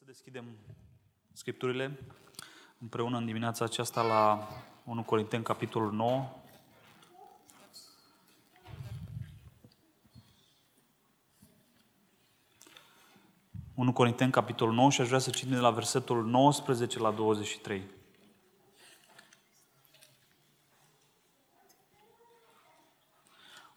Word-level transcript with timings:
să 0.00 0.06
deschidem 0.06 0.44
Scripturile 1.32 1.98
împreună 2.78 3.16
în 3.16 3.24
dimineața 3.24 3.64
aceasta 3.64 4.02
la 4.02 4.48
1 4.84 5.02
Corinteni, 5.02 5.44
capitolul 5.44 5.92
9. 5.92 6.28
Unu 13.74 13.92
Corinteni, 13.92 14.30
capitolul 14.30 14.74
9 14.74 14.90
și 14.90 15.00
aș 15.00 15.06
vrea 15.06 15.18
să 15.18 15.30
citim 15.30 15.50
de 15.50 15.56
la 15.56 15.70
versetul 15.70 16.24
19 16.24 16.98
la 16.98 17.10
23. 17.10 17.82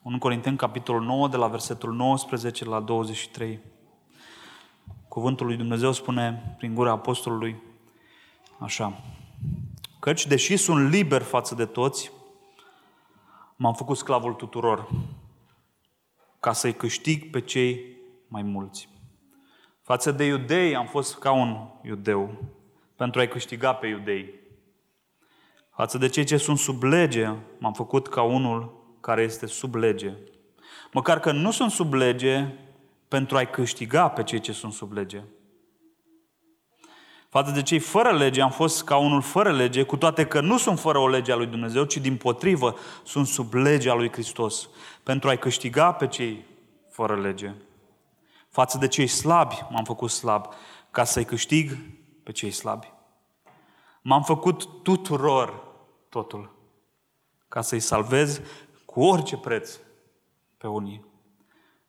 Unu 0.02 0.18
Corinteni, 0.18 0.56
capitolul 0.56 1.02
9, 1.02 1.28
de 1.28 1.36
la 1.36 1.48
versetul 1.48 1.94
19 1.94 2.64
la 2.64 2.80
23. 2.80 3.73
Cuvântul 5.14 5.46
lui 5.46 5.56
Dumnezeu 5.56 5.92
spune 5.92 6.54
prin 6.56 6.74
gura 6.74 6.90
apostolului 6.90 7.62
așa. 8.58 9.00
Căci, 10.00 10.26
deși 10.26 10.56
sunt 10.56 10.90
liber 10.90 11.22
față 11.22 11.54
de 11.54 11.64
toți, 11.64 12.10
m-am 13.56 13.74
făcut 13.74 13.96
sclavul 13.96 14.32
tuturor, 14.32 14.90
ca 16.40 16.52
să-i 16.52 16.72
câștig 16.72 17.30
pe 17.30 17.40
cei 17.40 17.96
mai 18.28 18.42
mulți. 18.42 18.88
Față 19.82 20.12
de 20.12 20.24
iudei 20.24 20.76
am 20.76 20.86
fost 20.86 21.18
ca 21.18 21.32
un 21.32 21.68
iudeu, 21.82 22.30
pentru 22.96 23.20
a-i 23.20 23.28
câștiga 23.28 23.74
pe 23.74 23.86
iudei. 23.86 24.34
Față 25.74 25.98
de 25.98 26.08
cei 26.08 26.24
ce 26.24 26.36
sunt 26.36 26.58
sub 26.58 26.82
lege, 26.82 27.32
m-am 27.58 27.72
făcut 27.72 28.08
ca 28.08 28.22
unul 28.22 28.84
care 29.00 29.22
este 29.22 29.46
sub 29.46 29.74
lege. 29.74 30.12
Măcar 30.92 31.20
că 31.20 31.32
nu 31.32 31.50
sunt 31.50 31.70
sub 31.70 31.92
lege, 31.92 32.54
pentru 33.14 33.36
a-i 33.36 33.50
câștiga 33.50 34.08
pe 34.08 34.22
cei 34.22 34.40
ce 34.40 34.52
sunt 34.52 34.72
sub 34.72 34.92
lege. 34.92 35.22
Față 37.28 37.50
de 37.50 37.62
cei 37.62 37.78
fără 37.78 38.12
lege 38.12 38.40
am 38.40 38.50
fost 38.50 38.84
ca 38.84 38.96
unul 38.96 39.22
fără 39.22 39.52
lege, 39.52 39.82
cu 39.82 39.96
toate 39.96 40.26
că 40.26 40.40
nu 40.40 40.58
sunt 40.58 40.78
fără 40.78 40.98
o 40.98 41.08
lege 41.08 41.32
a 41.32 41.36
lui 41.36 41.46
Dumnezeu, 41.46 41.84
ci 41.84 41.96
din 41.96 42.16
potrivă 42.16 42.76
sunt 43.04 43.26
sub 43.26 43.52
legea 43.52 43.94
lui 43.94 44.12
Hristos, 44.12 44.68
pentru 45.02 45.28
a-i 45.28 45.38
câștiga 45.38 45.92
pe 45.92 46.06
cei 46.06 46.44
fără 46.90 47.20
lege. 47.20 47.54
Față 48.48 48.78
de 48.78 48.88
cei 48.88 49.06
slabi 49.06 49.66
m-am 49.70 49.84
făcut 49.84 50.10
slab, 50.10 50.46
ca 50.90 51.04
să-i 51.04 51.24
câștig 51.24 51.76
pe 52.22 52.32
cei 52.32 52.50
slabi. 52.50 52.92
M-am 54.02 54.22
făcut 54.22 54.82
tuturor 54.82 55.64
totul, 56.08 56.56
ca 57.48 57.60
să-i 57.60 57.80
salvez 57.80 58.40
cu 58.84 59.02
orice 59.02 59.36
preț 59.36 59.78
pe 60.56 60.66
unii. 60.66 61.12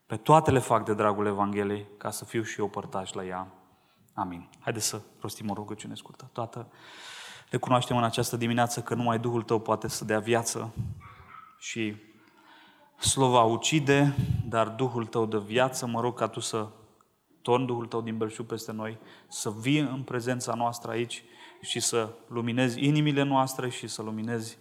Pe 0.06 0.16
toate 0.16 0.50
le 0.50 0.58
fac 0.58 0.84
de 0.84 0.94
dragul 0.94 1.26
Evangheliei, 1.26 1.86
ca 1.98 2.10
să 2.10 2.24
fiu 2.24 2.42
și 2.42 2.60
eu 2.60 2.68
părtaș 2.68 3.12
la 3.12 3.24
ea. 3.24 3.48
Amin. 4.14 4.48
Haideți 4.60 4.86
să 4.86 5.00
rostim 5.20 5.50
o 5.50 5.54
rugăciune 5.54 5.94
scurtă. 5.94 6.30
Toată 6.32 6.68
recunoaștem 7.50 7.96
în 7.96 8.04
această 8.04 8.36
dimineață 8.36 8.82
că 8.82 8.94
numai 8.94 9.18
Duhul 9.18 9.42
Tău 9.42 9.60
poate 9.60 9.88
să 9.88 10.04
dea 10.04 10.18
viață 10.18 10.74
și 11.58 11.96
slova 12.98 13.42
ucide, 13.42 14.14
dar 14.48 14.68
Duhul 14.68 15.06
Tău 15.06 15.26
dă 15.26 15.38
viață. 15.38 15.86
Mă 15.86 16.00
rog 16.00 16.18
ca 16.18 16.28
Tu 16.28 16.40
să 16.40 16.68
torni 17.42 17.66
Duhul 17.66 17.86
Tău 17.86 18.00
din 18.00 18.16
belșug 18.16 18.46
peste 18.46 18.72
noi, 18.72 18.98
să 19.28 19.50
vii 19.50 19.78
în 19.78 20.02
prezența 20.02 20.54
noastră 20.54 20.90
aici 20.90 21.24
și 21.60 21.80
să 21.80 22.12
luminezi 22.28 22.84
inimile 22.84 23.22
noastre 23.22 23.68
și 23.68 23.86
să 23.86 24.02
luminezi 24.02 24.58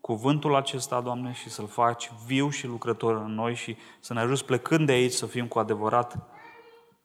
cuvântul 0.00 0.54
acesta, 0.54 1.00
Doamne, 1.00 1.32
și 1.32 1.50
să-l 1.50 1.66
faci 1.66 2.10
viu 2.26 2.48
și 2.48 2.66
lucrător 2.66 3.16
în 3.16 3.34
noi 3.34 3.54
și 3.54 3.76
să 4.00 4.12
ne 4.12 4.20
ajuți 4.20 4.44
plecând 4.44 4.86
de 4.86 4.92
aici 4.92 5.12
să 5.12 5.26
fim 5.26 5.46
cu 5.46 5.58
adevărat 5.58 6.28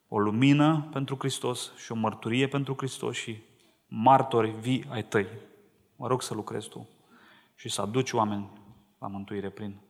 o 0.08 0.18
lumină 0.18 0.88
pentru 0.92 1.16
Hristos 1.18 1.72
și 1.76 1.92
o 1.92 1.94
mărturie 1.94 2.48
pentru 2.48 2.74
Hristos 2.76 3.16
și 3.16 3.42
martori 3.88 4.50
vii 4.50 4.84
ai 4.90 5.04
tăi. 5.04 5.26
Mă 5.96 6.06
rog 6.06 6.22
să 6.22 6.34
lucrezi 6.34 6.68
tu 6.68 6.88
și 7.54 7.68
să 7.68 7.80
aduci 7.80 8.12
oameni 8.12 8.50
la 8.98 9.06
mântuire 9.06 9.50
prin 9.50 9.80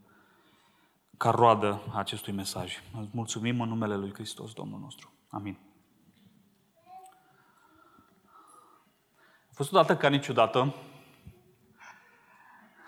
ca 1.17 1.31
roadă 1.31 1.83
a 1.93 1.99
acestui 1.99 2.33
mesaj. 2.33 2.83
Îți 3.01 3.11
mulțumim 3.13 3.61
în 3.61 3.69
numele 3.69 3.97
Lui 3.97 4.13
Hristos, 4.13 4.53
Domnul 4.53 4.81
nostru. 4.81 5.13
Amin. 5.29 5.59
A 9.49 9.53
fost 9.53 9.73
odată 9.73 9.97
ca 9.97 10.09
niciodată 10.09 10.75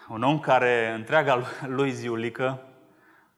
un 0.09 0.23
om 0.23 0.39
care 0.39 0.93
întreaga 0.95 1.43
lui 1.67 1.91
ziulică, 1.91 2.63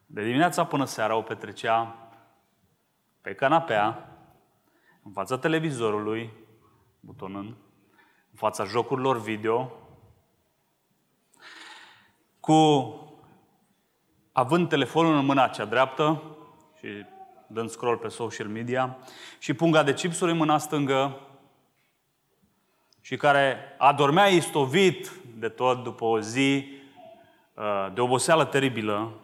de 0.06 0.22
dimineața 0.24 0.64
până 0.64 0.84
seara, 0.84 1.16
o 1.16 1.22
petrecea 1.22 1.96
pe 3.20 3.34
canapea, 3.34 4.08
în 5.02 5.12
fața 5.12 5.38
televizorului, 5.38 6.32
butonând, 7.00 7.48
în 8.30 8.36
fața 8.36 8.64
jocurilor 8.64 9.20
video, 9.20 9.72
cu 12.40 12.92
având 14.32 14.68
telefonul 14.68 15.16
în 15.16 15.24
mâna 15.24 15.48
cea 15.48 15.64
dreaptă 15.64 16.22
și 16.78 16.88
dând 17.46 17.70
scroll 17.70 17.96
pe 17.96 18.08
social 18.08 18.48
media 18.48 18.96
și 19.38 19.54
punga 19.54 19.82
de 19.82 19.94
chipsuri 19.94 20.30
în 20.30 20.36
mâna 20.36 20.58
stângă 20.58 21.20
și 23.00 23.16
care 23.16 23.56
adormea 23.78 24.26
istovit 24.26 25.12
de 25.38 25.48
tot 25.48 25.82
după 25.82 26.04
o 26.04 26.20
zi 26.20 26.68
uh, 27.54 27.88
de 27.94 28.00
oboseală 28.00 28.44
teribilă, 28.44 29.20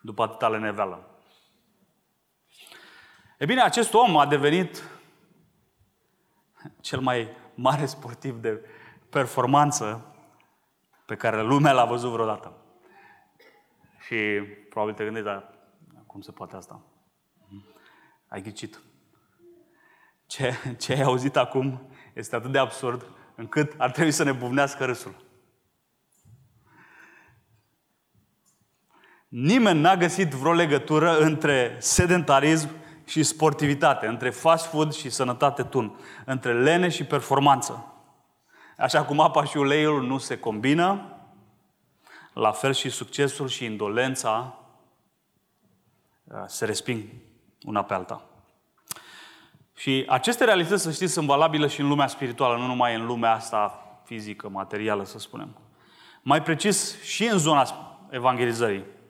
după 0.00 0.22
atâta 0.22 0.48
leneveală. 0.48 1.06
E 3.38 3.44
bine, 3.44 3.62
acest 3.62 3.94
om 3.94 4.16
a 4.16 4.26
devenit 4.26 4.82
cel 6.80 7.00
mai 7.00 7.28
mare 7.54 7.86
sportiv 7.86 8.36
de 8.36 8.64
performanță 9.10 10.14
pe 11.06 11.16
care 11.16 11.42
lumea 11.42 11.72
l-a 11.72 11.84
văzut 11.84 12.10
vreodată. 12.10 12.52
Și 14.06 14.16
probabil 14.68 14.94
te 14.94 15.04
gândești, 15.04 15.28
dar 15.28 15.54
cum 16.06 16.20
se 16.20 16.32
poate 16.32 16.56
asta? 16.56 16.82
Ai 18.28 18.42
ghicit. 18.42 18.80
Ce, 20.26 20.54
ce 20.78 20.92
ai 20.92 21.02
auzit 21.02 21.36
acum 21.36 21.90
este 22.14 22.36
atât 22.36 22.52
de 22.52 22.58
absurd 22.58 23.06
încât 23.34 23.74
ar 23.78 23.90
trebui 23.90 24.12
să 24.12 24.22
ne 24.22 24.32
buvnească 24.32 24.84
râsul. 24.84 25.14
Nimeni 29.34 29.80
n-a 29.80 29.96
găsit 29.96 30.30
vreo 30.30 30.52
legătură 30.52 31.18
între 31.18 31.76
sedentarism 31.78 32.68
și 33.04 33.22
sportivitate, 33.22 34.06
între 34.06 34.30
fast 34.30 34.66
food 34.66 34.92
și 34.92 35.10
sănătate 35.10 35.62
tun, 35.62 35.98
între 36.24 36.62
lene 36.62 36.88
și 36.88 37.04
performanță. 37.04 37.94
Așa 38.78 39.04
cum 39.04 39.20
apa 39.20 39.44
și 39.44 39.56
uleiul 39.56 40.06
nu 40.06 40.18
se 40.18 40.38
combină, 40.38 41.16
la 42.32 42.50
fel 42.50 42.72
și 42.72 42.90
succesul 42.90 43.48
și 43.48 43.64
indolența 43.64 44.58
uh, 46.24 46.42
se 46.46 46.64
resping 46.64 47.02
una 47.64 47.84
pe 47.84 47.94
alta. 47.94 48.22
Și 49.74 50.04
aceste 50.08 50.44
realități, 50.44 50.82
să 50.82 50.90
știți, 50.90 51.12
sunt 51.12 51.26
valabile 51.26 51.66
și 51.66 51.80
în 51.80 51.88
lumea 51.88 52.06
spirituală, 52.06 52.56
nu 52.56 52.66
numai 52.66 52.94
în 52.94 53.06
lumea 53.06 53.32
asta 53.32 53.86
fizică, 54.04 54.48
materială, 54.48 55.04
să 55.04 55.18
spunem. 55.18 55.56
Mai 56.22 56.42
precis, 56.42 57.02
și 57.02 57.24
în 57.24 57.38
zona 57.38 57.66
evangelizării. 58.10 59.00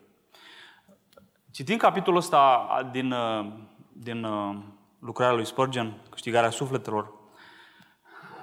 Citind 1.53 1.81
capitolul 1.81 2.19
ăsta 2.19 2.67
din, 2.93 3.13
uh, 3.13 3.47
din 3.93 4.25
uh, 4.25 4.57
lucrarea 4.99 5.35
lui 5.35 5.47
Spurgeon, 5.47 5.93
câștigarea 6.11 6.51
sufletelor, 6.51 7.13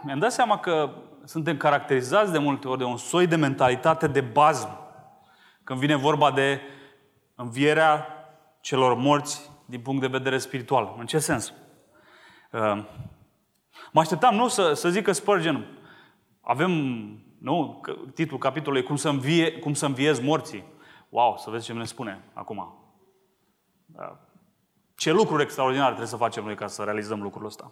mi-am 0.01 0.19
dat 0.19 0.31
seama 0.31 0.59
că 0.59 0.89
suntem 1.25 1.57
caracterizați 1.57 2.31
de 2.31 2.37
multe 2.37 2.67
ori 2.67 2.77
de 2.77 2.83
un 2.83 2.97
soi 2.97 3.27
de 3.27 3.35
mentalitate 3.35 4.07
de 4.07 4.21
bază 4.21 4.79
când 5.63 5.79
vine 5.79 5.95
vorba 5.95 6.31
de 6.31 6.61
învierea 7.35 8.07
celor 8.61 8.95
morți 8.95 9.51
din 9.65 9.79
punct 9.79 10.01
de 10.01 10.07
vedere 10.07 10.37
spiritual. 10.37 10.95
În 10.97 11.05
ce 11.05 11.19
sens? 11.19 11.53
Uh, 12.51 12.83
mă 13.91 13.99
așteptam, 13.99 14.35
nu, 14.35 14.47
să, 14.47 14.73
să 14.73 14.89
zică 14.89 15.11
Spurgeon, 15.11 15.65
avem, 16.41 16.71
nu, 17.39 17.81
titlul 18.13 18.39
capitolului, 18.39 18.83
cum 18.85 18.95
să, 18.95 19.09
învie, 19.09 19.51
cum 19.51 19.73
să 19.73 19.85
înviezi 19.85 20.23
morții. 20.23 20.63
Wow, 21.09 21.37
să 21.37 21.49
vezi 21.49 21.65
ce 21.65 21.73
ne 21.73 21.85
spune 21.85 22.23
acum. 22.33 22.78
Da. 23.95 24.19
Ce 24.95 25.11
lucruri 25.11 25.43
extraordinare 25.43 25.87
trebuie 25.87 26.09
să 26.09 26.15
facem 26.15 26.43
noi 26.43 26.55
ca 26.55 26.67
să 26.67 26.83
realizăm 26.83 27.21
lucrul 27.21 27.45
ăsta. 27.45 27.71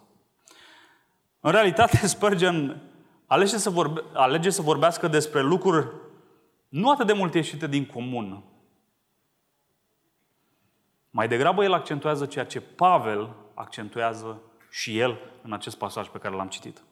În 1.40 1.50
realitate, 1.50 2.06
Spurgeon 2.06 2.82
alege 3.26 3.56
să, 3.56 3.70
vorbe, 3.70 4.02
alege 4.12 4.50
să 4.50 4.62
vorbească 4.62 5.08
despre 5.08 5.40
lucruri 5.40 5.92
nu 6.68 6.90
atât 6.90 7.06
de 7.06 7.12
mult 7.12 7.34
ieșite 7.34 7.66
din 7.66 7.86
comun. 7.86 8.44
Mai 11.10 11.28
degrabă 11.28 11.64
el 11.64 11.72
accentuează 11.72 12.26
ceea 12.26 12.44
ce 12.44 12.60
Pavel 12.60 13.34
accentuează 13.54 14.40
și 14.70 14.98
el 14.98 15.18
în 15.42 15.52
acest 15.52 15.76
pasaj 15.76 16.08
pe 16.08 16.18
care 16.18 16.34
l-am 16.34 16.48
citit. 16.48 16.82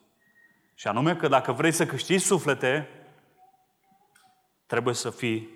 Și 0.74 0.88
anume 0.88 1.16
că 1.16 1.28
dacă 1.28 1.52
vrei 1.52 1.72
să 1.72 1.86
câștigi 1.86 2.24
suflete, 2.24 2.88
trebuie 4.66 4.94
să 4.94 5.10
fii 5.10 5.48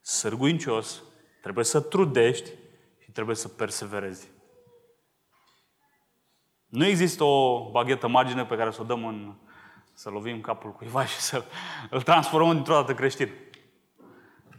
sârguincios, 0.00 1.02
trebuie 1.40 1.64
să 1.64 1.80
trudești 1.80 2.50
trebuie 3.12 3.36
să 3.36 3.48
perseverezi. 3.48 4.28
Nu 6.66 6.84
există 6.84 7.24
o 7.24 7.70
baghetă 7.70 8.08
margine 8.08 8.44
pe 8.44 8.56
care 8.56 8.70
să 8.70 8.80
o 8.80 8.84
dăm 8.84 9.06
în... 9.06 9.34
să 9.92 10.10
lovim 10.10 10.40
capul 10.40 10.72
cuiva 10.72 11.04
și 11.04 11.16
să 11.16 11.44
îl 11.90 12.02
transformăm 12.02 12.54
dintr-o 12.54 12.74
dată 12.74 12.94
creștin. 12.94 13.28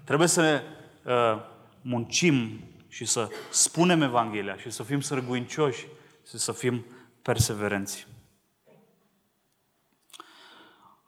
Trebuie 0.04 0.28
să 0.28 0.64
uh, 1.06 1.46
muncim 1.82 2.60
și 2.88 3.06
să 3.06 3.30
spunem 3.50 4.02
Evanghelia 4.02 4.58
și 4.58 4.70
să 4.70 4.84
fim 4.84 5.02
sărguincioși 5.02 5.88
și 6.28 6.38
să 6.38 6.52
fim 6.52 6.86
perseverenți. 7.22 8.08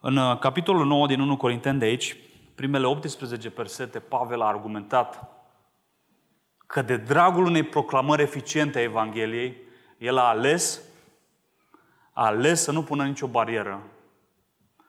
În 0.00 0.16
uh, 0.16 0.38
capitolul 0.38 0.86
9 0.86 1.06
din 1.06 1.20
1 1.20 1.36
Corinteni 1.36 1.78
de 1.78 1.84
aici, 1.84 2.16
primele 2.54 2.86
18 2.86 3.48
versete, 3.48 3.98
Pavel 3.98 4.40
a 4.40 4.46
argumentat 4.46 5.35
că 6.66 6.82
de 6.82 6.96
dragul 6.96 7.44
unei 7.44 7.62
proclamări 7.62 8.22
eficiente 8.22 8.78
a 8.78 8.82
Evangheliei, 8.82 9.56
el 9.98 10.16
a 10.16 10.28
ales, 10.28 10.80
a 12.12 12.24
ales 12.24 12.62
să 12.62 12.72
nu 12.72 12.82
pună 12.82 13.04
nicio 13.04 13.26
barieră 13.26 13.82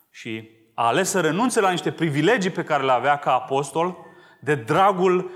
și 0.10 0.50
a 0.74 0.86
ales 0.86 1.10
să 1.10 1.22
renunțe 1.22 1.60
la 1.60 1.70
niște 1.70 1.92
privilegii 1.92 2.50
pe 2.50 2.64
care 2.64 2.84
le 2.84 2.92
avea 2.92 3.18
ca 3.18 3.34
apostol 3.34 3.98
de 4.40 4.56
dragul 4.56 5.32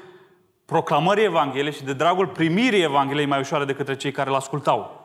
proclamării 0.65 1.23
Evangheliei 1.23 1.73
și 1.73 1.83
de 1.83 1.93
dragul 1.93 2.27
primirii 2.27 2.81
Evangheliei 2.81 3.25
mai 3.25 3.39
ușoare 3.39 3.65
de 3.65 3.75
către 3.75 3.95
cei 3.95 4.11
care 4.11 4.29
îl 4.29 4.35
ascultau. 4.35 4.99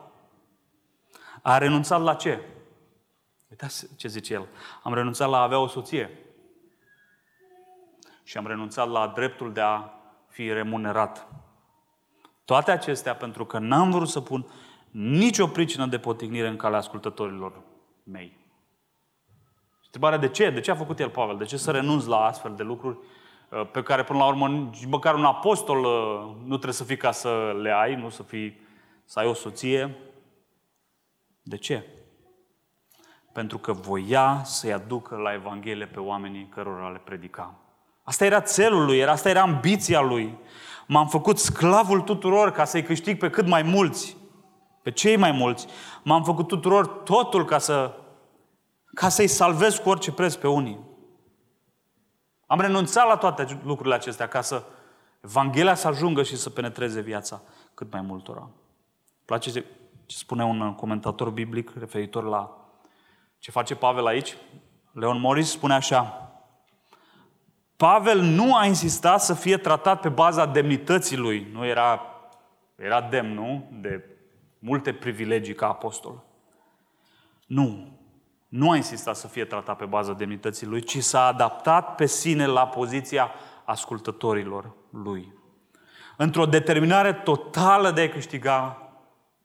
A 1.41 1.57
renunțat 1.57 2.01
la 2.01 2.13
ce? 2.13 2.41
Uitați 3.49 3.95
ce 3.95 4.07
zice 4.07 4.33
el. 4.33 4.47
Am 4.83 4.93
renunțat 4.93 5.29
la 5.29 5.37
a 5.37 5.43
avea 5.43 5.59
o 5.59 5.67
soție. 5.67 6.09
Și 8.23 8.37
am 8.37 8.47
renunțat 8.47 8.89
la 8.89 9.11
dreptul 9.15 9.53
de 9.53 9.61
a 9.61 9.96
fi 10.37 10.53
remunerat. 10.53 11.27
Toate 12.45 12.71
acestea 12.71 13.15
pentru 13.15 13.45
că 13.45 13.59
n-am 13.59 13.91
vrut 13.91 14.07
să 14.07 14.21
pun 14.21 14.45
nicio 14.91 15.47
pricină 15.47 15.85
de 15.85 15.99
potignire 15.99 16.47
în 16.47 16.55
calea 16.55 16.77
ascultătorilor 16.77 17.61
mei. 18.03 18.37
Întrebarea 19.85 20.17
de 20.17 20.29
ce? 20.29 20.49
De 20.49 20.59
ce 20.59 20.71
a 20.71 20.75
făcut 20.75 20.99
el 20.99 21.09
Pavel? 21.09 21.37
De 21.37 21.45
ce 21.45 21.57
să 21.57 21.71
renunț 21.71 22.05
la 22.05 22.25
astfel 22.25 22.55
de 22.55 22.63
lucruri 22.63 22.97
uh, 23.49 23.69
pe 23.71 23.83
care 23.83 24.03
până 24.03 24.19
la 24.19 24.27
urmă 24.27 24.47
nici 24.47 24.85
măcar 24.85 25.15
un 25.15 25.25
apostol 25.25 25.83
uh, 25.83 26.35
nu 26.41 26.53
trebuie 26.53 26.73
să 26.73 26.83
fii 26.83 26.97
ca 26.97 27.11
să 27.11 27.57
le 27.61 27.71
ai, 27.71 27.95
nu 27.95 28.09
să, 28.09 28.23
fii, 28.23 28.59
să 29.05 29.19
ai 29.19 29.25
o 29.25 29.33
soție? 29.33 29.95
De 31.41 31.57
ce? 31.57 31.85
Pentru 33.33 33.57
că 33.57 33.71
voia 33.71 34.41
să-i 34.43 34.73
aducă 34.73 35.15
la 35.15 35.33
Evanghelie 35.33 35.85
pe 35.85 35.99
oamenii 35.99 36.47
cărora 36.47 36.89
le 36.89 37.01
predica. 37.03 37.55
Asta 38.07 38.25
era 38.25 38.41
țelul 38.41 38.85
lui, 38.85 38.97
era, 38.97 39.11
asta 39.11 39.29
era 39.29 39.41
ambiția 39.41 40.01
lui. 40.01 40.37
M-am 40.85 41.07
făcut 41.07 41.37
sclavul 41.37 42.01
tuturor 42.01 42.51
ca 42.51 42.65
să-i 42.65 42.83
câștig 42.83 43.17
pe 43.17 43.29
cât 43.29 43.47
mai 43.47 43.61
mulți, 43.61 44.17
pe 44.81 44.91
cei 44.91 45.17
mai 45.17 45.31
mulți. 45.31 45.67
M-am 46.03 46.23
făcut 46.23 46.47
tuturor 46.47 46.87
totul 46.87 47.45
ca, 47.45 47.57
să, 47.57 47.93
ca 48.93 49.09
să-i 49.09 49.27
salvez 49.27 49.77
cu 49.77 49.89
orice 49.89 50.11
preț 50.11 50.35
pe 50.35 50.47
unii. 50.47 50.79
Am 52.45 52.59
renunțat 52.59 53.07
la 53.07 53.17
toate 53.17 53.59
lucrurile 53.63 53.95
acestea 53.95 54.27
ca 54.27 54.41
să 54.41 54.63
Evanghelia 55.21 55.75
să 55.75 55.87
ajungă 55.87 56.23
și 56.23 56.37
să 56.37 56.49
penetreze 56.49 57.01
viața 57.01 57.41
cât 57.73 57.91
mai 57.91 58.01
multora. 58.01 58.49
place 59.25 59.51
ce, 59.51 59.65
ce 60.05 60.17
spune 60.17 60.43
un 60.43 60.75
comentator 60.75 61.29
biblic 61.29 61.71
referitor 61.79 62.23
la 62.23 62.69
ce 63.39 63.51
face 63.51 63.75
Pavel 63.75 64.05
aici? 64.05 64.37
Leon 64.91 65.19
Morris 65.19 65.49
spune 65.49 65.73
așa, 65.73 66.26
Pavel 67.77 68.19
nu 68.19 68.55
a 68.55 68.65
insistat 68.65 69.21
să 69.21 69.33
fie 69.33 69.57
tratat 69.57 70.01
pe 70.01 70.09
baza 70.09 70.45
demnității 70.45 71.17
lui. 71.17 71.47
Nu 71.51 71.65
era, 71.65 72.01
era 72.75 73.01
demn, 73.01 73.33
nu? 73.33 73.69
De 73.81 74.03
multe 74.59 74.93
privilegii 74.93 75.55
ca 75.55 75.67
apostol. 75.67 76.23
Nu. 77.45 77.99
Nu 78.47 78.71
a 78.71 78.75
insistat 78.75 79.15
să 79.15 79.27
fie 79.27 79.45
tratat 79.45 79.77
pe 79.77 79.85
baza 79.85 80.13
demnității 80.13 80.67
lui, 80.67 80.81
ci 80.81 80.97
s-a 81.03 81.25
adaptat 81.25 81.95
pe 81.95 82.05
sine 82.05 82.45
la 82.45 82.67
poziția 82.67 83.31
ascultătorilor 83.65 84.75
lui. 84.91 85.33
Într-o 86.17 86.45
determinare 86.45 87.13
totală 87.13 87.91
de 87.91 88.01
a 88.01 88.09
câștiga 88.09 88.89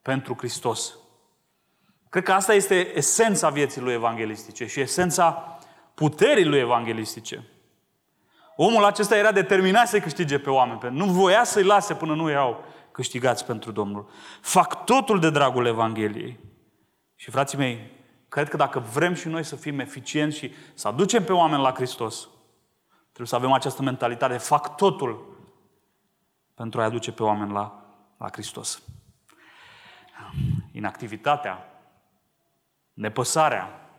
pentru 0.02 0.34
Hristos. 0.38 0.96
Cred 2.08 2.22
că 2.22 2.32
asta 2.32 2.54
este 2.54 2.96
esența 2.96 3.48
vieții 3.48 3.80
lui 3.80 3.92
evanghelistice 3.92 4.66
și 4.66 4.80
esența 4.80 5.58
puterii 5.94 6.44
lui 6.44 6.58
evanghelistice. 6.58 7.46
Omul 8.56 8.84
acesta 8.84 9.16
era 9.16 9.32
determinat 9.32 9.88
să 9.88 10.00
câștige 10.00 10.38
pe 10.38 10.50
oameni. 10.50 10.96
Nu 10.96 11.04
voia 11.04 11.44
să-i 11.44 11.64
lase 11.64 11.94
până 11.94 12.14
nu 12.14 12.30
erau 12.30 12.64
câștigați 12.92 13.46
pentru 13.46 13.72
Domnul. 13.72 14.10
Fac 14.40 14.84
totul 14.84 15.20
de 15.20 15.30
dragul 15.30 15.66
Evangheliei. 15.66 16.38
Și 17.14 17.30
frații 17.30 17.58
mei, 17.58 17.90
cred 18.28 18.48
că 18.48 18.56
dacă 18.56 18.78
vrem 18.78 19.14
și 19.14 19.28
noi 19.28 19.44
să 19.44 19.56
fim 19.56 19.78
eficienți 19.78 20.36
și 20.36 20.52
să 20.74 20.88
aducem 20.88 21.24
pe 21.24 21.32
oameni 21.32 21.62
la 21.62 21.72
Hristos, 21.72 22.28
trebuie 23.02 23.26
să 23.26 23.34
avem 23.34 23.52
această 23.52 23.82
mentalitate. 23.82 24.36
Fac 24.36 24.76
totul 24.76 25.36
pentru 26.54 26.80
a 26.80 26.84
aduce 26.84 27.12
pe 27.12 27.22
oameni 27.22 27.52
la, 27.52 27.84
la 28.18 28.28
Hristos. 28.32 28.82
Inactivitatea, 30.72 31.66
nepăsarea 32.92 33.90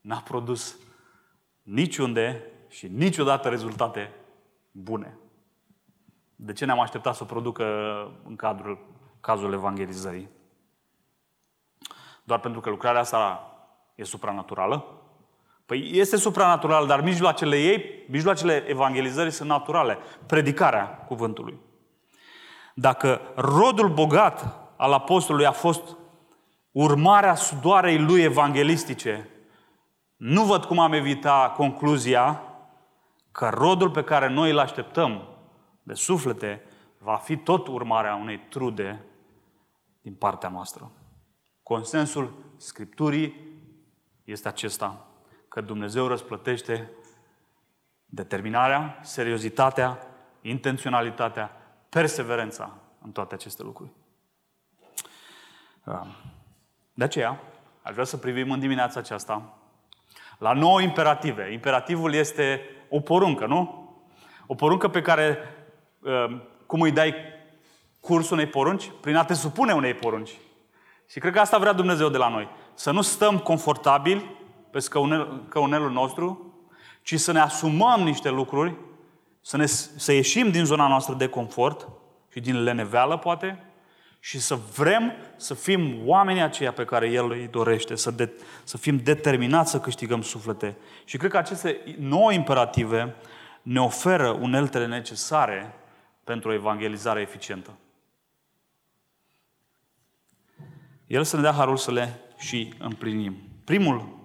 n-a 0.00 0.20
produs 0.20 0.76
niciunde 1.62 2.42
și 2.74 2.86
niciodată 2.86 3.48
rezultate 3.48 4.10
bune. 4.70 5.18
De 6.36 6.52
ce 6.52 6.64
ne-am 6.64 6.80
așteptat 6.80 7.14
să 7.14 7.24
producă 7.24 7.64
în 8.26 8.36
cadrul 8.36 8.78
cazul 9.20 9.52
evangelizării? 9.52 10.28
Doar 12.24 12.40
pentru 12.40 12.60
că 12.60 12.70
lucrarea 12.70 13.00
asta 13.00 13.50
e 13.94 14.04
supranaturală? 14.04 14.84
Păi 15.66 15.90
este 15.92 16.16
supranatural, 16.16 16.86
dar 16.86 17.00
mijloacele 17.00 17.56
ei, 17.56 18.04
mijloacele 18.08 18.64
evangelizării 18.66 19.32
sunt 19.32 19.48
naturale. 19.48 19.98
Predicarea 20.26 20.86
cuvântului. 20.86 21.58
Dacă 22.74 23.20
rodul 23.34 23.88
bogat 23.88 24.60
al 24.76 24.92
apostolului 24.92 25.46
a 25.46 25.52
fost 25.52 25.96
urmarea 26.70 27.34
sudoarei 27.34 27.98
lui 27.98 28.22
evanghelistice, 28.22 29.28
nu 30.16 30.44
văd 30.44 30.64
cum 30.64 30.78
am 30.78 30.92
evita 30.92 31.52
concluzia 31.56 32.42
că 33.34 33.48
rodul 33.48 33.90
pe 33.90 34.04
care 34.04 34.28
noi 34.28 34.50
îl 34.50 34.58
așteptăm 34.58 35.28
de 35.82 35.94
suflete 35.94 36.62
va 36.98 37.16
fi 37.16 37.36
tot 37.36 37.66
urmarea 37.66 38.14
unei 38.14 38.38
trude 38.38 39.04
din 40.00 40.14
partea 40.14 40.48
noastră. 40.48 40.90
Consensul 41.62 42.34
Scripturii 42.56 43.52
este 44.24 44.48
acesta, 44.48 45.06
că 45.48 45.60
Dumnezeu 45.60 46.06
răsplătește 46.06 46.90
determinarea, 48.06 48.98
seriozitatea, 49.02 49.98
intenționalitatea, 50.40 51.50
perseverența 51.88 52.76
în 53.02 53.12
toate 53.12 53.34
aceste 53.34 53.62
lucruri. 53.62 53.90
De 56.92 57.04
aceea, 57.04 57.40
aș 57.82 57.92
vrea 57.92 58.04
să 58.04 58.16
privim 58.16 58.50
în 58.50 58.60
dimineața 58.60 59.00
aceasta 59.00 59.58
la 60.38 60.52
nouă 60.52 60.80
imperative. 60.80 61.52
Imperativul 61.52 62.12
este 62.12 62.68
o 62.94 63.00
poruncă, 63.00 63.46
nu? 63.46 63.88
O 64.46 64.54
poruncă 64.54 64.88
pe 64.88 65.02
care, 65.02 65.38
uh, 66.00 66.40
cum 66.66 66.80
îi 66.80 66.90
dai 66.90 67.14
curs 68.00 68.30
unei 68.30 68.46
porunci? 68.46 68.90
Prin 69.00 69.16
a 69.16 69.24
te 69.24 69.34
supune 69.34 69.72
unei 69.72 69.94
porunci. 69.94 70.30
Și 71.08 71.18
cred 71.18 71.32
că 71.32 71.40
asta 71.40 71.58
vrea 71.58 71.72
Dumnezeu 71.72 72.08
de 72.08 72.16
la 72.16 72.28
noi. 72.28 72.48
Să 72.74 72.90
nu 72.90 73.02
stăm 73.02 73.38
confortabili 73.38 74.36
pe 74.70 74.78
scăunelul 74.78 75.90
nostru, 75.90 76.54
ci 77.02 77.20
să 77.20 77.32
ne 77.32 77.40
asumăm 77.40 78.00
niște 78.00 78.30
lucruri, 78.30 78.74
să, 79.40 79.56
ne, 79.56 79.66
să 79.66 80.12
ieșim 80.12 80.50
din 80.50 80.64
zona 80.64 80.88
noastră 80.88 81.14
de 81.14 81.28
confort 81.28 81.88
și 82.32 82.40
din 82.40 82.62
leneveală, 82.62 83.16
poate, 83.16 83.64
și 84.26 84.40
să 84.40 84.54
vrem 84.54 85.12
să 85.36 85.54
fim 85.54 86.00
oamenii 86.04 86.42
aceia 86.42 86.72
pe 86.72 86.84
care 86.84 87.10
El 87.10 87.30
îi 87.30 87.48
dorește, 87.50 87.94
să, 87.94 88.10
de, 88.10 88.32
să 88.62 88.76
fim 88.76 88.96
determinați 88.96 89.70
să 89.70 89.80
câștigăm 89.80 90.22
suflete. 90.22 90.76
Și 91.04 91.16
cred 91.16 91.30
că 91.30 91.36
aceste 91.36 91.80
nouă 91.98 92.32
imperative 92.32 93.14
ne 93.62 93.80
oferă 93.80 94.28
uneltele 94.28 94.86
necesare 94.86 95.74
pentru 96.24 96.48
o 96.48 96.52
evangelizare 96.52 97.20
eficientă. 97.20 97.70
El 101.06 101.24
să 101.24 101.36
ne 101.36 101.42
dea 101.42 101.52
harul 101.52 101.76
să 101.76 101.90
le 101.90 102.20
și 102.38 102.74
împlinim. 102.78 103.36
Primul 103.64 104.18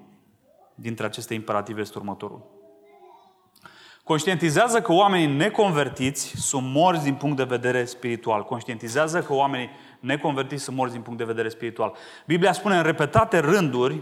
dintre 0.76 1.06
aceste 1.06 1.34
imperative 1.34 1.82
este 1.82 1.98
următorul. 1.98 2.60
Conștientizează 4.10 4.82
că 4.82 4.94
oamenii 4.94 5.36
neconvertiți 5.36 6.34
sunt 6.36 6.64
morți 6.74 7.04
din 7.04 7.14
punct 7.14 7.38
de 7.38 7.44
vedere 7.44 7.86
spiritual. 7.86 8.44
Conștientizează 8.44 9.22
că 9.22 9.34
oamenii 9.34 9.70
neconvertiți 10.00 10.64
sunt 10.64 10.76
morți 10.76 10.94
din 10.94 11.02
punct 11.02 11.20
de 11.20 11.26
vedere 11.26 11.50
spiritual. 11.50 11.96
Biblia 12.26 12.52
spune 12.52 12.78
în 12.78 12.84
repetate 12.84 13.40
rânduri 13.40 14.02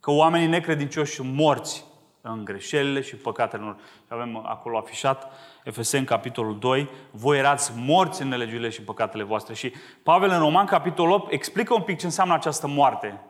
că 0.00 0.10
oamenii 0.10 0.46
necredincioși 0.46 1.12
sunt 1.12 1.34
morți 1.34 1.84
în 2.20 2.44
greșelile 2.44 3.00
și 3.00 3.16
păcatele 3.16 3.62
lor. 3.62 3.76
Și 3.78 4.08
avem 4.08 4.36
acolo 4.46 4.78
afișat 4.78 5.32
Efeseni, 5.64 6.06
capitolul 6.06 6.58
2, 6.58 6.88
voi 7.10 7.38
erați 7.38 7.72
morți 7.76 8.22
în 8.22 8.28
nelegiurile 8.28 8.68
și 8.68 8.82
păcatele 8.82 9.22
voastre. 9.22 9.54
Și 9.54 9.72
Pavel 10.02 10.30
în 10.30 10.38
Roman, 10.38 10.66
capitolul 10.66 11.12
8, 11.12 11.32
explică 11.32 11.74
un 11.74 11.82
pic 11.82 11.98
ce 11.98 12.04
înseamnă 12.04 12.34
această 12.34 12.66
moarte. 12.66 13.20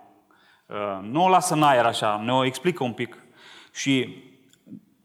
Uh, 0.67 0.77
nu 1.03 1.25
o 1.25 1.29
lasă 1.29 1.55
în 1.55 1.63
aer 1.63 1.85
așa, 1.85 2.23
ne 2.25 2.33
o 2.33 2.45
explică 2.45 2.85
un 2.85 2.93
pic. 2.93 3.17
Și 3.73 4.25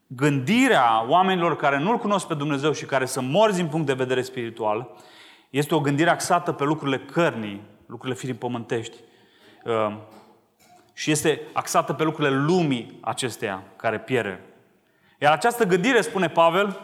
gândirea 0.08 1.06
oamenilor 1.08 1.56
care 1.56 1.80
nu-L 1.80 1.98
cunosc 1.98 2.28
pe 2.28 2.34
Dumnezeu 2.34 2.72
și 2.72 2.86
care 2.86 3.06
sunt 3.06 3.30
morți 3.30 3.58
din 3.58 3.68
punct 3.68 3.86
de 3.86 3.94
vedere 3.94 4.22
spiritual, 4.22 4.96
este 5.58 5.76
o 5.76 5.80
gândire 5.80 6.10
axată 6.10 6.52
pe 6.52 6.64
lucrurile 6.64 7.00
cărnii, 7.00 7.62
lucrurile 7.86 8.18
firii 8.20 8.36
pământești. 8.36 8.98
Uh, 9.64 9.98
și 10.94 11.12
este 11.12 11.42
axată 11.54 11.94
pe 11.94 12.04
lucrurile 12.04 12.36
lumii 12.36 12.98
acesteia 13.02 13.64
care 13.76 14.00
pierde. 14.00 14.44
Iar 15.20 15.32
această 15.32 15.66
gândire, 15.66 16.02
spune 16.02 16.30
Pavel, 16.30 16.82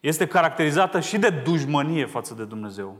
este 0.00 0.26
caracterizată 0.26 1.00
și 1.00 1.18
de 1.18 1.30
dușmănie 1.30 2.06
față 2.06 2.34
de 2.34 2.44
Dumnezeu. 2.44 2.96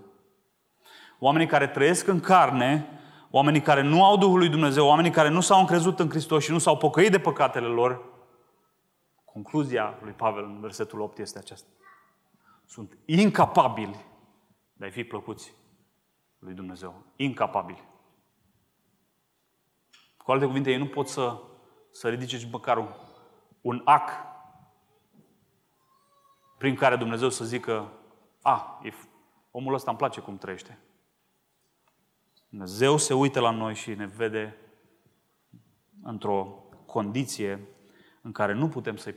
Oamenii 1.18 1.47
care 1.47 1.66
trăiesc 1.66 2.06
în 2.06 2.21
carne, 2.21 2.88
oamenii 3.30 3.61
care 3.61 3.82
nu 3.82 4.04
au 4.04 4.16
Duhul 4.16 4.38
lui 4.38 4.49
Dumnezeu, 4.49 4.87
oamenii 4.87 5.11
care 5.11 5.28
nu 5.28 5.40
s-au 5.40 5.61
încrezut 5.61 6.00
în 6.00 6.11
Hristos 6.11 6.44
și 6.44 6.50
nu 6.50 6.59
s-au 6.59 6.76
pocăit 6.76 7.11
de 7.11 7.18
păcatele 7.18 7.66
lor, 7.66 8.04
concluzia 9.25 9.99
lui 10.02 10.12
Pavel 10.12 10.44
în 10.44 10.61
versetul 10.61 11.00
8 11.00 11.18
este 11.18 11.38
aceasta. 11.38 11.68
Sunt 12.66 12.99
incapabili 13.04 14.11
de 14.83 14.89
a 14.89 14.91
fi 14.91 15.05
plăcuți 15.05 15.55
lui 16.39 16.55
Dumnezeu. 16.55 17.03
Incapabili. 17.17 17.83
Cu 20.17 20.33
alte 20.33 20.45
cuvinte, 20.45 20.71
ei 20.71 20.79
nu 20.79 20.87
pot 20.87 21.09
să, 21.09 21.43
să 21.91 22.09
ridice 22.09 22.37
nici 22.37 22.51
măcar 22.51 22.77
un, 22.79 22.89
un 23.61 23.83
ac 23.85 24.11
prin 26.59 26.75
care 26.75 26.97
Dumnezeu 26.97 27.29
să 27.29 27.45
zică 27.45 27.93
a, 28.41 28.81
e, 28.83 28.93
omul 29.51 29.75
ăsta 29.75 29.91
îmi 29.91 29.99
place 29.99 30.21
cum 30.21 30.39
trăiește. 30.39 30.79
Dumnezeu 32.49 32.97
se 32.97 33.15
uită 33.15 33.41
la 33.41 33.51
noi 33.51 33.75
și 33.75 33.95
ne 33.95 34.07
vede 34.07 34.57
într-o 36.03 36.65
condiție 36.87 37.69
în 38.23 38.33
care 38.33 38.53
nu 38.53 38.69
putem 38.69 38.97
să-i 38.97 39.15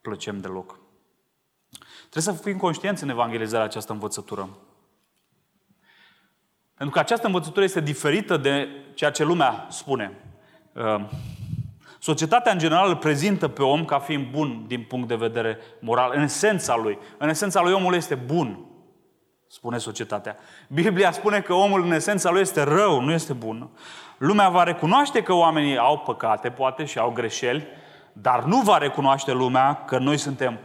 plăcem 0.00 0.40
deloc. 0.40 0.78
Trebuie 2.10 2.34
să 2.34 2.42
fim 2.42 2.58
conștienți 2.58 3.02
în 3.02 3.08
evangelizarea 3.08 3.66
această 3.66 3.92
învățătură. 3.92 4.48
Pentru 6.78 6.96
că 6.96 6.98
această 6.98 7.26
învățătură 7.26 7.64
este 7.64 7.80
diferită 7.80 8.36
de 8.36 8.68
ceea 8.94 9.10
ce 9.10 9.24
lumea 9.24 9.66
spune. 9.70 10.12
Ehm, 10.72 11.10
societatea 11.98 12.52
în 12.52 12.58
general 12.58 12.88
îl 12.88 12.96
prezintă 12.96 13.48
pe 13.48 13.62
om 13.62 13.84
ca 13.84 13.98
fiind 13.98 14.30
bun 14.30 14.64
din 14.66 14.82
punct 14.82 15.08
de 15.08 15.14
vedere 15.14 15.58
moral, 15.80 16.12
în 16.14 16.22
esența 16.22 16.76
lui. 16.76 16.98
În 17.18 17.28
esența 17.28 17.62
lui 17.62 17.72
omul 17.72 17.94
este 17.94 18.14
bun, 18.14 18.66
spune 19.48 19.78
societatea. 19.78 20.36
Biblia 20.68 21.10
spune 21.10 21.40
că 21.40 21.52
omul 21.52 21.82
în 21.82 21.92
esența 21.92 22.30
lui 22.30 22.40
este 22.40 22.62
rău, 22.62 23.00
nu 23.00 23.12
este 23.12 23.32
bun. 23.32 23.70
Lumea 24.18 24.48
va 24.48 24.62
recunoaște 24.62 25.22
că 25.22 25.32
oamenii 25.32 25.78
au 25.78 25.98
păcate, 25.98 26.50
poate, 26.50 26.84
și 26.84 26.98
au 26.98 27.10
greșeli, 27.10 27.66
dar 28.12 28.44
nu 28.44 28.60
va 28.60 28.78
recunoaște 28.78 29.32
lumea 29.32 29.84
că 29.84 29.98
noi 29.98 30.16
suntem 30.16 30.58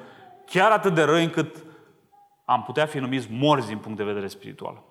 chiar 0.46 0.72
atât 0.72 0.94
de 0.94 1.04
răi 1.04 1.24
încât 1.24 1.64
am 2.46 2.64
putea 2.64 2.86
fi 2.86 2.98
numiți 2.98 3.28
morți 3.32 3.68
din 3.68 3.78
punct 3.78 3.98
de 3.98 4.04
vedere 4.04 4.28
spiritual. 4.28 4.84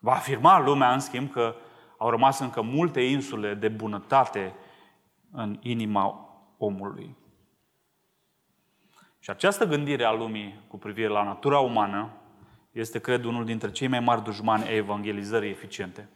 Va 0.00 0.12
afirma 0.12 0.60
lumea, 0.60 0.92
în 0.92 1.00
schimb, 1.00 1.30
că 1.30 1.54
au 1.98 2.10
rămas 2.10 2.38
încă 2.38 2.62
multe 2.62 3.00
insule 3.00 3.54
de 3.54 3.68
bunătate 3.68 4.54
în 5.30 5.58
inima 5.62 6.28
omului. 6.58 7.16
Și 9.18 9.30
această 9.30 9.66
gândire 9.66 10.04
a 10.04 10.12
lumii 10.12 10.60
cu 10.68 10.78
privire 10.78 11.08
la 11.08 11.22
natura 11.22 11.58
umană 11.58 12.10
este, 12.72 12.98
cred, 12.98 13.24
unul 13.24 13.44
dintre 13.44 13.70
cei 13.70 13.88
mai 13.88 14.00
mari 14.00 14.22
dușmani 14.22 14.66
ai 14.66 14.76
evangelizării 14.76 15.50
eficiente. 15.50 16.08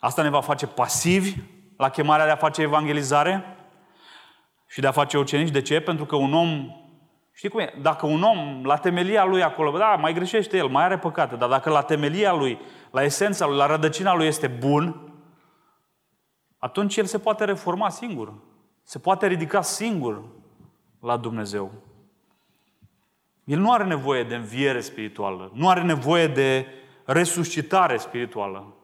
Asta 0.00 0.22
ne 0.22 0.30
va 0.30 0.40
face 0.40 0.66
pasivi 0.66 1.36
la 1.76 1.88
chemarea 1.88 2.24
de 2.24 2.30
a 2.30 2.36
face 2.36 2.62
evangelizare 2.62 3.44
și 4.66 4.80
de 4.80 4.86
a 4.86 4.92
face 4.92 5.18
ucenici. 5.18 5.50
De 5.50 5.62
ce? 5.62 5.80
Pentru 5.80 6.04
că 6.04 6.16
un 6.16 6.34
om 6.34 6.79
Știi 7.40 7.52
cum 7.52 7.60
e? 7.60 7.74
Dacă 7.82 8.06
un 8.06 8.22
om, 8.22 8.64
la 8.64 8.76
temelia 8.76 9.24
lui 9.24 9.42
acolo, 9.42 9.78
da, 9.78 9.86
mai 9.86 10.12
greșește 10.12 10.56
el, 10.56 10.68
mai 10.68 10.84
are 10.84 10.98
păcate, 10.98 11.36
dar 11.36 11.48
dacă 11.48 11.70
la 11.70 11.82
temelia 11.82 12.34
lui, 12.34 12.58
la 12.90 13.02
esența 13.02 13.46
lui, 13.46 13.56
la 13.56 13.66
rădăcina 13.66 14.14
lui 14.14 14.26
este 14.26 14.46
bun, 14.46 15.12
atunci 16.58 16.96
el 16.96 17.04
se 17.04 17.18
poate 17.18 17.44
reforma 17.44 17.88
singur. 17.88 18.34
Se 18.82 18.98
poate 18.98 19.26
ridica 19.26 19.62
singur 19.62 20.22
la 21.00 21.16
Dumnezeu. 21.16 21.72
El 23.44 23.58
nu 23.58 23.72
are 23.72 23.84
nevoie 23.84 24.24
de 24.24 24.34
înviere 24.34 24.80
spirituală, 24.80 25.50
nu 25.54 25.68
are 25.68 25.82
nevoie 25.82 26.26
de 26.26 26.66
resuscitare 27.04 27.96
spirituală, 27.96 28.74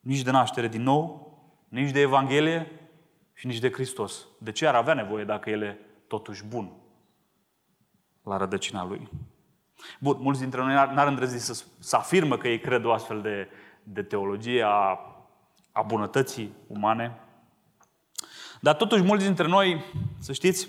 nici 0.00 0.22
de 0.22 0.30
naștere 0.30 0.68
din 0.68 0.82
nou, 0.82 1.32
nici 1.68 1.90
de 1.90 2.00
Evanghelie 2.00 2.90
și 3.34 3.46
nici 3.46 3.58
de 3.58 3.72
Hristos. 3.72 4.26
De 4.38 4.52
ce 4.52 4.66
ar 4.66 4.74
avea 4.74 4.94
nevoie 4.94 5.24
dacă 5.24 5.50
el 5.50 5.62
e 5.62 5.78
totuși 6.06 6.44
bun? 6.44 6.72
La 8.28 8.36
rădăcina 8.36 8.84
lui. 8.84 9.08
Bun, 10.00 10.16
mulți 10.20 10.40
dintre 10.40 10.60
noi 10.60 10.72
n-ar 10.72 11.06
îndrăzi 11.06 11.44
să, 11.44 11.64
să 11.78 11.96
afirmă 11.96 12.36
că 12.36 12.48
ei 12.48 12.58
cred 12.60 12.84
o 12.84 12.92
astfel 12.92 13.20
de, 13.20 13.48
de 13.82 14.02
teologie 14.02 14.62
a, 14.62 14.98
a 15.72 15.82
bunătății 15.82 16.52
umane. 16.66 17.20
Dar 18.60 18.74
totuși 18.74 19.02
mulți 19.02 19.24
dintre 19.24 19.46
noi, 19.46 19.84
să 20.18 20.32
știți, 20.32 20.68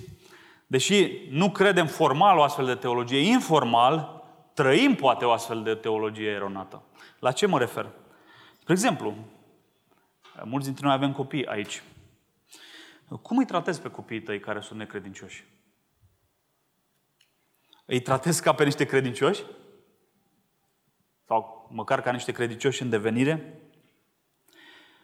deși 0.67 1.27
nu 1.29 1.51
credem 1.51 1.85
formal 1.85 2.37
o 2.37 2.43
astfel 2.43 2.65
de 2.65 2.75
teologie, 2.75 3.19
informal, 3.19 4.23
trăim 4.53 4.95
poate 4.95 5.25
o 5.25 5.31
astfel 5.31 5.63
de 5.63 5.75
teologie 5.75 6.29
eronată. 6.29 6.83
La 7.19 7.31
ce 7.31 7.45
mă 7.45 7.59
refer? 7.59 7.89
Spre 8.59 8.73
exemplu, 8.73 9.15
mulți 10.43 10.65
dintre 10.65 10.85
noi 10.85 10.95
avem 10.95 11.11
copii 11.11 11.45
aici. 11.45 11.83
Cum 13.21 13.37
îi 13.37 13.45
tratezi 13.45 13.81
pe 13.81 13.89
copiii 13.89 14.21
tăi 14.21 14.39
care 14.39 14.61
sunt 14.61 14.79
necredincioși? 14.79 15.45
Îi 17.89 17.99
tratezi 17.99 18.41
ca 18.41 18.53
pe 18.53 18.63
niște 18.63 18.85
credincioși? 18.85 19.43
Sau 21.27 21.67
măcar 21.71 22.01
ca 22.01 22.11
niște 22.11 22.31
credincioși 22.31 22.81
în 22.81 22.89
devenire? 22.89 23.59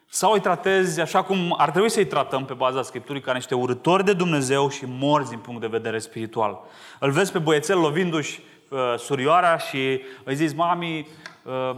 Sau 0.10 0.32
îi 0.32 0.39
tratezi 0.39 1.01
așa 1.01 1.24
cum 1.24 1.56
ar 1.58 1.72
trebui 1.72 1.89
să-i 1.89 2.06
tratăm 2.06 2.46
pe 2.46 2.54
baza 2.54 2.82
Scripturii, 2.82 3.22
ca 3.22 3.34
niște 3.34 3.56
urători 3.56 4.04
de 4.04 4.13
Dumnezeu 4.13 4.70
și 4.70 4.86
morți 4.86 5.30
din 5.30 5.39
punct 5.39 5.62
de 5.62 5.68
vedere 5.68 6.00
spiritual. 6.00 6.60
Îl 7.00 7.12
vezi 7.12 7.32
pe 7.32 7.39
băiețel 7.39 7.80
lovindu-și 7.80 8.39
uh, 8.70 8.96
surioara 8.98 9.58
și 9.58 10.01
îi 10.24 10.36
zici, 10.36 10.56
mami, 10.56 11.08
uh, 11.44 11.75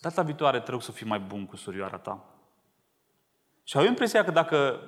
data 0.00 0.22
viitoare 0.22 0.60
trebuie 0.60 0.82
să 0.82 0.92
fii 0.92 1.06
mai 1.06 1.18
bun 1.18 1.46
cu 1.46 1.56
surioara 1.56 1.96
ta. 1.96 2.24
Și 3.64 3.76
au 3.76 3.84
impresia 3.84 4.24
că 4.24 4.30
dacă, 4.30 4.80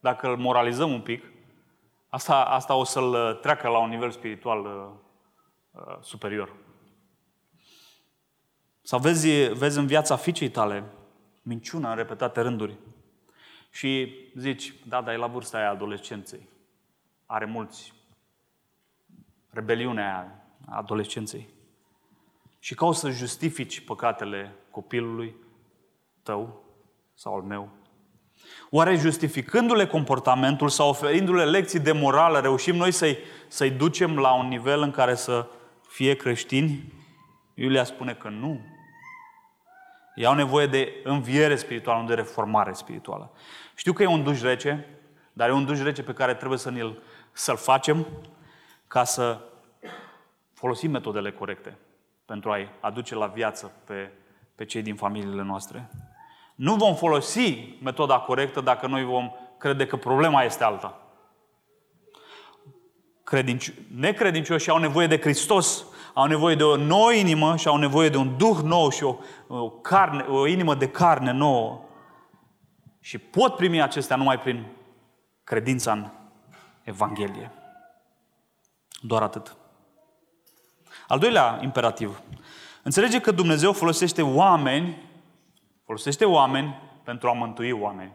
dacă 0.00 0.28
îl 0.28 0.36
moralizăm 0.36 0.92
un 0.92 1.00
pic, 1.00 1.24
Asta, 2.08 2.44
asta 2.44 2.74
o 2.74 2.84
să-l 2.84 3.12
uh, 3.12 3.38
treacă 3.40 3.68
la 3.68 3.78
un 3.78 3.88
nivel 3.88 4.10
spiritual 4.10 4.64
uh, 4.64 5.82
uh, 5.82 5.98
superior. 6.00 6.56
Sau 8.82 8.98
vezi, 8.98 9.28
vezi 9.52 9.78
în 9.78 9.86
viața 9.86 10.16
fiicei 10.16 10.48
tale 10.48 10.84
minciuna 11.42 11.90
în 11.90 11.96
repetate 11.96 12.40
rânduri 12.40 12.76
și 13.70 14.14
zici, 14.34 14.74
da, 14.86 15.02
dar 15.02 15.14
e 15.14 15.16
la 15.16 15.26
vârsta 15.26 15.58
aia 15.58 15.70
adolescenței. 15.70 16.48
Are 17.26 17.44
mulți. 17.44 17.92
Rebeliunea 19.50 20.04
aia 20.04 20.44
adolescenței. 20.66 21.48
Și 22.58 22.74
ca 22.74 22.86
o 22.86 22.92
să 22.92 23.10
justifici 23.10 23.80
păcatele 23.80 24.54
copilului 24.70 25.34
tău 26.22 26.64
sau 27.14 27.34
al 27.34 27.42
meu 27.42 27.77
Oare 28.70 28.96
justificându-le 28.96 29.86
comportamentul 29.86 30.68
sau 30.68 30.88
oferindu-le 30.88 31.44
lecții 31.44 31.78
de 31.78 31.92
morală, 31.92 32.38
reușim 32.38 32.76
noi 32.76 32.92
să-i, 32.92 33.18
să-i 33.48 33.70
ducem 33.70 34.18
la 34.18 34.32
un 34.32 34.48
nivel 34.48 34.82
în 34.82 34.90
care 34.90 35.14
să 35.14 35.46
fie 35.88 36.16
creștini? 36.16 36.92
Iulia 37.54 37.84
spune 37.84 38.14
că 38.14 38.28
nu. 38.28 38.60
Ei 40.14 40.26
au 40.26 40.34
nevoie 40.34 40.66
de 40.66 40.92
înviere 41.04 41.56
spirituală, 41.56 42.00
nu 42.00 42.06
de 42.06 42.14
reformare 42.14 42.72
spirituală. 42.72 43.32
Știu 43.74 43.92
că 43.92 44.02
e 44.02 44.06
un 44.06 44.22
duș 44.22 44.40
rece, 44.40 44.86
dar 45.32 45.48
e 45.48 45.52
un 45.52 45.64
duș 45.64 45.80
rece 45.80 46.02
pe 46.02 46.12
care 46.12 46.34
trebuie 46.34 46.58
să 46.58 46.70
ne-l, 46.70 47.02
să-l 47.32 47.56
facem 47.56 48.06
ca 48.86 49.04
să 49.04 49.40
folosim 50.52 50.90
metodele 50.90 51.32
corecte 51.32 51.76
pentru 52.24 52.50
a-i 52.50 52.68
aduce 52.80 53.14
la 53.14 53.26
viață 53.26 53.72
pe, 53.84 54.10
pe 54.54 54.64
cei 54.64 54.82
din 54.82 54.94
familiile 54.94 55.42
noastre. 55.42 55.90
Nu 56.58 56.74
vom 56.74 56.94
folosi 56.94 57.76
metoda 57.82 58.18
corectă 58.18 58.60
dacă 58.60 58.86
noi 58.86 59.04
vom 59.04 59.30
crede 59.58 59.86
că 59.86 59.96
problema 59.96 60.42
este 60.42 60.64
alta. 60.64 61.00
Credinci... 63.24 63.72
Necredincioșii 63.94 64.70
au 64.70 64.78
nevoie 64.78 65.06
de 65.06 65.20
Hristos, 65.20 65.84
au 66.14 66.26
nevoie 66.26 66.54
de 66.54 66.64
o 66.64 66.76
nouă 66.76 67.12
inimă 67.12 67.56
și 67.56 67.68
au 67.68 67.76
nevoie 67.76 68.08
de 68.08 68.16
un 68.16 68.36
duh 68.36 68.56
nou 68.62 68.90
și 68.90 69.04
o, 69.04 69.16
o, 69.46 69.70
carne, 69.70 70.22
o 70.22 70.46
inimă 70.46 70.74
de 70.74 70.88
carne 70.88 71.32
nouă. 71.32 71.80
Și 73.00 73.18
pot 73.18 73.56
primi 73.56 73.82
acestea 73.82 74.16
numai 74.16 74.38
prin 74.38 74.66
credința 75.44 75.92
în 75.92 76.10
Evanghelie. 76.82 77.52
Doar 79.00 79.22
atât. 79.22 79.56
Al 81.08 81.18
doilea 81.18 81.58
imperativ. 81.62 82.22
Înțelege 82.82 83.20
că 83.20 83.30
Dumnezeu 83.30 83.72
folosește 83.72 84.22
oameni, 84.22 85.07
folosește 85.88 86.24
oameni 86.24 86.80
pentru 87.04 87.28
a 87.28 87.32
mântui 87.32 87.70
oameni. 87.70 88.12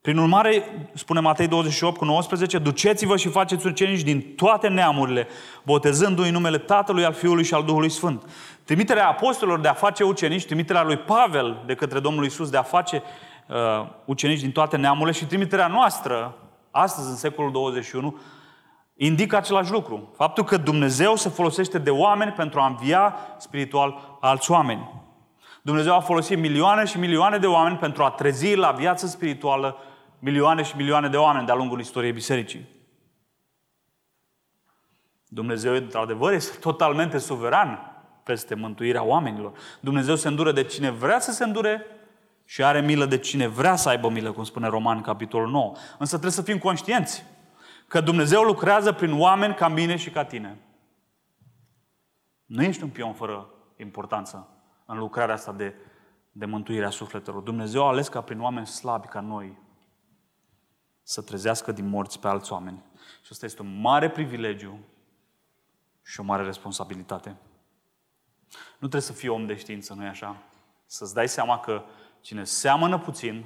Prin 0.00 0.18
urmare, 0.18 0.64
spune 0.94 1.20
Matei 1.20 1.46
28 1.48 1.96
cu 1.96 2.04
19, 2.04 2.58
duceți-vă 2.58 3.16
și 3.16 3.28
faceți 3.28 3.66
ucenici 3.66 4.02
din 4.02 4.34
toate 4.34 4.68
neamurile, 4.68 5.26
botezându-i 5.62 6.30
numele 6.30 6.58
Tatălui, 6.58 7.04
al 7.04 7.12
Fiului 7.12 7.44
și 7.44 7.54
al 7.54 7.64
Duhului 7.64 7.88
Sfânt. 7.88 8.30
Trimiterea 8.64 9.08
apostolilor 9.08 9.60
de 9.60 9.68
a 9.68 9.72
face 9.72 10.04
ucenici, 10.04 10.46
trimiterea 10.46 10.82
lui 10.82 10.96
Pavel 10.96 11.62
de 11.66 11.74
către 11.74 12.00
Domnul 12.00 12.24
Isus 12.24 12.50
de 12.50 12.56
a 12.56 12.62
face 12.62 13.02
uh, 13.48 13.88
ucenici 14.04 14.40
din 14.40 14.52
toate 14.52 14.76
neamurile 14.76 15.16
și 15.16 15.24
trimiterea 15.24 15.66
noastră, 15.66 16.34
astăzi 16.70 17.08
în 17.08 17.16
secolul 17.16 17.52
21, 17.52 18.18
indică 18.94 19.36
același 19.36 19.72
lucru. 19.72 20.12
Faptul 20.16 20.44
că 20.44 20.56
Dumnezeu 20.56 21.14
se 21.14 21.28
folosește 21.28 21.78
de 21.78 21.90
oameni 21.90 22.32
pentru 22.32 22.60
a 22.60 22.66
învia 22.66 23.16
spiritual 23.38 24.18
alți 24.20 24.50
oameni. 24.50 25.04
Dumnezeu 25.66 25.94
a 25.94 26.00
folosit 26.00 26.38
milioane 26.38 26.84
și 26.84 26.98
milioane 26.98 27.38
de 27.38 27.46
oameni 27.46 27.76
pentru 27.76 28.02
a 28.02 28.10
trezi 28.10 28.54
la 28.54 28.70
viață 28.70 29.06
spirituală 29.06 29.76
milioane 30.18 30.62
și 30.62 30.76
milioane 30.76 31.08
de 31.08 31.16
oameni 31.16 31.46
de-a 31.46 31.54
lungul 31.54 31.80
istoriei 31.80 32.12
bisericii. 32.12 32.68
Dumnezeu, 35.28 35.74
într-adevăr, 35.74 36.32
este 36.32 36.58
totalmente 36.58 37.18
suveran 37.18 38.02
peste 38.22 38.54
mântuirea 38.54 39.02
oamenilor. 39.02 39.52
Dumnezeu 39.80 40.16
se 40.16 40.28
îndură 40.28 40.52
de 40.52 40.64
cine 40.64 40.90
vrea 40.90 41.20
să 41.20 41.32
se 41.32 41.44
îndure 41.44 41.86
și 42.44 42.64
are 42.64 42.80
milă 42.80 43.04
de 43.04 43.18
cine 43.18 43.46
vrea 43.46 43.76
să 43.76 43.88
aibă 43.88 44.08
milă, 44.08 44.32
cum 44.32 44.44
spune 44.44 44.68
Roman, 44.68 45.00
capitolul 45.00 45.50
9. 45.50 45.72
Însă 45.98 46.10
trebuie 46.10 46.30
să 46.30 46.42
fim 46.42 46.58
conștienți 46.58 47.24
că 47.88 48.00
Dumnezeu 48.00 48.42
lucrează 48.42 48.92
prin 48.92 49.20
oameni 49.20 49.54
ca 49.54 49.68
mine 49.68 49.96
și 49.96 50.10
ca 50.10 50.24
tine. 50.24 50.58
Nu 52.44 52.62
ești 52.62 52.82
un 52.82 52.88
pion 52.88 53.12
fără 53.12 53.48
importanță 53.76 54.50
în 54.86 54.98
lucrarea 54.98 55.34
asta 55.34 55.52
de, 55.52 55.74
de 56.32 56.46
mântuirea 56.46 56.90
sufletelor. 56.90 57.42
Dumnezeu 57.42 57.84
a 57.84 57.88
ales 57.88 58.08
ca 58.08 58.20
prin 58.20 58.40
oameni 58.40 58.66
slabi 58.66 59.06
ca 59.06 59.20
noi 59.20 59.58
să 61.02 61.22
trezească 61.22 61.72
din 61.72 61.88
morți 61.88 62.20
pe 62.20 62.28
alți 62.28 62.52
oameni. 62.52 62.82
Și 63.22 63.28
asta 63.30 63.46
este 63.46 63.62
un 63.62 63.80
mare 63.80 64.10
privilegiu 64.10 64.78
și 66.02 66.20
o 66.20 66.22
mare 66.22 66.42
responsabilitate. 66.42 67.36
Nu 68.50 68.88
trebuie 68.88 69.00
să 69.00 69.12
fii 69.12 69.28
om 69.28 69.46
de 69.46 69.56
știință, 69.56 69.94
nu-i 69.94 70.06
așa? 70.06 70.36
Să-ți 70.86 71.14
dai 71.14 71.28
seama 71.28 71.60
că 71.60 71.82
cine 72.20 72.44
seamănă 72.44 72.98
puțin, 72.98 73.44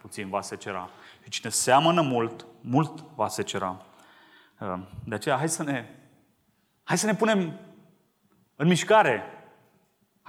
puțin 0.00 0.28
va 0.28 0.40
secera. 0.40 0.90
Și 1.22 1.30
cine 1.30 1.50
seamănă 1.50 2.00
mult, 2.00 2.46
mult 2.60 3.00
va 3.14 3.28
secera. 3.28 3.84
Uh, 4.60 4.78
de 5.04 5.14
aceea, 5.14 5.36
hai 5.36 5.48
să 5.48 5.62
ne, 5.62 5.88
hai 6.82 6.98
să 6.98 7.06
ne 7.06 7.14
punem 7.14 7.58
în 8.56 8.66
mișcare. 8.66 9.22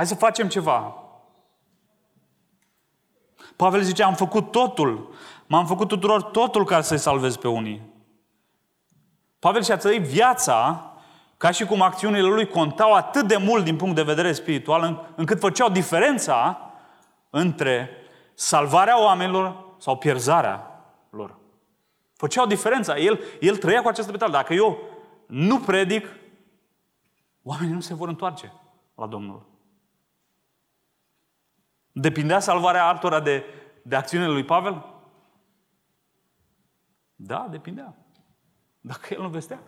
Hai 0.01 0.09
să 0.09 0.15
facem 0.15 0.47
ceva. 0.47 0.95
Pavel 3.55 3.81
zice, 3.81 4.03
am 4.03 4.13
făcut 4.13 4.51
totul. 4.51 5.13
M-am 5.47 5.65
făcut 5.65 5.87
tuturor 5.87 6.21
totul 6.21 6.65
ca 6.65 6.81
să-i 6.81 6.97
salvez 6.97 7.35
pe 7.35 7.47
unii. 7.47 7.81
Pavel 9.39 9.63
și-a 9.63 9.77
trăit 9.77 10.01
viața 10.01 10.91
ca 11.37 11.51
și 11.51 11.65
cum 11.65 11.81
acțiunile 11.81 12.27
lui 12.27 12.47
contau 12.47 12.93
atât 12.93 13.27
de 13.27 13.37
mult 13.37 13.63
din 13.63 13.75
punct 13.75 13.95
de 13.95 14.01
vedere 14.01 14.33
spiritual, 14.33 15.13
încât 15.15 15.39
făceau 15.39 15.69
diferența 15.69 16.71
între 17.29 17.89
salvarea 18.33 19.03
oamenilor 19.03 19.65
sau 19.77 19.97
pierzarea 19.97 20.83
lor. 21.09 21.35
Făceau 22.13 22.45
diferența. 22.45 22.97
El, 22.97 23.19
el 23.39 23.57
trăia 23.57 23.81
cu 23.81 23.87
această 23.87 24.11
metală. 24.11 24.31
Dacă 24.31 24.53
eu 24.53 24.77
nu 25.27 25.59
predic, 25.59 26.07
oamenii 27.43 27.73
nu 27.73 27.79
se 27.79 27.93
vor 27.93 28.07
întoarce 28.07 28.53
la 28.95 29.07
Domnul. 29.07 29.49
Depindea 31.91 32.39
salvarea 32.39 32.87
altora 32.87 33.19
de, 33.19 33.45
de 33.81 33.95
acțiunile 33.95 34.31
lui 34.31 34.43
Pavel? 34.43 34.85
Da, 37.15 37.47
depindea. 37.49 37.95
Dacă 38.81 39.13
el 39.13 39.21
nu 39.21 39.29
vestea. 39.29 39.59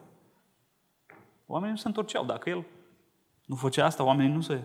Oamenii 1.45 1.73
nu 1.73 1.79
se 1.79 1.87
întorceau. 1.87 2.25
Dacă 2.25 2.49
el 2.49 2.65
nu 3.45 3.55
făcea 3.55 3.85
asta, 3.85 4.03
oamenii 4.03 4.33
nu 4.33 4.41
se 4.41 4.63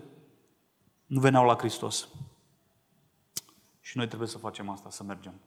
nu 1.08 1.20
veneau 1.20 1.44
la 1.44 1.56
Hristos. 1.56 2.08
Și 3.80 3.96
noi 3.96 4.06
trebuie 4.06 4.28
să 4.28 4.38
facem 4.38 4.68
asta, 4.68 4.90
să 4.90 5.02
mergem. 5.02 5.40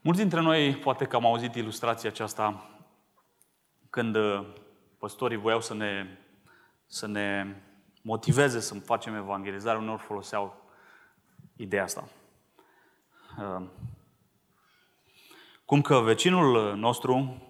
Mulți 0.00 0.20
dintre 0.20 0.40
noi 0.40 0.76
poate 0.76 1.04
că 1.04 1.16
am 1.16 1.26
auzit 1.26 1.54
ilustrația 1.54 2.08
aceasta 2.08 2.70
când 3.90 4.16
uh, 4.16 4.46
păstorii 4.98 5.36
voiau 5.36 5.60
să 5.60 5.74
ne, 5.74 6.18
să 6.86 7.06
ne 7.06 7.56
motiveze 8.02 8.60
să 8.60 8.74
facem 8.74 9.14
evangelizare, 9.14 9.78
uneori 9.78 10.02
foloseau 10.02 10.65
ideea 11.56 11.82
asta. 11.82 12.08
Uh, 13.38 13.66
cum 15.64 15.80
că 15.80 15.98
vecinul 15.98 16.76
nostru, 16.76 17.42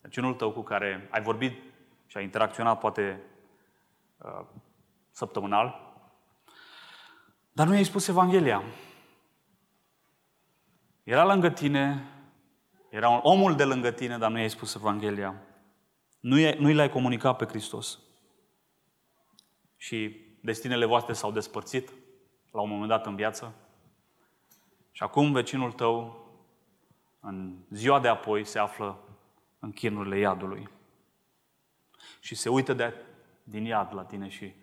vecinul 0.00 0.34
tău 0.34 0.52
cu 0.52 0.62
care 0.62 1.08
ai 1.10 1.22
vorbit 1.22 1.62
și 2.06 2.16
ai 2.16 2.22
interacționat 2.22 2.78
poate 2.78 3.22
uh, 4.16 4.46
săptămânal, 5.10 5.92
dar 7.52 7.66
nu 7.66 7.72
i-ai 7.74 7.84
spus 7.84 8.08
Evanghelia. 8.08 8.62
Era 11.02 11.24
lângă 11.24 11.50
tine, 11.50 12.08
era 12.90 13.08
un 13.08 13.20
omul 13.22 13.56
de 13.56 13.64
lângă 13.64 13.90
tine, 13.90 14.18
dar 14.18 14.30
nu 14.30 14.38
i-ai 14.38 14.50
spus 14.50 14.74
Evanghelia. 14.74 15.42
Nu, 16.20 16.38
i- 16.38 16.56
nu 16.58 16.72
l-ai 16.72 16.90
comunicat 16.90 17.36
pe 17.36 17.44
Hristos. 17.44 17.98
Și 19.76 20.20
destinele 20.40 20.84
voastre 20.84 21.12
s-au 21.12 21.32
despărțit 21.32 21.92
la 22.54 22.60
un 22.60 22.68
moment 22.68 22.88
dat 22.88 23.06
în 23.06 23.16
viață. 23.16 23.54
Și 24.92 25.02
acum 25.02 25.32
vecinul 25.32 25.72
tău, 25.72 26.26
în 27.20 27.56
ziua 27.70 28.00
de 28.00 28.08
apoi, 28.08 28.44
se 28.44 28.58
află 28.58 28.98
în 29.58 29.72
chinurile 29.72 30.18
iadului. 30.18 30.68
Și 32.20 32.34
se 32.34 32.48
uită 32.48 32.72
de, 32.72 32.94
din 33.42 33.64
iad 33.64 33.94
la 33.94 34.04
tine 34.04 34.28
și 34.28 34.54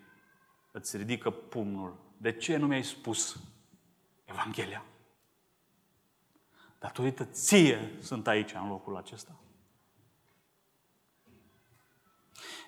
îți 0.70 0.96
ridică 0.96 1.30
pumnul. 1.30 1.96
De 2.16 2.32
ce 2.32 2.56
nu 2.56 2.66
mi-ai 2.66 2.84
spus 2.84 3.42
Evanghelia? 4.24 4.84
Datorită 6.78 7.24
ție 7.24 7.90
sunt 8.00 8.26
aici, 8.26 8.52
în 8.52 8.68
locul 8.68 8.96
acesta. 8.96 9.36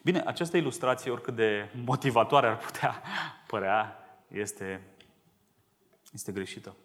Bine, 0.03 0.23
această 0.27 0.57
ilustrație, 0.57 1.11
oricât 1.11 1.35
de 1.35 1.71
motivatoare 1.85 2.47
ar 2.47 2.57
putea 2.59 3.03
părea, 3.47 3.99
este, 4.29 4.93
este 6.14 6.33
greșită. 6.33 6.77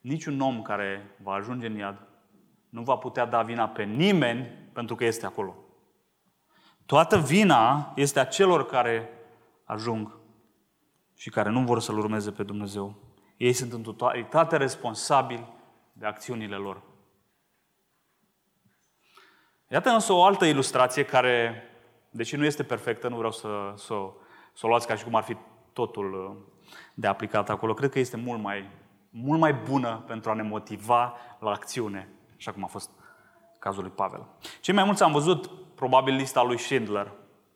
Niciun 0.00 0.40
om 0.40 0.62
care 0.62 1.16
va 1.22 1.32
ajunge 1.32 1.66
în 1.66 1.76
iad 1.76 2.08
nu 2.68 2.82
va 2.82 2.96
putea 2.96 3.24
da 3.26 3.42
vina 3.42 3.68
pe 3.68 3.82
nimeni 3.82 4.46
pentru 4.72 4.94
că 4.94 5.04
este 5.04 5.26
acolo. 5.26 5.56
Toată 6.86 7.18
vina 7.18 7.92
este 7.96 8.20
a 8.20 8.24
celor 8.24 8.66
care 8.66 9.08
ajung 9.64 10.18
și 11.16 11.30
care 11.30 11.50
nu 11.50 11.64
vor 11.64 11.80
să-L 11.80 11.98
urmeze 11.98 12.32
pe 12.32 12.42
Dumnezeu. 12.42 12.94
Ei 13.36 13.52
sunt 13.52 13.72
în 13.72 13.82
totalitate 13.82 14.56
responsabili 14.56 15.52
de 15.92 16.06
acțiunile 16.06 16.56
lor. 16.56 16.82
Iată 19.68 19.90
însă 19.90 20.12
o 20.12 20.24
altă 20.24 20.44
ilustrație 20.44 21.04
care, 21.04 21.62
deși 22.10 22.36
nu 22.36 22.44
este 22.44 22.64
perfectă, 22.64 23.08
nu 23.08 23.16
vreau 23.16 23.32
să, 23.32 23.72
să, 23.76 23.94
să 24.52 24.66
o 24.66 24.68
luați 24.68 24.86
ca 24.86 24.94
și 24.94 25.04
cum 25.04 25.14
ar 25.14 25.22
fi 25.22 25.36
totul 25.72 26.14
uh, 26.14 26.59
de 26.94 27.06
aplicat 27.06 27.50
acolo. 27.50 27.74
Cred 27.74 27.90
că 27.90 27.98
este 27.98 28.16
mult 28.16 28.42
mai, 28.42 28.68
mult 29.10 29.40
mai 29.40 29.54
bună 29.54 30.04
pentru 30.06 30.30
a 30.30 30.34
ne 30.34 30.42
motiva 30.42 31.14
la 31.38 31.50
acțiune, 31.50 32.08
așa 32.36 32.52
cum 32.52 32.64
a 32.64 32.66
fost 32.66 32.90
cazul 33.58 33.82
lui 33.82 33.92
Pavel. 33.94 34.26
Cei 34.60 34.74
mai 34.74 34.84
mulți 34.84 35.02
am 35.02 35.12
văzut 35.12 35.50
probabil 35.74 36.14
lista 36.14 36.42
lui 36.42 36.58
Schindler, 36.58 37.12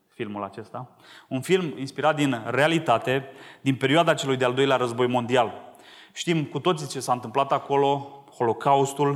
filmul 0.08 0.42
acesta. 0.42 0.88
Un 1.28 1.40
film 1.40 1.72
inspirat 1.78 2.16
din 2.16 2.42
realitate, 2.46 3.30
din 3.60 3.76
perioada 3.76 4.14
celui 4.14 4.36
de-al 4.36 4.54
doilea 4.54 4.76
război 4.76 5.06
mondial. 5.06 5.72
Știm 6.12 6.44
cu 6.44 6.58
toții 6.58 6.88
ce 6.88 7.00
s-a 7.00 7.12
întâmplat 7.12 7.52
acolo, 7.52 8.24
Holocaustul, 8.36 9.10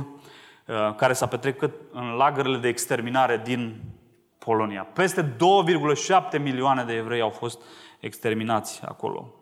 uh, 0.67 0.95
care 0.95 1.13
s-a 1.13 1.27
petrecut 1.27 1.73
în 1.91 2.09
lagările 2.09 2.57
de 2.57 2.67
exterminare 2.67 3.41
din 3.43 3.81
Polonia. 4.37 4.83
Peste 4.83 5.35
2,7 6.33 6.41
milioane 6.41 6.83
de 6.83 6.93
evrei 6.93 7.21
au 7.21 7.29
fost 7.29 7.61
exterminați 7.99 8.81
acolo. 8.85 9.33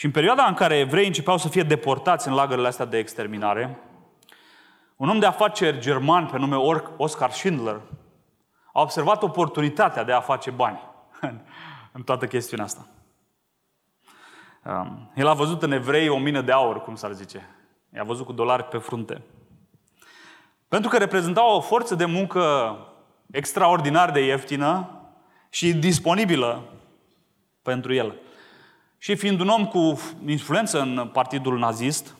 Și 0.00 0.06
în 0.06 0.12
perioada 0.12 0.44
în 0.44 0.54
care 0.54 0.78
evrei 0.78 1.06
începeau 1.06 1.38
să 1.38 1.48
fie 1.48 1.62
deportați 1.62 2.28
în 2.28 2.34
lagările 2.34 2.66
astea 2.66 2.84
de 2.84 2.98
exterminare, 2.98 3.78
un 4.96 5.08
om 5.08 5.18
de 5.18 5.26
afaceri 5.26 5.80
german 5.80 6.26
pe 6.26 6.38
nume 6.38 6.56
Oscar 6.96 7.30
Schindler 7.30 7.80
a 8.72 8.80
observat 8.80 9.22
oportunitatea 9.22 10.04
de 10.04 10.12
a 10.12 10.20
face 10.20 10.50
bani 10.50 10.80
în 11.92 12.02
toată 12.02 12.26
chestiunea 12.26 12.64
asta. 12.64 12.86
Um, 14.64 15.10
el 15.14 15.26
a 15.26 15.34
văzut 15.34 15.62
în 15.62 15.72
evrei 15.72 16.08
o 16.08 16.18
mină 16.18 16.40
de 16.40 16.52
aur, 16.52 16.82
cum 16.82 16.94
s-ar 16.94 17.12
zice. 17.12 17.48
I-a 17.94 18.04
văzut 18.04 18.26
cu 18.26 18.32
dolari 18.32 18.64
pe 18.64 18.78
frunte. 18.78 19.22
Pentru 20.68 20.90
că 20.90 20.98
reprezentau 20.98 21.56
o 21.56 21.60
forță 21.60 21.94
de 21.94 22.04
muncă 22.04 22.76
extraordinar 23.30 24.10
de 24.10 24.24
ieftină 24.24 25.00
și 25.48 25.74
disponibilă 25.74 26.62
pentru 27.62 27.94
el. 27.94 28.14
Și 29.02 29.14
fiind 29.16 29.40
un 29.40 29.48
om 29.48 29.66
cu 29.66 30.00
influență 30.26 30.80
în 30.80 31.10
partidul 31.12 31.58
nazist, 31.58 32.16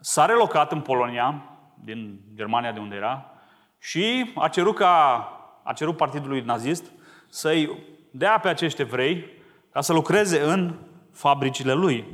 s-a 0.00 0.26
relocat 0.26 0.72
în 0.72 0.80
Polonia, 0.80 1.42
din 1.84 2.20
Germania 2.34 2.72
de 2.72 2.78
unde 2.78 2.96
era, 2.96 3.30
și 3.78 4.32
a 4.34 4.48
cerut, 4.48 4.74
ca, 4.74 5.16
a 5.62 5.72
cerut 5.72 5.96
partidului 5.96 6.40
nazist 6.40 6.84
să-i 7.28 7.78
dea 8.10 8.38
pe 8.38 8.48
acești 8.48 8.80
evrei 8.80 9.26
ca 9.72 9.80
să 9.80 9.92
lucreze 9.92 10.42
în 10.42 10.78
fabricile 11.12 11.72
lui. 11.72 12.04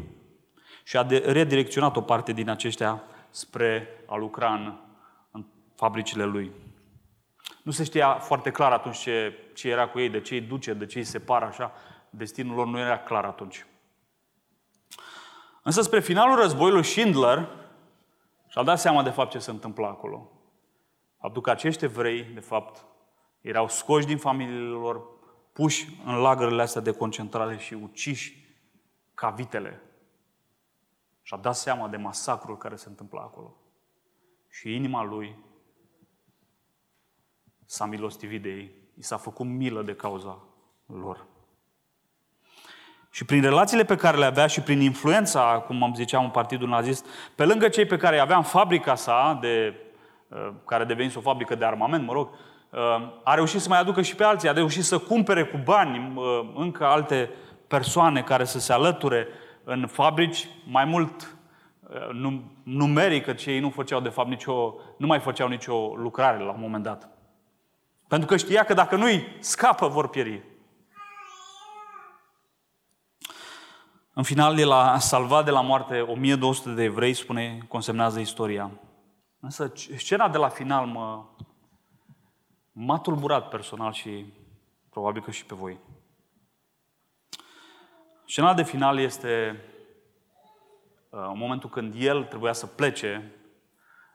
Și 0.85 0.97
a 0.97 1.07
redirecționat 1.25 1.97
o 1.97 2.01
parte 2.01 2.33
din 2.33 2.49
aceștia 2.49 3.03
spre 3.31 3.89
a 4.07 4.17
lucra 4.17 4.53
în, 4.55 4.79
în 5.31 5.45
fabricile 5.75 6.25
lui. 6.25 6.51
Nu 7.63 7.71
se 7.71 7.85
știa 7.85 8.15
foarte 8.15 8.51
clar 8.51 8.73
atunci 8.73 8.99
ce, 8.99 9.35
ce 9.55 9.69
era 9.69 9.89
cu 9.89 9.99
ei, 9.99 10.09
de 10.09 10.21
ce 10.21 10.35
îi 10.35 10.41
duce, 10.41 10.73
de 10.73 10.87
ce 10.87 10.99
îi 10.99 11.05
separă 11.05 11.45
așa. 11.45 11.73
Destinul 12.11 12.55
lor 12.55 12.67
nu 12.67 12.79
era 12.79 12.99
clar 12.99 13.25
atunci. 13.25 13.67
Însă 15.63 15.83
spre 15.83 16.01
finalul 16.01 16.37
războiului 16.37 16.85
Schindler 16.85 17.49
și-a 18.47 18.63
dat 18.63 18.79
seama 18.79 19.03
de 19.03 19.11
fapt 19.11 19.31
ce 19.31 19.39
se 19.39 19.51
întâmplă 19.51 19.87
acolo. 19.87 20.31
Faptul 21.21 21.43
că 21.43 21.51
acești 21.51 21.85
evrei, 21.85 22.23
de 22.23 22.41
fapt, 22.41 22.85
erau 23.41 23.69
scoși 23.69 24.07
din 24.07 24.19
familiile 24.19 24.69
lor, 24.69 25.03
puși 25.53 26.01
în 26.05 26.15
lagărele 26.15 26.63
astea 26.63 26.81
de 26.81 26.93
concentrare 26.93 27.57
și 27.57 27.75
uciși 27.75 28.47
ca 29.15 29.31
vitele. 29.31 29.83
Și-a 31.23 31.37
dat 31.37 31.57
seama 31.57 31.89
de 31.89 31.97
masacrul 31.97 32.57
care 32.57 32.77
se 32.77 32.89
întâmplă 32.89 33.21
acolo. 33.21 33.57
Și 34.49 34.75
inima 34.75 35.03
lui 35.03 35.37
s-a 37.65 37.85
milostivit 37.85 38.43
de 38.43 38.49
ei, 38.49 38.73
i 38.95 39.03
s-a 39.03 39.17
făcut 39.17 39.47
milă 39.47 39.83
de 39.83 39.95
cauza 39.95 40.45
lor. 40.87 41.27
Și 43.11 43.25
prin 43.25 43.43
relațiile 43.43 43.85
pe 43.85 43.97
care 43.97 44.17
le 44.17 44.25
avea 44.25 44.47
și 44.47 44.61
prin 44.61 44.81
influența, 44.81 45.41
cum 45.67 45.83
am 45.83 45.95
ziceam, 45.95 46.25
în 46.25 46.31
partidul 46.31 46.69
nazist, 46.69 47.07
pe 47.35 47.45
lângă 47.45 47.69
cei 47.69 47.85
pe 47.85 47.97
care 47.97 48.15
îi 48.15 48.21
aveam 48.21 48.43
fabrica 48.43 48.95
sa, 48.95 49.39
de, 49.41 49.75
uh, 50.29 50.49
care 50.65 50.85
devenise 50.85 51.19
o 51.19 51.21
fabrică 51.21 51.55
de 51.55 51.65
armament, 51.65 52.07
mă 52.07 52.13
rog, 52.13 52.29
uh, 52.71 52.79
a 53.25 53.35
reușit 53.35 53.61
să 53.61 53.69
mai 53.69 53.79
aducă 53.79 54.03
și 54.03 54.15
pe 54.15 54.25
alții, 54.25 54.49
a 54.49 54.53
reușit 54.53 54.85
să 54.85 54.99
cumpere 54.99 55.45
cu 55.45 55.61
bani 55.65 56.13
uh, 56.15 56.41
încă 56.55 56.85
alte 56.87 57.31
persoane 57.67 58.23
care 58.23 58.45
să 58.45 58.59
se 58.59 58.73
alăture 58.73 59.29
în 59.65 59.87
fabrici, 59.87 60.49
mai 60.71 60.85
mult 60.85 61.33
numeric, 62.63 63.25
că 63.25 63.33
cei 63.33 63.61
nu 63.61 63.71
făceau 63.71 64.01
de 64.01 64.09
fapt 64.09 64.29
nicio, 64.29 64.75
nu 64.97 65.07
mai 65.07 65.19
făceau 65.19 65.49
nicio 65.49 65.95
lucrare 65.97 66.39
la 66.39 66.51
un 66.51 66.61
moment 66.61 66.83
dat. 66.83 67.09
Pentru 68.09 68.29
că 68.29 68.37
știa 68.37 68.65
că 68.65 68.75
dacă 68.75 68.97
nu-i 68.97 69.37
scapă, 69.39 69.89
vor 69.89 70.09
pieri. 70.09 70.43
În 74.19 74.25
final, 74.25 74.59
el 74.59 74.71
a 74.71 74.99
salvat 74.99 75.45
de 75.45 75.51
la 75.51 75.61
moarte 75.61 76.01
1200 76.01 76.75
de 76.75 76.83
evrei, 76.83 77.15
spune, 77.15 77.59
consemnează 77.69 78.21
istoria. 78.21 78.71
Însă 79.41 79.73
scena 79.97 80.29
de 80.29 80.39
la 80.39 80.49
final 80.49 80.87
mă, 80.87 81.25
m-a 82.73 82.99
tulburat 82.99 83.49
personal 83.49 83.93
și 83.93 84.33
probabil 84.91 85.23
că 85.23 85.31
și 85.31 85.45
pe 85.45 85.55
voi. 85.55 85.79
Scena 88.27 88.55
de 88.55 88.63
final 88.63 88.99
este 88.99 89.61
uh, 91.11 91.27
în 91.33 91.39
momentul 91.39 91.71
când 91.71 91.95
el 91.97 92.25
trebuia 92.25 92.53
să 92.53 92.67
plece 92.67 93.33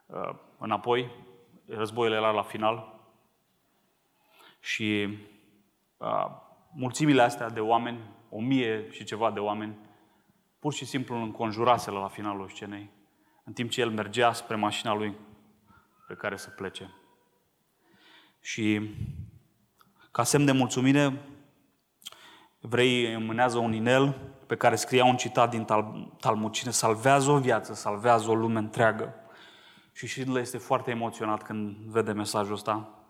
uh, 0.05 0.35
înapoi, 0.57 1.11
războiul 1.67 2.13
era 2.13 2.31
la 2.31 2.43
final, 2.43 2.99
și 4.59 5.17
uh, 5.97 6.25
mulțimile 6.73 7.21
astea 7.21 7.49
de 7.49 7.59
oameni, 7.59 7.99
o 8.29 8.39
mie 8.39 8.91
și 8.91 9.03
ceva 9.03 9.31
de 9.31 9.39
oameni, 9.39 9.91
pur 10.63 10.73
și 10.73 10.85
simplu 10.85 11.15
îl 11.15 11.21
înconjuraseră 11.21 11.99
la 11.99 12.07
finalul 12.07 12.49
scenei, 12.49 12.89
în 13.43 13.53
timp 13.53 13.69
ce 13.69 13.81
el 13.81 13.91
mergea 13.91 14.33
spre 14.33 14.55
mașina 14.55 14.93
lui 14.93 15.15
pe 16.07 16.13
care 16.13 16.37
să 16.37 16.49
plece. 16.49 16.93
Și 18.39 18.95
ca 20.11 20.23
semn 20.23 20.45
de 20.45 20.51
mulțumire, 20.51 21.21
evreii 22.59 23.17
mânează 23.17 23.57
un 23.57 23.73
inel 23.73 24.33
pe 24.47 24.55
care 24.55 24.75
scria 24.75 25.05
un 25.05 25.17
citat 25.17 25.49
din 25.49 25.65
Talmud, 26.19 26.51
cine 26.51 26.71
salvează 26.71 27.31
o 27.31 27.39
viață, 27.39 27.73
salvează 27.73 28.29
o 28.29 28.35
lume 28.35 28.59
întreagă. 28.59 29.15
Și 29.91 30.07
Schindler 30.07 30.41
este 30.41 30.57
foarte 30.57 30.91
emoționat 30.91 31.43
când 31.43 31.75
vede 31.75 32.11
mesajul 32.11 32.53
ăsta. 32.53 33.05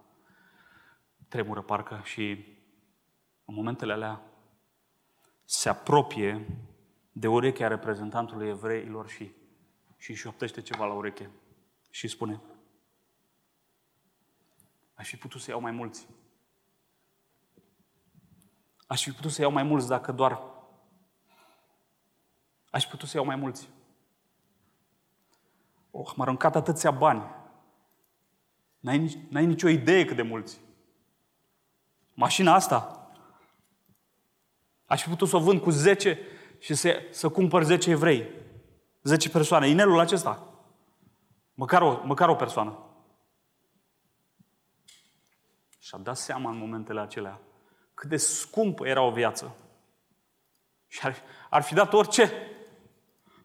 Tremură 1.27 1.61
parcă 1.61 2.01
și 2.03 2.45
în 3.45 3.55
momentele 3.55 3.93
alea 3.93 4.21
se 5.43 5.69
apropie 5.69 6.45
de 7.13 7.27
urechea 7.27 7.67
reprezentantului 7.67 8.47
evreilor 8.47 9.09
și 9.09 9.31
și 9.97 10.13
șoptește 10.13 10.61
ceva 10.61 10.85
la 10.85 10.93
ureche 10.93 11.29
și 11.89 12.07
spune 12.07 12.41
Aș 14.93 15.09
fi 15.09 15.17
putut 15.17 15.41
să 15.41 15.49
iau 15.51 15.59
mai 15.59 15.71
mulți. 15.71 16.07
Aș 18.87 19.03
fi 19.03 19.11
putut 19.11 19.31
să 19.31 19.41
iau 19.41 19.51
mai 19.51 19.63
mulți 19.63 19.87
dacă 19.87 20.11
doar 20.11 20.41
Aș 22.69 22.83
fi 22.83 22.89
putut 22.89 23.09
să 23.09 23.17
iau 23.17 23.25
mai 23.25 23.35
mulți. 23.35 23.69
Oh, 25.91 26.11
m-a 26.15 26.23
aruncat 26.23 26.55
atâția 26.55 26.91
bani. 26.91 27.23
N-ai, 28.79 29.27
n-ai 29.29 29.45
nicio 29.45 29.67
idee 29.67 30.05
cât 30.05 30.15
de 30.15 30.21
mulți. 30.21 30.59
Mașina 32.13 32.53
asta. 32.53 33.09
Aș 34.85 35.01
fi 35.01 35.09
putut 35.09 35.27
să 35.27 35.35
o 35.35 35.39
vând 35.39 35.61
cu 35.61 35.69
10 35.69 36.19
și 36.63 36.73
să, 36.73 37.01
să 37.09 37.29
cumpăr 37.29 37.63
10 37.63 37.89
evrei. 37.89 38.29
10 39.01 39.29
persoane. 39.29 39.67
Inelul 39.67 39.99
acesta. 39.99 40.47
Măcar 41.53 41.81
o, 41.81 42.01
măcar 42.03 42.29
o 42.29 42.35
persoană. 42.35 42.79
Și-a 45.79 45.97
dat 45.97 46.17
seama 46.17 46.49
în 46.49 46.57
momentele 46.57 46.99
acelea 46.99 47.39
cât 47.93 48.09
de 48.09 48.17
scumpă 48.17 48.87
era 48.87 49.01
o 49.01 49.11
viață. 49.11 49.55
Și 50.87 50.99
ar, 51.03 51.15
ar 51.49 51.61
fi 51.61 51.73
dat 51.73 51.93
orice 51.93 52.31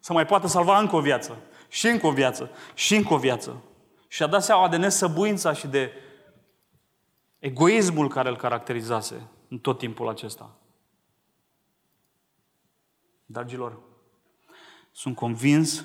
să 0.01 0.13
mai 0.13 0.27
poată 0.27 0.47
salva 0.47 0.79
încă 0.79 0.97
o 0.97 1.01
viață. 1.01 1.37
Și 1.69 1.87
încă 1.87 2.07
o 2.07 2.13
viață. 2.13 2.51
Și 2.75 2.95
încă 2.97 3.15
o 3.15 3.19
viață. 3.19 3.63
Și 4.09 4.23
a 4.23 4.27
dat 4.27 4.45
seama 4.45 4.69
de 4.69 4.77
nesăbuința 4.77 5.53
și 5.53 5.67
de 5.67 5.93
egoismul 7.39 8.09
care 8.09 8.29
îl 8.29 8.37
caracterizase 8.37 9.29
în 9.49 9.59
tot 9.59 9.79
timpul 9.79 10.09
acesta. 10.09 10.59
Dragilor, 13.31 13.79
sunt 14.93 15.17
convins 15.17 15.85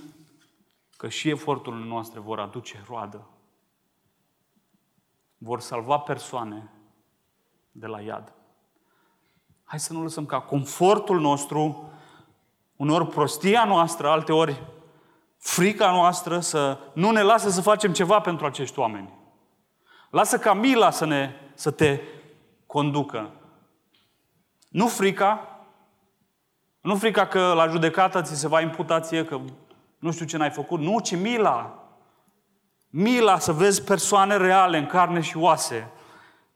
că 0.97 1.09
și 1.09 1.29
eforturile 1.29 1.85
noastre 1.85 2.19
vor 2.19 2.39
aduce 2.39 2.83
roadă. 2.87 3.27
Vor 5.37 5.59
salva 5.59 5.97
persoane 5.97 6.71
de 7.71 7.87
la 7.87 8.01
iad. 8.01 8.33
Hai 9.63 9.79
să 9.79 9.93
nu 9.93 10.01
lăsăm 10.01 10.25
ca 10.25 10.41
confortul 10.41 11.19
nostru, 11.19 11.91
uneori 12.75 13.07
prostia 13.07 13.65
noastră, 13.65 14.09
alteori 14.09 14.63
frica 15.37 15.91
noastră 15.91 16.39
să 16.39 16.79
nu 16.93 17.11
ne 17.11 17.21
lasă 17.21 17.49
să 17.49 17.61
facem 17.61 17.93
ceva 17.93 18.19
pentru 18.19 18.45
acești 18.45 18.79
oameni. 18.79 19.13
Lasă 20.09 20.39
ca 20.39 20.53
mila 20.53 20.91
să, 20.91 21.05
ne, 21.05 21.31
să 21.53 21.71
te 21.71 22.01
conducă. 22.65 23.31
Nu 24.69 24.87
frica, 24.87 25.52
nu 26.83 26.95
frica 26.95 27.27
că 27.27 27.53
la 27.53 27.67
judecată 27.67 28.21
ți 28.21 28.39
se 28.39 28.47
va 28.47 28.61
imputa 28.61 28.99
ție 28.99 29.25
că 29.25 29.39
nu 29.99 30.11
știu 30.11 30.25
ce 30.25 30.37
n-ai 30.37 30.49
făcut. 30.49 30.79
Nu, 30.79 30.99
ci 30.99 31.15
mila. 31.15 31.87
Mila 32.89 33.39
să 33.39 33.51
vezi 33.51 33.83
persoane 33.83 34.37
reale, 34.37 34.77
în 34.77 34.85
carne 34.85 35.21
și 35.21 35.37
oase, 35.37 35.91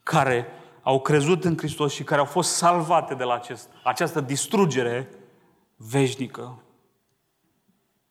care 0.03 0.47
au 0.81 1.01
crezut 1.01 1.43
în 1.43 1.57
Hristos 1.57 1.93
și 1.93 2.03
care 2.03 2.19
au 2.19 2.25
fost 2.25 2.55
salvate 2.55 3.13
de 3.13 3.23
la 3.23 3.33
acest, 3.33 3.69
această 3.83 4.21
distrugere 4.21 5.09
veșnică. 5.75 6.63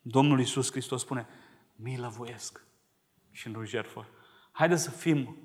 Domnul 0.00 0.38
Iisus 0.38 0.70
Hristos 0.70 1.00
spune, 1.00 1.26
milă 1.74 2.12
voiesc 2.16 2.66
și 3.31 3.48
nu 3.48 3.64
jertfă. 3.64 4.07
Haideți 4.52 4.83
să 4.83 4.90
fim 4.90 5.37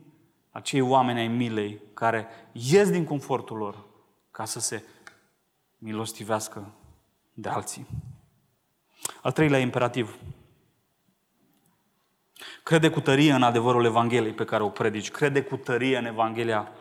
acei 0.51 0.81
oameni 0.81 1.19
ai 1.19 1.27
milei 1.27 1.81
care 1.93 2.27
ies 2.51 2.89
din 2.89 3.05
confortul 3.05 3.57
lor 3.57 3.85
ca 4.31 4.45
să 4.45 4.59
se 4.59 4.83
milostivească 5.83 6.73
de 7.33 7.49
alții. 7.49 7.87
Al 9.21 9.31
treilea 9.31 9.59
imperativ. 9.59 10.17
Crede 12.63 12.89
cu 12.89 12.99
tărie 12.99 13.33
în 13.33 13.43
adevărul 13.43 13.85
Evangheliei 13.85 14.33
pe 14.33 14.45
care 14.45 14.63
o 14.63 14.69
predici. 14.69 15.11
Crede 15.11 15.41
cu 15.41 15.55
tărie 15.55 15.97
în 15.97 16.05
Evanghelia 16.05 16.71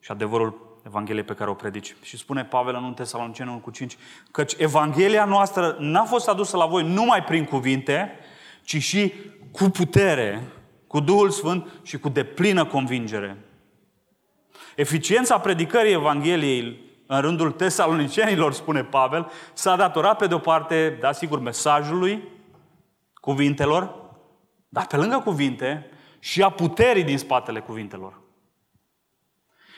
și 0.00 0.10
adevărul 0.10 0.78
Evangheliei 0.86 1.24
pe 1.24 1.34
care 1.34 1.50
o 1.50 1.54
predici. 1.54 1.96
Și 2.02 2.16
spune 2.16 2.44
Pavel 2.44 2.74
în 2.74 2.84
1 2.84 2.92
Tesaloniceni 2.92 3.60
cu 3.60 3.70
5, 3.70 3.96
căci 4.30 4.54
Evanghelia 4.58 5.24
noastră 5.24 5.76
n-a 5.78 6.04
fost 6.04 6.28
adusă 6.28 6.56
la 6.56 6.66
voi 6.66 6.92
numai 6.92 7.24
prin 7.24 7.44
cuvinte, 7.44 8.18
ci 8.62 8.82
și 8.82 9.12
cu 9.52 9.64
putere 9.68 10.42
cu 10.86 11.00
Duhul 11.00 11.30
Sfânt 11.30 11.68
și 11.82 11.98
cu 11.98 12.08
deplină 12.08 12.66
convingere. 12.66 13.36
Eficiența 14.74 15.40
predicării 15.40 15.92
Evangheliei 15.92 16.85
în 17.06 17.20
rândul 17.20 17.52
tesalonicenilor, 17.52 18.52
spune 18.52 18.84
Pavel, 18.84 19.30
s-a 19.52 19.76
datorat 19.76 20.16
pe 20.16 20.26
de-o 20.26 20.38
parte, 20.38 20.96
da, 21.00 21.12
sigur, 21.12 21.38
mesajului, 21.38 22.28
cuvintelor, 23.14 23.94
dar 24.68 24.86
pe 24.86 24.96
lângă 24.96 25.18
cuvinte 25.24 25.90
și 26.18 26.42
a 26.42 26.50
puterii 26.50 27.04
din 27.04 27.18
spatele 27.18 27.60
cuvintelor. 27.60 28.20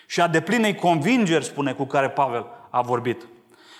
Și 0.06 0.20
a 0.20 0.28
deplinei 0.28 0.74
convingeri, 0.74 1.44
spune, 1.44 1.72
cu 1.72 1.84
care 1.84 2.10
Pavel 2.10 2.46
a 2.70 2.80
vorbit. 2.80 3.26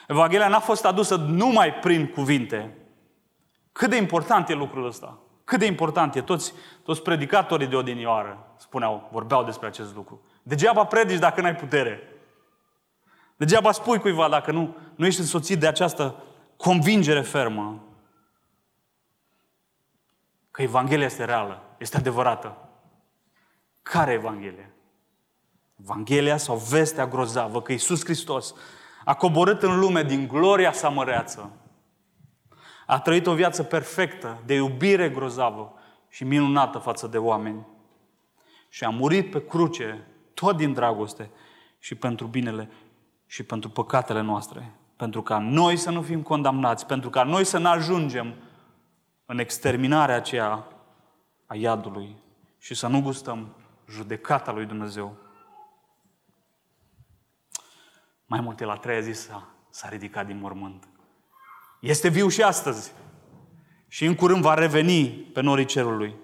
Evanghelia 0.09 0.49
n-a 0.49 0.61
fost 0.61 0.85
adusă 0.85 1.17
numai 1.17 1.75
prin 1.75 2.07
cuvinte. 2.07 2.77
Cât 3.73 3.91
de 3.91 3.97
important 3.97 4.49
e 4.49 4.55
lucrul 4.55 4.87
ăsta? 4.87 5.19
Cât 5.45 5.59
de 5.59 5.67
important 5.67 6.15
e? 6.15 6.21
Toți, 6.21 6.53
toți 6.83 7.03
predicatorii 7.03 7.67
de 7.67 7.77
odinioară 7.77 8.55
spuneau, 8.57 9.09
vorbeau 9.13 9.45
despre 9.45 9.67
acest 9.67 9.95
lucru. 9.95 10.23
Degeaba 10.43 10.85
predici 10.85 11.19
dacă 11.19 11.41
n-ai 11.41 11.55
putere. 11.55 12.03
Degeaba 13.39 13.73
spui 13.73 13.99
cuiva 13.99 14.29
dacă 14.29 14.53
nu, 14.53 14.77
nu 14.95 15.07
ești 15.07 15.21
însoțit 15.21 15.61
de 15.61 15.67
această 15.67 16.23
convingere 16.57 17.21
fermă 17.21 17.83
că 20.51 20.63
Evanghelia 20.63 21.05
este 21.05 21.25
reală, 21.25 21.63
este 21.79 21.97
adevărată. 21.97 22.69
Care 23.83 24.13
Evanghelie? 24.13 24.73
Evanghelia 25.81 26.37
sau 26.37 26.57
vestea 26.57 27.07
grozavă 27.07 27.63
că 27.63 27.73
Iisus 27.73 28.05
Hristos 28.05 28.55
a 29.05 29.15
coborât 29.15 29.63
în 29.63 29.79
lume 29.79 30.03
din 30.03 30.29
gloria 30.29 30.73
sa 30.73 30.89
măreață. 30.89 31.51
A 32.87 33.01
trăit 33.01 33.27
o 33.27 33.35
viață 33.35 33.63
perfectă, 33.63 34.43
de 34.47 34.55
iubire 34.55 35.09
grozavă 35.09 35.75
și 36.09 36.25
minunată 36.25 36.79
față 36.79 37.07
de 37.07 37.19
oameni. 37.19 37.67
Și 38.69 38.85
a 38.85 38.89
murit 38.89 39.31
pe 39.31 39.47
cruce, 39.47 40.07
tot 40.35 40.57
din 40.57 40.73
dragoste 40.73 41.31
și 41.79 41.95
pentru 41.95 42.27
binele 42.27 42.71
și 43.29 43.43
pentru 43.43 43.71
păcatele 43.71 44.21
noastre. 44.21 44.75
Pentru 44.97 45.23
ca 45.23 45.39
noi 45.39 45.77
să 45.77 45.91
nu 45.91 46.03
fim 46.03 46.23
condamnați, 46.23 46.87
pentru 46.87 47.11
ca 47.11 47.23
noi 47.23 47.45
să 47.45 47.59
nu 47.59 47.69
ajungem 47.69 48.35
în 49.27 49.39
exterminarea 49.39 50.17
aceea 50.17 50.67
a 51.47 51.55
iadului 51.55 52.17
și 52.59 52.75
să 52.75 52.87
nu 52.87 53.03
gustăm 53.03 53.57
judecata 53.91 54.53
lui 54.53 54.67
Dumnezeu. 54.67 55.17
Mai 58.27 58.41
multe 58.41 58.65
la 58.65 58.77
treia 58.77 59.01
zi 59.01 59.13
s-a, 59.13 59.49
s-a 59.71 59.89
ridicat 59.89 60.27
din 60.27 60.39
mormânt. 60.39 60.89
Este 61.81 62.09
viu 62.09 62.29
și 62.29 62.43
astăzi. 62.43 62.93
Și 63.89 64.05
în 64.05 64.15
curând 64.15 64.43
va 64.43 64.55
reveni 64.55 65.09
pe 65.09 65.41
norii 65.41 65.65
cerului. 65.65 66.15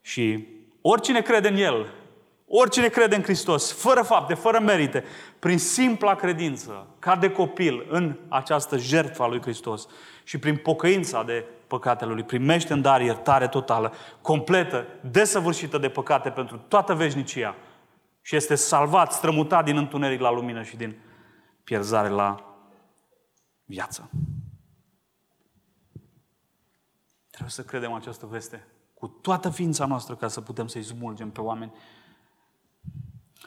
Și 0.00 0.46
oricine 0.80 1.22
crede 1.22 1.48
în 1.48 1.56
El, 1.56 1.92
oricine 2.46 2.88
crede 2.88 3.16
în 3.16 3.22
Hristos, 3.22 3.72
fără 3.72 4.02
fapte, 4.02 4.34
fără 4.34 4.60
merite, 4.60 5.04
prin 5.38 5.58
simpla 5.58 6.14
credință, 6.14 6.86
ca 6.98 7.16
de 7.16 7.30
copil 7.30 7.86
în 7.88 8.18
această 8.28 8.76
jertfă 8.76 9.22
a 9.22 9.26
lui 9.26 9.40
Hristos 9.40 9.86
și 10.24 10.38
prin 10.38 10.56
pocăința 10.56 11.22
de 11.22 11.44
păcatele 11.66 12.12
lui, 12.12 12.22
primește 12.22 12.72
în 12.72 12.82
dar 12.82 13.00
iertare 13.00 13.48
totală, 13.48 13.92
completă, 14.20 14.86
desăvârșită 15.10 15.78
de 15.78 15.88
păcate 15.88 16.30
pentru 16.30 16.56
toată 16.68 16.94
veșnicia 16.94 17.54
și 18.20 18.36
este 18.36 18.54
salvat, 18.54 19.12
strămutat 19.12 19.64
din 19.64 19.76
întuneric 19.76 20.20
la 20.20 20.30
lumină 20.30 20.62
și 20.62 20.76
din 20.76 20.98
pierzare 21.64 22.08
la 22.08 22.56
viață. 23.64 24.10
Trebuie 27.30 27.50
să 27.50 27.62
credem 27.62 27.92
această 27.92 28.26
veste 28.26 28.66
cu 28.94 29.06
toată 29.06 29.50
ființa 29.50 29.86
noastră 29.86 30.14
ca 30.14 30.28
să 30.28 30.40
putem 30.40 30.66
să-i 30.66 30.82
smulgem 30.82 31.30
pe 31.30 31.40
oameni. 31.40 31.72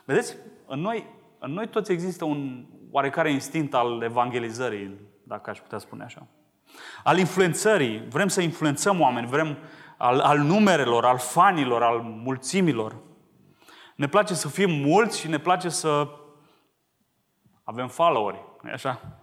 Vedeți, 0.07 0.37
în 0.65 0.79
noi, 0.79 1.05
în 1.39 1.51
noi 1.51 1.67
toți 1.67 1.91
există 1.91 2.25
un 2.25 2.65
oarecare 2.91 3.31
instinct 3.31 3.73
al 3.73 4.01
evangelizării, 4.01 4.99
dacă 5.23 5.49
aș 5.49 5.59
putea 5.59 5.77
spune 5.77 6.03
așa. 6.03 6.27
Al 7.03 7.17
influențării. 7.17 8.07
Vrem 8.07 8.27
să 8.27 8.41
influențăm 8.41 9.01
oameni, 9.01 9.27
vrem 9.27 9.57
al, 9.97 10.19
al 10.19 10.39
numerelor, 10.39 11.05
al 11.05 11.17
fanilor, 11.17 11.83
al 11.83 11.99
mulțimilor. 12.01 12.95
Ne 13.95 14.07
place 14.07 14.33
să 14.33 14.47
fim 14.47 14.71
mulți 14.71 15.19
și 15.19 15.27
ne 15.27 15.39
place 15.39 15.69
să 15.69 16.07
avem 17.63 17.87
followeri. 17.87 18.43
nu 18.61 18.71
așa? 18.71 19.19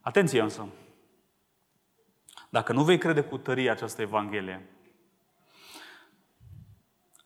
Atenție 0.00 0.40
însă! 0.40 0.66
Dacă 2.48 2.72
nu 2.72 2.82
vei 2.82 2.98
crede 2.98 3.22
cu 3.22 3.38
tărie 3.38 3.70
această 3.70 4.02
Evanghelie, 4.02 4.75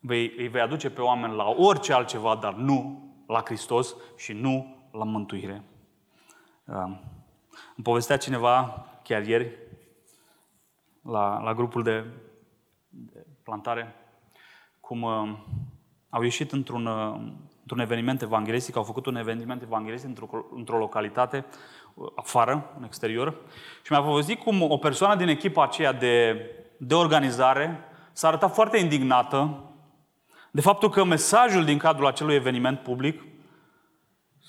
vei, 0.00 0.32
îi 0.36 0.48
vei 0.48 0.60
aduce 0.60 0.90
pe 0.90 1.00
oameni 1.00 1.34
la 1.34 1.48
orice 1.48 1.92
altceva, 1.92 2.36
dar 2.36 2.54
nu 2.54 3.08
la 3.26 3.42
Hristos 3.44 3.94
și 4.16 4.32
nu 4.32 4.76
la 4.92 5.04
mântuire. 5.04 5.64
Îmi 6.64 7.82
povestea 7.82 8.16
cineva 8.16 8.86
chiar 9.02 9.26
ieri 9.26 9.58
la, 11.02 11.40
la 11.42 11.54
grupul 11.54 11.82
de, 11.82 12.04
de 12.88 13.26
plantare 13.42 13.94
cum 14.80 15.02
uh, 15.02 15.38
au 16.08 16.22
ieșit 16.22 16.52
într-un, 16.52 16.86
uh, 16.86 17.20
într-un 17.60 17.78
eveniment 17.78 18.22
evanghelistic, 18.22 18.76
au 18.76 18.82
făcut 18.82 19.06
un 19.06 19.16
eveniment 19.16 19.62
evanghelistic 19.62 20.08
într-o, 20.08 20.44
într-o 20.54 20.78
localitate 20.78 21.44
uh, 21.94 22.08
afară, 22.14 22.72
în 22.76 22.84
exterior, 22.84 23.34
și 23.82 23.92
mi-a 23.92 24.02
povestit 24.02 24.38
cum 24.38 24.62
o 24.62 24.76
persoană 24.76 25.16
din 25.16 25.28
echipa 25.28 25.62
aceea 25.62 25.92
de, 25.92 26.46
de 26.76 26.94
organizare 26.94 27.78
s-a 28.12 28.28
arătat 28.28 28.54
foarte 28.54 28.78
indignată 28.78 29.69
de 30.50 30.60
faptul 30.60 30.90
că 30.90 31.04
mesajul 31.04 31.64
din 31.64 31.78
cadrul 31.78 32.06
acelui 32.06 32.34
eveniment 32.34 32.78
public, 32.80 33.22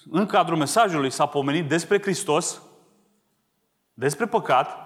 în 0.09 0.25
cadrul 0.25 0.57
mesajului 0.57 1.09
s-a 1.09 1.25
pomenit 1.25 1.67
despre 1.67 2.01
Hristos, 2.01 2.61
despre 3.93 4.25
păcat, 4.25 4.77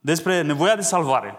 despre 0.00 0.40
nevoia 0.40 0.76
de 0.76 0.80
salvare. 0.80 1.38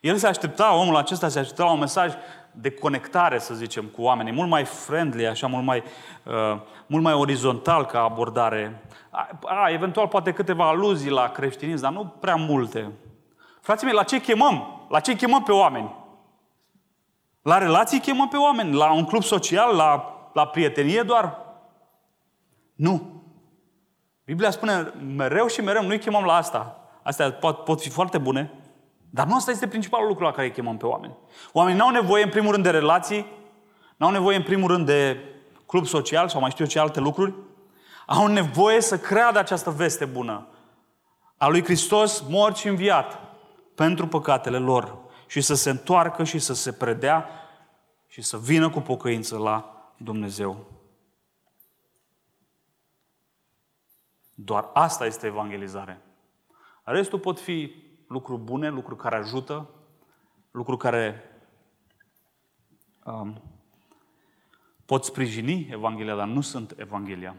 El 0.00 0.16
se 0.16 0.26
aștepta, 0.26 0.74
omul 0.74 0.96
acesta 0.96 1.28
se 1.28 1.38
aștepta 1.38 1.64
la 1.64 1.72
un 1.72 1.78
mesaj 1.78 2.14
de 2.52 2.70
conectare, 2.70 3.38
să 3.38 3.54
zicem, 3.54 3.84
cu 3.84 4.02
oamenii, 4.02 4.32
mult 4.32 4.48
mai 4.48 4.64
friendly, 4.64 5.26
așa, 5.26 5.46
mult 5.46 5.64
mai, 5.64 5.82
uh, 6.24 6.60
mult 6.86 7.02
mai 7.02 7.12
orizontal 7.12 7.86
ca 7.86 8.02
abordare. 8.02 8.82
A, 9.10 9.28
a, 9.44 9.70
eventual 9.70 10.08
poate 10.08 10.32
câteva 10.32 10.68
aluzii 10.68 11.10
la 11.10 11.28
creștinism, 11.28 11.82
dar 11.82 11.92
nu 11.92 12.06
prea 12.20 12.36
multe. 12.36 12.92
Frații 13.60 13.86
mei, 13.86 13.94
la 13.94 14.02
ce 14.02 14.20
chemăm? 14.20 14.86
La 14.88 15.00
ce 15.00 15.16
chemăm 15.16 15.42
pe 15.42 15.52
oameni? 15.52 15.94
La 17.42 17.58
relații 17.58 18.00
chemăm 18.00 18.28
pe 18.28 18.36
oameni? 18.36 18.74
La 18.74 18.92
un 18.92 19.04
club 19.04 19.22
social? 19.22 19.76
La, 19.76 20.14
la 20.32 20.46
prietenie 20.46 21.02
doar? 21.02 21.38
Nu. 22.74 23.22
Biblia 24.24 24.50
spune 24.50 24.92
mereu 25.16 25.46
și 25.46 25.60
mereu, 25.60 25.82
nu-i 25.82 25.98
chemăm 25.98 26.24
la 26.24 26.34
asta. 26.34 26.80
Astea 27.02 27.32
pot, 27.32 27.64
pot 27.64 27.80
fi 27.80 27.88
foarte 27.88 28.18
bune, 28.18 28.52
dar 29.10 29.26
nu 29.26 29.34
asta 29.34 29.50
este 29.50 29.68
principalul 29.68 30.08
lucru 30.08 30.24
la 30.24 30.30
care 30.30 30.46
îi 30.46 30.52
chemăm 30.52 30.76
pe 30.76 30.86
oameni. 30.86 31.16
Oamenii 31.52 31.78
n-au 31.78 31.90
nevoie, 31.90 32.22
în 32.22 32.30
primul 32.30 32.52
rând, 32.52 32.64
de 32.64 32.70
relații, 32.70 33.26
n-au 33.96 34.10
nevoie, 34.10 34.36
în 34.36 34.42
primul 34.42 34.70
rând, 34.70 34.86
de 34.86 35.18
club 35.66 35.86
social 35.86 36.28
sau 36.28 36.40
mai 36.40 36.50
știu 36.50 36.64
eu 36.64 36.70
ce 36.70 36.78
alte 36.78 37.00
lucruri. 37.00 37.34
Au 38.06 38.26
nevoie 38.26 38.80
să 38.80 38.98
creadă 38.98 39.38
această 39.38 39.70
veste 39.70 40.04
bună 40.04 40.46
a 41.36 41.48
lui 41.48 41.64
Hristos 41.64 42.24
mort 42.28 42.56
și 42.56 42.68
înviat 42.68 43.18
pentru 43.74 44.06
păcatele 44.06 44.58
lor 44.58 44.98
și 45.30 45.40
să 45.40 45.54
se 45.54 45.70
întoarcă 45.70 46.24
și 46.24 46.38
să 46.38 46.54
se 46.54 46.72
predea 46.72 47.28
și 48.06 48.22
să 48.22 48.38
vină 48.38 48.70
cu 48.70 48.80
pocăință 48.80 49.38
la 49.38 49.84
Dumnezeu. 49.96 50.66
Doar 54.34 54.70
asta 54.72 55.06
este 55.06 55.26
evangelizare. 55.26 56.00
Restul 56.82 57.18
pot 57.18 57.40
fi 57.40 57.74
lucruri 58.08 58.42
bune, 58.42 58.68
lucruri 58.68 59.00
care 59.00 59.16
ajută, 59.16 59.68
lucruri 60.50 60.78
care 60.78 61.22
um, 63.04 63.42
pot 64.84 65.04
sprijini 65.04 65.68
Evanghelia, 65.72 66.14
dar 66.14 66.26
nu 66.26 66.40
sunt 66.40 66.74
Evanghelia. 66.76 67.36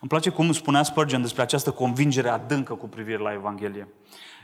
Îmi 0.00 0.08
place 0.08 0.30
cum 0.30 0.52
spunea 0.52 0.82
Spurgeon 0.82 1.22
despre 1.22 1.42
această 1.42 1.72
convingere 1.72 2.28
adâncă 2.28 2.74
cu 2.74 2.88
privire 2.88 3.18
la 3.18 3.32
Evanghelie. 3.32 3.88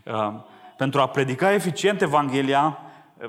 Uh, 0.05 0.59
pentru 0.81 1.01
a 1.01 1.07
predica 1.07 1.53
eficient 1.53 2.03
Evanghelia, 2.03 2.79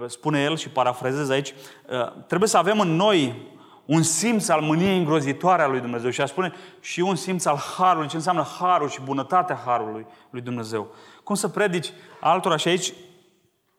uh, 0.02 0.10
spune 0.10 0.42
el 0.42 0.58
și 0.58 0.70
parafrazez 0.70 1.30
aici, 1.30 1.54
uh, 1.90 2.24
trebuie 2.28 2.50
să 2.50 2.58
avem 2.58 2.80
în 2.80 2.96
noi 2.96 3.50
un 3.86 4.04
simț 4.04 4.48
al 4.48 4.62
mâniei 4.62 4.98
îngrozitoare 4.98 5.62
a 5.62 5.68
lui 5.68 5.80
Dumnezeu 5.80 6.10
și 6.10 6.22
a 6.22 6.26
spune 6.26 6.54
și 6.80 7.00
un 7.00 7.16
simț 7.16 7.46
al 7.46 7.58
harului, 7.78 8.08
ce 8.08 8.16
înseamnă 8.16 8.48
harul 8.60 8.90
și 8.90 9.02
bunătatea 9.02 9.62
harului 9.66 10.06
lui 10.30 10.42
Dumnezeu. 10.42 10.88
Cum 11.24 11.36
să 11.36 11.48
predici 11.48 11.92
altora 12.20 12.58
și 12.58 12.68
aici 12.68 12.94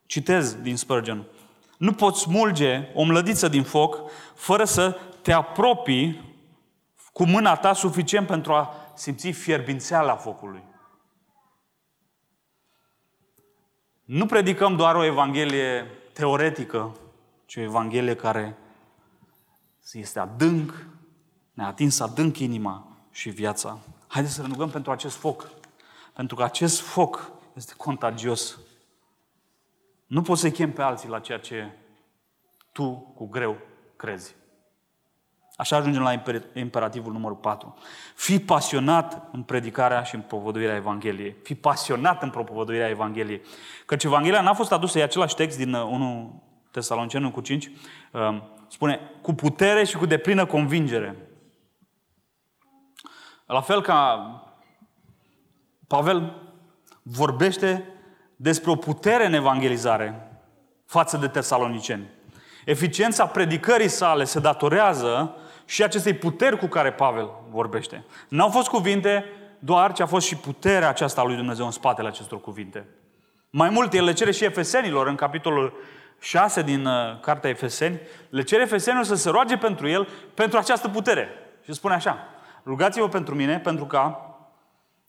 citez 0.07 0.55
din 0.55 0.77
Spurgeon. 0.77 1.25
Nu 1.79 1.93
poți 1.93 2.21
smulge 2.21 2.89
o 2.95 3.03
mlădiță 3.03 3.49
din 3.49 3.63
foc 3.63 4.11
fără 4.35 4.65
să 4.65 4.97
te 5.23 5.33
apropii 5.33 6.35
cu 7.13 7.25
mâna 7.25 7.57
ta 7.57 7.73
suficient 7.73 8.27
pentru 8.27 8.53
a 8.53 8.75
simți 8.95 9.31
fierbințeala 9.31 10.17
focului. 10.17 10.71
Nu 14.13 14.27
predicăm 14.27 14.77
doar 14.77 14.95
o 14.95 15.05
Evanghelie 15.05 15.87
teoretică, 16.13 16.97
ci 17.47 17.57
o 17.57 17.61
Evanghelie 17.61 18.17
care 18.17 18.59
este 19.93 20.19
adânc, 20.19 20.87
ne-a 21.53 21.67
atins 21.67 22.01
adânc 22.01 22.39
inima 22.39 22.97
și 23.11 23.31
viața. 23.31 23.79
Haideți 24.07 24.35
să 24.35 24.43
ne 24.43 24.49
rugăm 24.49 24.71
pentru 24.71 24.91
acest 24.91 25.17
foc. 25.17 25.51
Pentru 26.15 26.37
că 26.37 26.43
acest 26.43 26.81
foc 26.81 27.31
este 27.55 27.75
contagios. 27.77 28.59
Nu 30.07 30.23
poți 30.23 30.41
să-i 30.41 30.53
chem 30.53 30.73
pe 30.73 30.83
alții 30.83 31.09
la 31.09 31.21
ceea 31.21 31.39
ce 31.39 31.77
tu 32.73 33.13
cu 33.15 33.29
greu 33.29 33.57
crezi. 33.97 34.35
Așa 35.57 35.77
ajungem 35.77 36.03
la 36.03 36.23
imperativul 36.55 37.13
numărul 37.13 37.37
4. 37.37 37.77
Fii 38.15 38.41
pasionat 38.41 39.29
în 39.33 39.43
predicarea 39.43 40.03
și 40.03 40.15
în 40.15 40.21
propovăduirea 40.21 40.77
Evangheliei. 40.77 41.37
Fii 41.43 41.55
pasionat 41.55 42.23
în 42.23 42.31
propovăduirea 42.31 42.89
Evangheliei. 42.89 43.43
Căci 43.87 44.05
Evanghelia 44.05 44.41
n-a 44.41 44.55
fost 44.55 44.73
adusă, 44.73 44.99
e 44.99 45.03
același 45.03 45.35
text 45.35 45.57
din 45.57 45.75
1 45.75 46.21
uh, 46.21 46.51
Tesalonicenu 46.71 47.31
cu 47.31 47.41
5, 47.41 47.71
um, 48.13 48.43
spune, 48.69 49.01
cu 49.23 49.35
putere 49.35 49.85
și 49.85 49.97
cu 49.97 50.07
deplină 50.07 50.47
convingere. 50.47 51.17
La 53.47 53.61
fel 53.61 53.83
ca 53.83 54.27
Pavel 55.87 56.43
vorbește 57.03 57.85
despre 58.37 58.71
o 58.71 58.77
putere 58.77 59.27
în 59.27 59.33
evangelizare 59.33 60.31
față 60.87 61.17
de 61.17 61.29
tesaloniceni. 61.29 62.11
Eficiența 62.65 63.27
predicării 63.27 63.89
sale 63.89 64.25
se 64.25 64.41
datorează 64.41 65.37
și 65.65 65.83
acestei 65.83 66.15
puteri 66.15 66.59
cu 66.59 66.67
care 66.67 66.93
Pavel 66.93 67.31
vorbește. 67.51 68.05
N-au 68.29 68.49
fost 68.49 68.69
cuvinte 68.69 69.25
doar, 69.59 69.93
ci 69.93 70.01
a 70.01 70.07
fost 70.07 70.27
și 70.27 70.37
puterea 70.37 70.89
aceasta 70.89 71.21
a 71.21 71.25
lui 71.25 71.37
Dumnezeu 71.37 71.65
în 71.65 71.71
spatele 71.71 72.09
acestor 72.09 72.41
cuvinte. 72.41 72.87
Mai 73.51 73.71
mult, 73.71 73.93
el 73.93 74.05
le 74.05 74.13
cere 74.13 74.31
și 74.31 74.45
efesenilor 74.45 75.07
în 75.07 75.15
capitolul 75.15 75.75
6 76.19 76.63
din 76.63 76.87
uh, 76.87 77.21
Cartea 77.21 77.51
Efeseni, 77.51 78.01
le 78.29 78.43
cere 78.43 78.63
efesenilor 78.63 79.05
să 79.05 79.15
se 79.15 79.31
roage 79.31 79.57
pentru 79.57 79.89
el, 79.89 80.09
pentru 80.35 80.59
această 80.59 80.89
putere. 80.89 81.29
Și 81.65 81.73
spune 81.73 81.95
așa, 81.95 82.19
rugați-vă 82.65 83.09
pentru 83.09 83.35
mine, 83.35 83.59
pentru 83.59 83.85
ca 83.85 84.27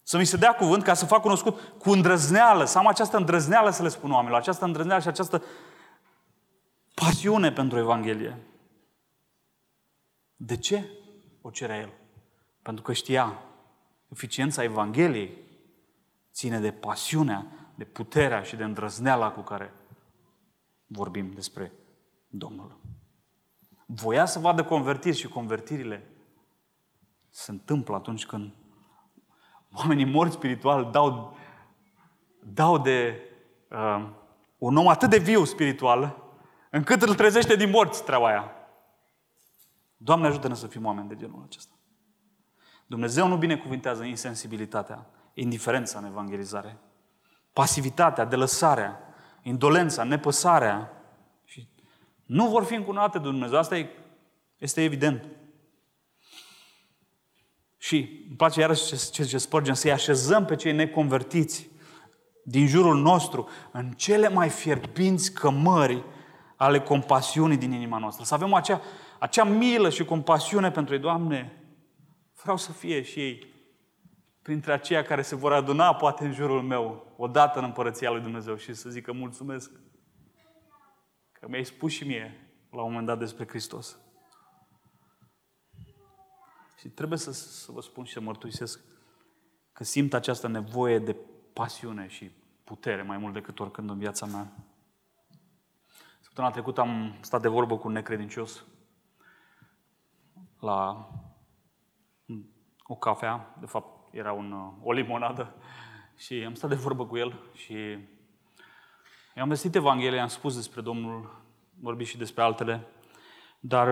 să 0.04 0.18
mi 0.18 0.26
se 0.26 0.38
dea 0.38 0.54
cuvânt 0.54 0.84
ca 0.84 0.94
să 0.94 1.06
fac 1.06 1.22
cunoscut 1.22 1.62
cu 1.80 1.92
îndrăzneală, 1.92 2.66
să 2.66 2.78
am 2.78 2.88
această 2.88 3.18
îndrăzneală 3.18 3.70
să 3.70 3.84
le 3.84 3.90
spun 3.90 4.12
oamenilor, 4.12 4.40
această 4.40 4.66
îndrăzneală 4.66 5.02
și 5.02 5.08
această 5.08 5.44
pasiune 6.94 7.52
pentru 7.52 7.78
Evanghelie. 7.78 8.38
De 10.46 10.58
ce 10.58 10.90
o 11.42 11.50
cerea 11.50 11.80
el? 11.80 11.94
Pentru 12.62 12.84
că 12.84 12.94
știa 12.94 13.44
eficiența 14.08 14.64
Evangheliei 14.64 15.38
ține 16.32 16.60
de 16.60 16.72
pasiunea, 16.72 17.46
de 17.76 17.84
puterea 17.84 18.42
și 18.42 18.56
de 18.56 18.64
îndrăzneala 18.64 19.32
cu 19.32 19.42
care 19.42 19.74
vorbim 20.86 21.32
despre 21.32 21.72
Domnul. 22.28 22.80
Voia 23.86 24.26
să 24.26 24.40
vadă 24.40 24.64
convertiri 24.64 25.18
și 25.18 25.28
convertirile 25.28 26.08
se 27.30 27.52
întâmplă 27.52 27.96
atunci 27.96 28.26
când 28.26 28.54
oamenii 29.74 30.06
morți 30.06 30.36
spiritual 30.36 30.92
dau, 30.92 31.38
dau 32.40 32.78
de 32.78 33.22
uh, 33.70 34.10
un 34.58 34.78
om 34.78 34.88
atât 34.88 35.10
de 35.10 35.18
viu 35.18 35.44
spiritual, 35.44 36.24
încât 36.70 37.02
îl 37.02 37.16
trezește 37.16 37.56
din 37.56 37.70
morți 37.70 38.04
treaba 38.04 38.28
aia. 38.28 38.63
Doamne 40.04 40.28
ajută-ne 40.28 40.54
să 40.54 40.68
fim 40.68 40.86
oameni 40.86 41.08
de 41.08 41.16
genul 41.16 41.44
acesta. 41.46 41.74
Dumnezeu 42.86 43.28
nu 43.28 43.38
binecuvintează 43.38 44.04
insensibilitatea, 44.04 45.06
indiferența 45.34 46.00
în 46.00 46.06
evangelizare, 46.06 46.78
pasivitatea, 47.54 48.26
delăsarea, 48.26 49.00
indolența, 49.42 50.04
nepăsarea. 50.04 50.92
Și 51.46 51.68
nu 52.26 52.48
vor 52.48 52.64
fi 52.64 52.74
încunate 52.74 53.18
de 53.18 53.24
Dumnezeu. 53.24 53.58
Asta 53.58 53.78
e, 53.78 53.90
este 54.58 54.84
evident. 54.84 55.26
Și 57.78 58.26
îmi 58.28 58.38
place 58.38 58.60
iarăși 58.60 58.86
ce, 58.86 59.10
ce, 59.12 59.24
ce 59.24 59.38
spărgem, 59.38 59.74
să-i 59.74 59.92
așezăm 59.92 60.46
pe 60.46 60.56
cei 60.56 60.72
neconvertiți 60.72 61.70
din 62.44 62.68
jurul 62.68 63.02
nostru 63.02 63.50
în 63.72 63.92
cele 63.92 64.30
mai 64.30 64.50
fierbinți 64.50 65.34
cămări 65.34 66.04
ale 66.56 66.80
compasiunii 66.80 67.58
din 67.58 67.72
inima 67.72 67.98
noastră. 67.98 68.24
Să 68.24 68.34
avem 68.34 68.54
acea, 68.54 68.82
acea 69.24 69.44
milă 69.44 69.90
și 69.90 70.06
compasiune 70.06 70.72
pentru 70.72 70.94
ei. 70.94 71.00
Doamne, 71.00 71.64
vreau 72.42 72.58
să 72.58 72.72
fie 72.72 73.02
și 73.02 73.20
ei 73.20 73.54
printre 74.42 74.74
aceia 74.74 75.04
care 75.04 75.22
se 75.22 75.36
vor 75.36 75.54
aduna 75.54 75.96
poate 75.96 76.26
în 76.26 76.34
jurul 76.34 76.62
meu 76.62 77.14
odată 77.18 77.60
în 77.60 77.66
împărăția 77.66 78.12
lui 78.12 78.22
Dumnezeu 78.22 78.56
și 78.56 78.74
să 78.74 78.90
zică 78.90 79.14
mulțumesc 79.14 79.72
că 81.32 81.48
mi-ai 81.48 81.66
spus 81.66 81.92
și 81.92 82.08
mie 82.08 82.54
la 82.72 82.82
un 82.82 82.90
moment 82.90 83.08
dat 83.08 83.20
despre 83.20 83.48
Hristos. 83.48 83.98
Și 86.80 86.88
trebuie 86.88 87.18
să, 87.18 87.32
să 87.32 87.72
vă 87.72 87.82
spun 87.82 88.04
și 88.04 88.14
să 88.14 88.22
mărturisesc 88.22 88.80
că 89.74 89.84
simt 89.84 90.14
această 90.14 90.48
nevoie 90.48 91.00
de 91.00 91.16
pasiune 91.54 92.08
și 92.08 92.32
putere 92.64 93.02
mai 93.02 93.18
mult 93.18 93.34
decât 93.34 93.60
oricând 93.60 93.90
în 93.90 93.98
viața 93.98 94.26
mea. 94.26 94.54
Săptămâna 96.20 96.54
trecută 96.54 96.82
am 96.82 97.18
stat 97.22 97.42
de 97.42 97.48
vorbă 97.48 97.78
cu 97.78 97.88
un 97.88 97.94
necredincios 97.94 98.66
la 100.64 101.10
o 102.84 102.96
cafea, 102.96 103.56
de 103.60 103.66
fapt 103.66 104.14
era 104.14 104.32
un, 104.32 104.74
o 104.82 104.92
limonadă, 104.92 105.54
și 106.24 106.34
am 106.34 106.54
stat 106.54 106.70
de 106.70 106.76
vorbă 106.76 107.06
cu 107.06 107.18
el 107.18 107.40
și 107.54 107.74
i-am 109.36 109.50
vestit 109.50 109.76
Evanghelia, 109.76 110.22
am 110.22 110.28
spus 110.28 110.56
despre 110.56 110.82
Domnul, 110.82 111.42
vorbit 111.80 112.08
și 112.08 112.18
despre 112.18 112.44
altele, 112.44 112.88
dar 113.60 113.88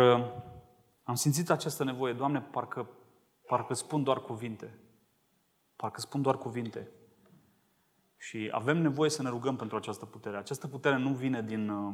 am 1.03 1.15
simțit 1.15 1.49
această 1.49 1.83
nevoie, 1.83 2.13
Doamne, 2.13 2.41
parcă, 2.41 2.89
parcă 3.47 3.73
spun 3.73 4.03
doar 4.03 4.19
cuvinte. 4.19 4.79
Parcă 5.75 5.99
spun 5.99 6.21
doar 6.21 6.37
cuvinte. 6.37 6.91
Și 8.17 8.49
avem 8.51 8.77
nevoie 8.77 9.09
să 9.09 9.21
ne 9.21 9.29
rugăm 9.29 9.55
pentru 9.55 9.77
această 9.77 10.05
putere. 10.05 10.37
Această 10.37 10.67
putere 10.67 10.97
nu 10.97 11.13
vine 11.13 11.41
din 11.41 11.69
uh, 11.69 11.93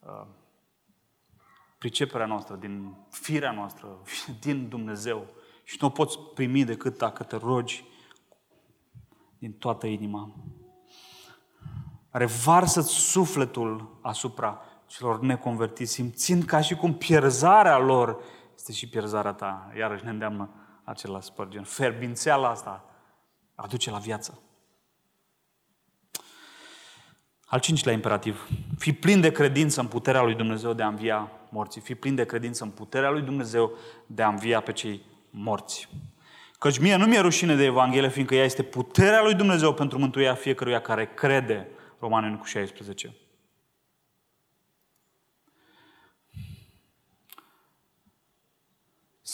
uh, 0.00 0.26
priceperea 1.78 2.26
noastră, 2.26 2.54
din 2.54 2.96
firea 3.10 3.52
noastră, 3.52 3.98
din 4.44 4.68
Dumnezeu. 4.68 5.26
Și 5.64 5.76
nu 5.80 5.86
o 5.86 5.90
poți 5.90 6.18
primi 6.34 6.64
decât 6.64 6.98
dacă 6.98 7.22
te 7.22 7.36
rogi 7.36 7.84
din 9.38 9.52
toată 9.52 9.86
inima. 9.86 10.34
Revarsă 12.10 12.80
sufletul 12.80 13.98
asupra 14.02 14.60
celor 14.86 15.20
neconvertiți, 15.20 15.92
simțind 15.92 16.44
ca 16.44 16.60
și 16.60 16.74
cum 16.74 16.94
pierzarea 16.94 17.78
lor 17.78 18.22
este 18.56 18.72
și 18.72 18.88
pierzarea 18.88 19.32
ta. 19.32 19.72
Iarăși 19.76 20.04
ne 20.04 20.10
îndeamnă 20.10 20.50
acela 20.84 21.20
spărgen. 21.20 21.62
Ferbințeala 21.62 22.48
asta 22.48 22.84
aduce 23.54 23.90
la 23.90 23.98
viață. 23.98 24.40
Al 27.46 27.60
cincilea 27.60 27.94
imperativ. 27.94 28.48
Fii 28.78 28.92
plin 28.92 29.20
de 29.20 29.32
credință 29.32 29.80
în 29.80 29.86
puterea 29.86 30.22
lui 30.22 30.34
Dumnezeu 30.34 30.72
de 30.72 30.82
a 30.82 30.88
învia 30.88 31.30
morții. 31.50 31.80
Fii 31.80 31.94
plin 31.94 32.14
de 32.14 32.24
credință 32.24 32.64
în 32.64 32.70
puterea 32.70 33.10
lui 33.10 33.22
Dumnezeu 33.22 33.72
de 34.06 34.22
a 34.22 34.28
învia 34.28 34.60
pe 34.60 34.72
cei 34.72 35.02
morți. 35.30 35.88
Căci 36.58 36.78
mie 36.78 36.96
nu 36.96 37.06
mi-e 37.06 37.20
rușine 37.20 37.54
de 37.54 37.64
Evanghelie, 37.64 38.08
fiindcă 38.08 38.34
ea 38.34 38.44
este 38.44 38.62
puterea 38.62 39.22
lui 39.22 39.34
Dumnezeu 39.34 39.74
pentru 39.74 39.98
mântuirea 39.98 40.34
fiecăruia 40.34 40.80
care 40.80 41.06
crede. 41.14 41.68
Romanul 41.98 42.36
cu 42.36 42.44
16. 42.44 43.14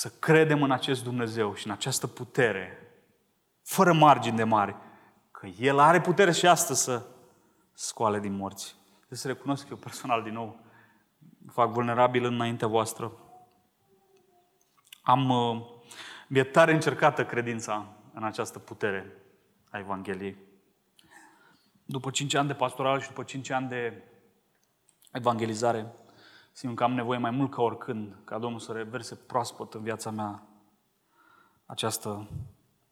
să 0.03 0.09
credem 0.09 0.63
în 0.63 0.71
acest 0.71 1.03
Dumnezeu 1.03 1.55
și 1.55 1.67
în 1.67 1.73
această 1.73 2.07
putere, 2.07 2.79
fără 3.63 3.93
margini 3.93 4.37
de 4.37 4.45
mari, 4.45 4.77
că 5.31 5.47
El 5.47 5.79
are 5.79 6.01
putere 6.01 6.33
și 6.33 6.47
astăzi 6.47 6.83
să 6.83 7.03
scoale 7.73 8.21
din 8.21 8.33
morți. 8.33 8.77
Trebuie 8.97 9.19
să 9.19 9.27
recunosc 9.27 9.69
eu 9.71 9.77
personal 9.77 10.23
din 10.23 10.33
nou, 10.33 10.61
fac 11.49 11.71
vulnerabil 11.71 12.25
înaintea 12.25 12.67
voastră. 12.69 13.13
Am, 15.03 15.29
uh, 15.29 15.63
mi-e 16.29 16.45
tare 16.45 16.73
încercată 16.73 17.25
credința 17.25 17.97
în 18.15 18.25
această 18.25 18.59
putere 18.59 19.13
a 19.71 19.79
Evangheliei. 19.79 20.37
După 21.85 22.11
cinci 22.11 22.35
ani 22.35 22.49
de 22.49 22.55
pastoral 22.55 23.01
și 23.01 23.09
după 23.09 23.23
cinci 23.23 23.51
ani 23.51 23.69
de 23.69 24.03
evangelizare, 25.13 25.93
Simt 26.53 26.77
că 26.77 26.85
am 26.85 26.93
nevoie 26.93 27.19
mai 27.19 27.31
mult 27.31 27.51
ca 27.51 27.63
oricând 27.63 28.17
ca 28.25 28.39
Domnul 28.39 28.61
să 28.61 28.73
reverse 28.73 29.15
proaspăt 29.15 29.75
în 29.75 29.83
viața 29.83 30.11
mea 30.11 30.47
această 31.67 32.29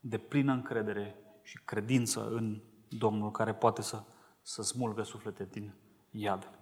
deplină 0.00 0.52
încredere 0.52 1.16
și 1.42 1.60
credință 1.64 2.28
în 2.28 2.60
Domnul 2.88 3.30
care 3.30 3.54
poate 3.54 3.82
să, 3.82 4.02
să 4.42 4.62
smulgă 4.62 5.02
suflete 5.02 5.48
din 5.50 5.74
iad. 6.10 6.59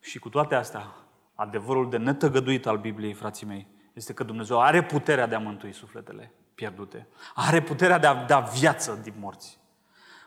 Și 0.00 0.18
cu 0.18 0.28
toate 0.28 0.54
astea, 0.54 0.94
adevărul 1.34 1.90
de 1.90 1.96
netăgăduit 1.96 2.66
al 2.66 2.78
Bibliei, 2.78 3.12
frații 3.12 3.46
mei, 3.46 3.66
este 3.92 4.12
că 4.12 4.24
Dumnezeu 4.24 4.60
are 4.60 4.82
puterea 4.82 5.26
de 5.26 5.34
a 5.34 5.38
mântui 5.38 5.72
sufletele 5.72 6.32
pierdute. 6.54 7.08
Are 7.34 7.62
puterea 7.62 7.98
de 7.98 8.06
a 8.06 8.24
da 8.24 8.40
viață 8.40 9.00
din 9.02 9.14
morți. 9.18 9.58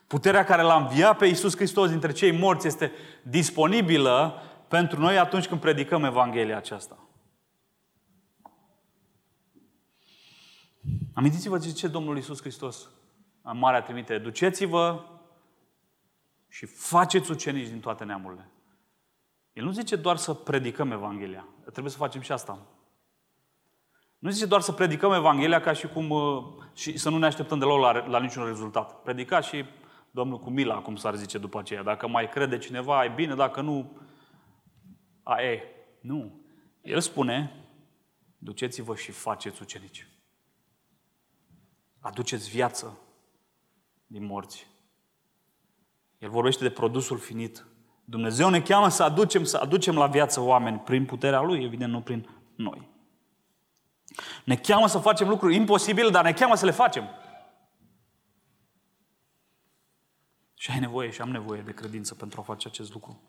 Puterea 0.08 0.44
care 0.44 0.62
l-a 0.62 0.76
înviat 0.76 1.18
pe 1.18 1.26
Iisus 1.26 1.56
Hristos 1.56 1.90
dintre 1.90 2.12
cei 2.12 2.32
morți 2.32 2.68
este 2.68 2.92
disponibilă 3.22 4.42
pentru 4.68 5.00
noi 5.00 5.18
atunci 5.18 5.48
când 5.48 5.60
predicăm 5.60 6.04
Evanghelia 6.04 6.58
aceasta. 6.58 6.98
Amintiți-vă 11.14 11.58
ce 11.58 11.68
zice 11.68 11.88
Domnul 11.88 12.16
Iisus 12.16 12.42
Hristos 12.42 12.90
în 13.42 13.58
Marea 13.58 13.82
Trimitere. 13.82 14.20
Duceți-vă 14.20 15.06
și 16.48 16.66
faceți 16.66 17.32
ucenici 17.32 17.68
din 17.68 17.80
toate 17.80 18.04
neamurile. 18.04 18.53
El 19.54 19.64
nu 19.64 19.72
zice 19.72 19.96
doar 19.96 20.18
să 20.18 20.34
predicăm 20.34 20.92
Evanghelia. 20.92 21.48
Trebuie 21.72 21.92
să 21.92 21.98
facem 21.98 22.22
și 22.22 22.32
asta. 22.32 22.68
Nu 24.20 24.30
zice 24.30 24.46
doar 24.46 24.62
să 24.62 24.72
predicăm 24.72 25.12
Evanghelia 25.12 25.62
ca 25.62 25.74
și 25.74 25.88
cum 25.88 26.10
uh, 26.10 26.44
și 26.74 26.98
să 26.98 27.10
nu 27.10 27.18
ne 27.18 27.26
așteptăm 27.26 27.60
deloc 27.60 27.80
la, 27.80 28.06
la 28.08 28.20
niciun 28.20 28.46
rezultat. 28.46 29.02
Predica 29.02 29.40
și 29.40 29.66
Domnul 30.16 30.40
cu 30.40 30.50
mila, 30.50 30.82
cum 30.82 30.96
s-ar 30.96 31.16
zice 31.16 31.38
după 31.38 31.60
aceea. 31.60 31.84
Dacă 31.84 32.08
mai 32.08 32.30
crede 32.30 32.58
cineva, 32.58 33.04
e 33.04 33.10
bine, 33.10 33.36
dacă 33.36 33.62
nu, 33.62 33.98
a, 35.24 35.42
e. 35.42 35.64
Nu. 36.02 36.46
El 36.82 37.00
spune, 37.00 37.66
duceți-vă 38.38 38.96
și 38.96 39.12
faceți 39.12 39.62
ucenici. 39.62 40.08
Aduceți 42.00 42.50
viață 42.50 42.98
din 44.08 44.26
morți. 44.26 44.68
El 46.18 46.30
vorbește 46.30 46.64
de 46.64 46.70
produsul 46.70 47.18
finit. 47.18 47.66
Dumnezeu 48.06 48.50
ne 48.50 48.62
cheamă 48.62 48.90
să 48.90 49.04
aducem, 49.04 49.44
să 49.44 49.58
aducem 49.58 49.96
la 49.96 50.08
viață 50.08 50.40
oameni 50.40 50.80
prin 50.80 51.06
puterea 51.06 51.42
Lui, 51.42 51.64
evident, 51.64 51.92
nu 51.92 52.02
prin 52.02 52.30
noi. 52.56 52.92
Ne 54.44 54.56
cheamă 54.56 54.88
să 54.88 54.98
facem 54.98 55.28
lucruri 55.28 55.56
imposibile, 55.56 56.10
dar 56.10 56.24
ne 56.24 56.34
cheamă 56.34 56.56
să 56.56 56.66
le 56.66 56.72
facem. 56.72 57.10
Și 60.54 60.72
ai 60.72 60.80
nevoie 60.80 61.10
și 61.10 61.22
am 61.22 61.30
nevoie 61.30 61.62
de 61.62 61.74
credință 61.74 62.16
pentru 62.16 62.40
a 62.40 62.44
face 62.44 62.68
acest 62.68 62.94
lucru. 62.94 63.22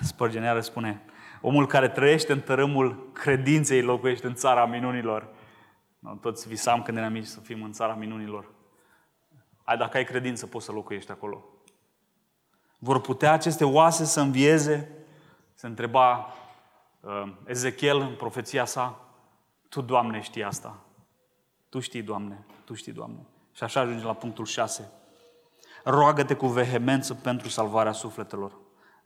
Spărgeneară 0.00 0.60
spune, 0.60 1.04
omul 1.40 1.66
care 1.66 1.88
trăiește 1.88 2.32
în 2.32 2.40
tărâmul 2.40 3.10
credinței 3.12 3.82
locuiește 3.82 4.26
în 4.26 4.34
țara 4.34 4.66
minunilor. 4.66 5.28
Toți 6.20 6.48
visam 6.48 6.82
când 6.82 6.96
eram 6.96 7.12
mici 7.12 7.26
să 7.26 7.40
fim 7.40 7.62
în 7.62 7.72
țara 7.72 7.94
minunilor. 7.94 8.52
Ai, 9.64 9.76
dacă 9.76 9.96
ai 9.96 10.04
credință, 10.04 10.46
poți 10.46 10.64
să 10.64 10.72
locuiești 10.72 11.10
acolo. 11.10 11.44
Vor 12.82 13.00
putea 13.00 13.32
aceste 13.32 13.64
oase 13.64 14.04
să 14.04 14.20
învieze? 14.20 14.90
Se 15.54 15.66
întreba 15.66 16.26
uh, 17.00 17.32
Ezechiel 17.46 18.00
în 18.00 18.14
profeția 18.14 18.64
sa. 18.64 19.00
Tu, 19.68 19.80
Doamne, 19.80 20.20
știi 20.20 20.44
asta. 20.44 20.76
Tu 21.68 21.80
știi, 21.80 22.02
Doamne, 22.02 22.44
Tu 22.64 22.74
știi, 22.74 22.92
Doamne. 22.92 23.26
Și 23.52 23.62
așa 23.62 23.80
ajunge 23.80 24.04
la 24.04 24.12
punctul 24.12 24.44
6. 24.44 24.90
Roagă-te 25.84 26.34
cu 26.34 26.46
vehemență 26.46 27.14
pentru 27.14 27.48
salvarea 27.48 27.92
sufletelor. 27.92 28.52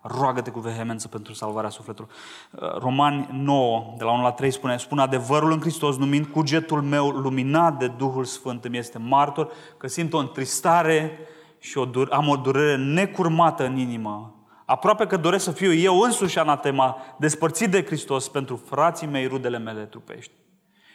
Roagă-te 0.00 0.50
cu 0.50 0.60
vehemență 0.60 1.08
pentru 1.08 1.32
salvarea 1.32 1.70
sufletelor. 1.70 2.08
Uh, 2.50 2.78
Romani 2.78 3.28
9, 3.32 3.94
de 3.98 4.04
la 4.04 4.12
1 4.12 4.22
la 4.22 4.32
3, 4.32 4.50
spune, 4.50 4.76
spune 4.76 5.00
adevărul 5.00 5.52
în 5.52 5.60
Hristos, 5.60 5.96
numind 5.96 6.26
cugetul 6.26 6.82
meu 6.82 7.08
luminat 7.08 7.78
de 7.78 7.88
Duhul 7.88 8.24
Sfânt, 8.24 8.64
îmi 8.64 8.78
este 8.78 8.98
martor, 8.98 9.52
că 9.76 9.86
simt 9.86 10.12
o 10.12 10.18
întristare 10.18 11.18
și 11.64 11.78
o 11.78 11.86
dur- 11.86 12.10
am 12.10 12.28
o 12.28 12.36
durere 12.36 12.76
necurmată 12.76 13.66
în 13.66 13.76
inimă. 13.76 14.34
Aproape 14.64 15.06
că 15.06 15.16
doresc 15.16 15.44
să 15.44 15.50
fiu 15.50 15.72
eu 15.72 16.00
însuși 16.00 16.38
anatema, 16.38 16.96
despărțit 17.18 17.70
de 17.70 17.84
Hristos 17.84 18.28
pentru 18.28 18.56
frații 18.56 19.06
mei, 19.06 19.26
rudele 19.26 19.58
mele 19.58 19.84
trupești. 19.84 20.32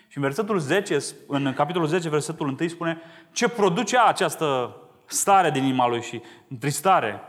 Și 0.07 0.17
în 0.17 0.23
versetul 0.23 0.59
10, 0.59 0.97
în 1.27 1.53
capitolul 1.53 1.87
10, 1.87 2.09
versetul 2.09 2.55
1 2.59 2.67
spune 2.67 3.01
ce 3.31 3.49
produce 3.49 3.97
această 3.97 4.75
stare 5.05 5.51
din 5.51 5.63
inima 5.63 5.87
lui 5.87 6.01
și 6.01 6.21
întristare. 6.49 7.21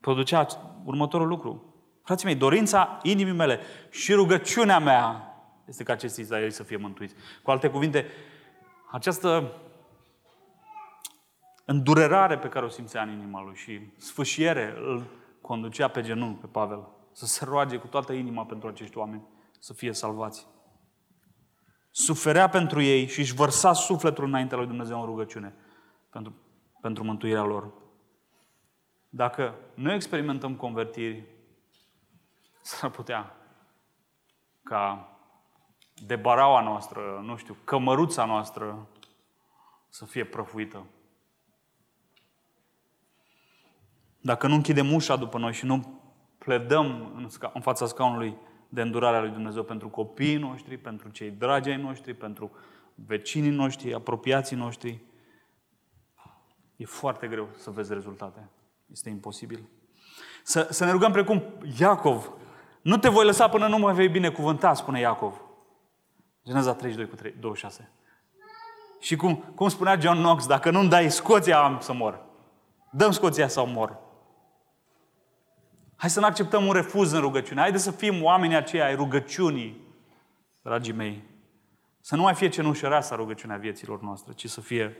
Producea 0.00 0.46
următorul 0.84 1.28
lucru. 1.28 1.74
Frații 2.04 2.26
mei, 2.26 2.34
dorința 2.34 2.98
inimii 3.02 3.32
mele 3.32 3.60
și 3.90 4.12
rugăciunea 4.12 4.78
mea 4.78 5.34
este 5.68 5.82
ca 5.82 5.92
acest 5.92 6.18
Israel 6.18 6.50
să 6.50 6.62
fie 6.62 6.76
mântuiți. 6.76 7.14
Cu 7.42 7.50
alte 7.50 7.68
cuvinte, 7.68 8.06
această 8.90 9.52
îndurerare 11.70 12.38
pe 12.38 12.48
care 12.48 12.64
o 12.64 12.68
simțea 12.68 13.02
în 13.02 13.10
inima 13.10 13.42
lui 13.42 13.54
și 13.54 13.80
sfâșiere 13.96 14.74
îl 14.76 15.06
conducea 15.40 15.88
pe 15.88 16.02
genunchi 16.02 16.40
pe 16.40 16.46
Pavel 16.46 16.88
să 17.12 17.26
se 17.26 17.44
roage 17.44 17.76
cu 17.76 17.86
toată 17.86 18.12
inima 18.12 18.44
pentru 18.44 18.68
acești 18.68 18.98
oameni 18.98 19.22
să 19.58 19.72
fie 19.72 19.92
salvați. 19.92 20.46
Suferea 21.90 22.48
pentru 22.48 22.80
ei 22.80 23.06
și 23.06 23.20
își 23.20 23.34
vărsa 23.34 23.72
sufletul 23.72 24.24
înaintea 24.24 24.56
lui 24.56 24.66
Dumnezeu 24.66 25.00
în 25.00 25.06
rugăciune 25.06 25.54
pentru, 26.10 26.34
pentru 26.80 27.04
mântuirea 27.04 27.44
lor. 27.44 27.72
Dacă 29.08 29.54
nu 29.74 29.92
experimentăm 29.92 30.54
convertiri, 30.54 31.24
s-ar 32.62 32.90
putea 32.90 33.36
ca 34.62 35.08
de 36.06 36.16
baraua 36.16 36.62
noastră, 36.62 37.22
nu 37.24 37.36
știu, 37.36 37.56
cămăruța 37.64 38.24
noastră 38.24 38.88
să 39.88 40.04
fie 40.04 40.24
prăfuită. 40.24 40.86
Dacă 44.20 44.46
nu 44.46 44.54
închidem 44.54 44.92
ușa 44.92 45.16
după 45.16 45.38
noi 45.38 45.52
și 45.52 45.64
nu 45.64 46.00
pledăm 46.38 47.12
în, 47.16 47.28
sca- 47.28 47.52
în 47.52 47.60
fața 47.60 47.86
scaunului 47.86 48.36
de 48.68 48.80
îndurarea 48.80 49.20
lui 49.20 49.30
Dumnezeu 49.30 49.62
pentru 49.62 49.88
copiii 49.88 50.36
noștri, 50.36 50.76
pentru 50.76 51.08
cei 51.08 51.30
dragi 51.30 51.68
ai 51.68 51.76
noștri, 51.76 52.14
pentru 52.14 52.50
vecinii 52.94 53.50
noștri, 53.50 53.94
apropiații 53.94 54.56
noștri, 54.56 55.00
e 56.76 56.84
foarte 56.84 57.26
greu 57.26 57.48
să 57.56 57.70
vezi 57.70 57.92
rezultate. 57.92 58.48
Este 58.90 59.08
imposibil. 59.08 59.68
Să, 60.42 60.66
să 60.70 60.84
ne 60.84 60.90
rugăm 60.90 61.12
precum 61.12 61.42
Iacov. 61.78 62.30
Nu 62.82 62.96
te 62.96 63.08
voi 63.08 63.24
lăsa 63.24 63.48
până 63.48 63.66
nu 63.66 63.78
mă 63.78 63.92
vei 63.92 64.08
binecuvânta, 64.08 64.74
spune 64.74 65.00
Iacov. 65.00 65.40
Geneza 66.44 66.74
32 66.74 67.08
cu 67.08 67.14
3, 67.14 67.34
26. 67.40 67.90
Și 69.00 69.16
cum, 69.16 69.36
cum 69.54 69.68
spunea 69.68 69.98
John 70.00 70.18
Knox, 70.18 70.46
dacă 70.46 70.70
nu-mi 70.70 70.88
dai 70.88 71.10
Scoția, 71.10 71.62
am 71.62 71.78
să 71.80 71.92
mor. 71.92 72.24
Dăm 72.90 73.10
Scoția 73.10 73.48
sau 73.48 73.66
mor. 73.66 73.98
Hai 76.00 76.10
să 76.10 76.20
nu 76.20 76.26
acceptăm 76.26 76.66
un 76.66 76.72
refuz 76.72 77.12
în 77.12 77.20
rugăciune. 77.20 77.60
Haideți 77.60 77.82
să 77.82 77.90
fim 77.90 78.22
oamenii 78.22 78.56
aceia 78.56 78.84
ai 78.84 78.94
rugăciunii, 78.94 79.80
dragii 80.62 80.92
mei. 80.92 81.22
Să 82.00 82.16
nu 82.16 82.22
mai 82.22 82.34
fie 82.34 82.48
cenușăreasa 82.48 83.14
rugăciunea 83.14 83.56
vieților 83.56 84.00
noastre, 84.00 84.32
ci 84.32 84.48
să 84.48 84.60
fie 84.60 84.96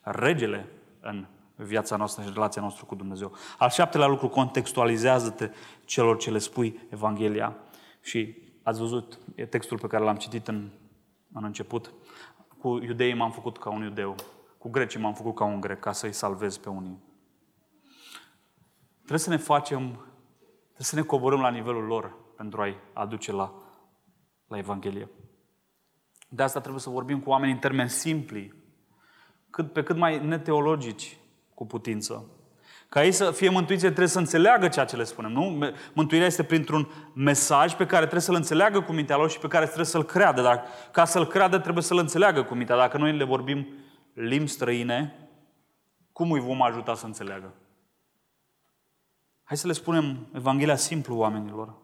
regele 0.00 0.68
în 1.00 1.26
viața 1.56 1.96
noastră 1.96 2.22
și 2.22 2.30
relația 2.32 2.62
noastră 2.62 2.84
cu 2.84 2.94
Dumnezeu. 2.94 3.32
Al 3.58 3.70
șaptelea 3.70 4.06
lucru, 4.06 4.28
contextualizează-te 4.28 5.50
celor 5.84 6.16
ce 6.16 6.30
le 6.30 6.38
spui 6.38 6.80
Evanghelia. 6.90 7.56
Și 8.02 8.36
ați 8.62 8.78
văzut, 8.78 9.18
e 9.34 9.46
textul 9.46 9.78
pe 9.78 9.86
care 9.86 10.04
l-am 10.04 10.16
citit 10.16 10.48
în, 10.48 10.70
în 11.32 11.44
început. 11.44 11.92
Cu 12.58 12.78
iudeii 12.82 13.14
m-am 13.14 13.30
făcut 13.30 13.58
ca 13.58 13.70
un 13.70 13.82
iudeu. 13.82 14.14
Cu 14.58 14.70
grecii 14.70 15.00
m-am 15.00 15.14
făcut 15.14 15.34
ca 15.34 15.44
un 15.44 15.60
grec, 15.60 15.80
ca 15.80 15.92
să-i 15.92 16.12
salvez 16.12 16.56
pe 16.56 16.68
unii. 16.68 17.02
Trebuie 18.98 19.18
să 19.18 19.30
ne 19.30 19.36
facem, 19.36 20.06
trebuie 20.74 20.86
să 20.86 20.96
ne 20.96 21.02
coborâm 21.02 21.40
la 21.40 21.50
nivelul 21.50 21.84
lor 21.84 22.16
pentru 22.36 22.60
a-i 22.60 22.76
aduce 22.92 23.32
la, 23.32 23.52
la 24.48 24.58
Evanghelie. 24.58 25.10
De 26.28 26.42
asta 26.42 26.60
trebuie 26.60 26.80
să 26.80 26.90
vorbim 26.90 27.20
cu 27.20 27.30
oameni 27.30 27.52
în 27.52 27.58
termeni 27.58 27.90
simpli, 27.90 28.54
cât, 29.50 29.72
pe 29.72 29.82
cât 29.82 29.96
mai 29.96 30.26
neteologici 30.26 31.16
cu 31.54 31.66
putință. 31.66 32.28
Ca 32.88 33.04
ei 33.04 33.12
să 33.12 33.30
fie 33.30 33.48
mântuiți, 33.48 33.84
trebuie 33.84 34.08
să 34.08 34.18
înțeleagă 34.18 34.68
ceea 34.68 34.84
ce 34.84 34.96
le 34.96 35.04
spunem. 35.04 35.32
Nu? 35.32 35.72
Mântuirea 35.92 36.26
este 36.26 36.42
printr-un 36.42 36.88
mesaj 37.14 37.74
pe 37.74 37.86
care 37.86 38.00
trebuie 38.00 38.20
să-l 38.20 38.34
înțeleagă 38.34 38.80
cu 38.80 38.92
mintea 38.92 39.16
lor 39.16 39.30
și 39.30 39.38
pe 39.38 39.48
care 39.48 39.64
trebuie 39.64 39.86
să-l 39.86 40.04
creadă. 40.04 40.42
Dar 40.42 40.64
ca 40.92 41.04
să-l 41.04 41.26
creadă, 41.26 41.58
trebuie 41.58 41.82
să-l 41.82 41.98
înțeleagă 41.98 42.42
cu 42.42 42.54
mintea. 42.54 42.76
Dacă 42.76 42.98
noi 42.98 43.16
le 43.16 43.24
vorbim 43.24 43.66
limbi 44.12 44.50
străine, 44.50 45.28
cum 46.12 46.30
îi 46.30 46.40
vom 46.40 46.62
ajuta 46.62 46.94
să 46.94 47.06
înțeleagă? 47.06 47.54
Hai 49.54 49.62
să 49.62 49.68
le 49.68 49.80
spunem 49.82 50.26
Evanghelia 50.32 50.76
simplu 50.76 51.16
oamenilor. 51.16 51.74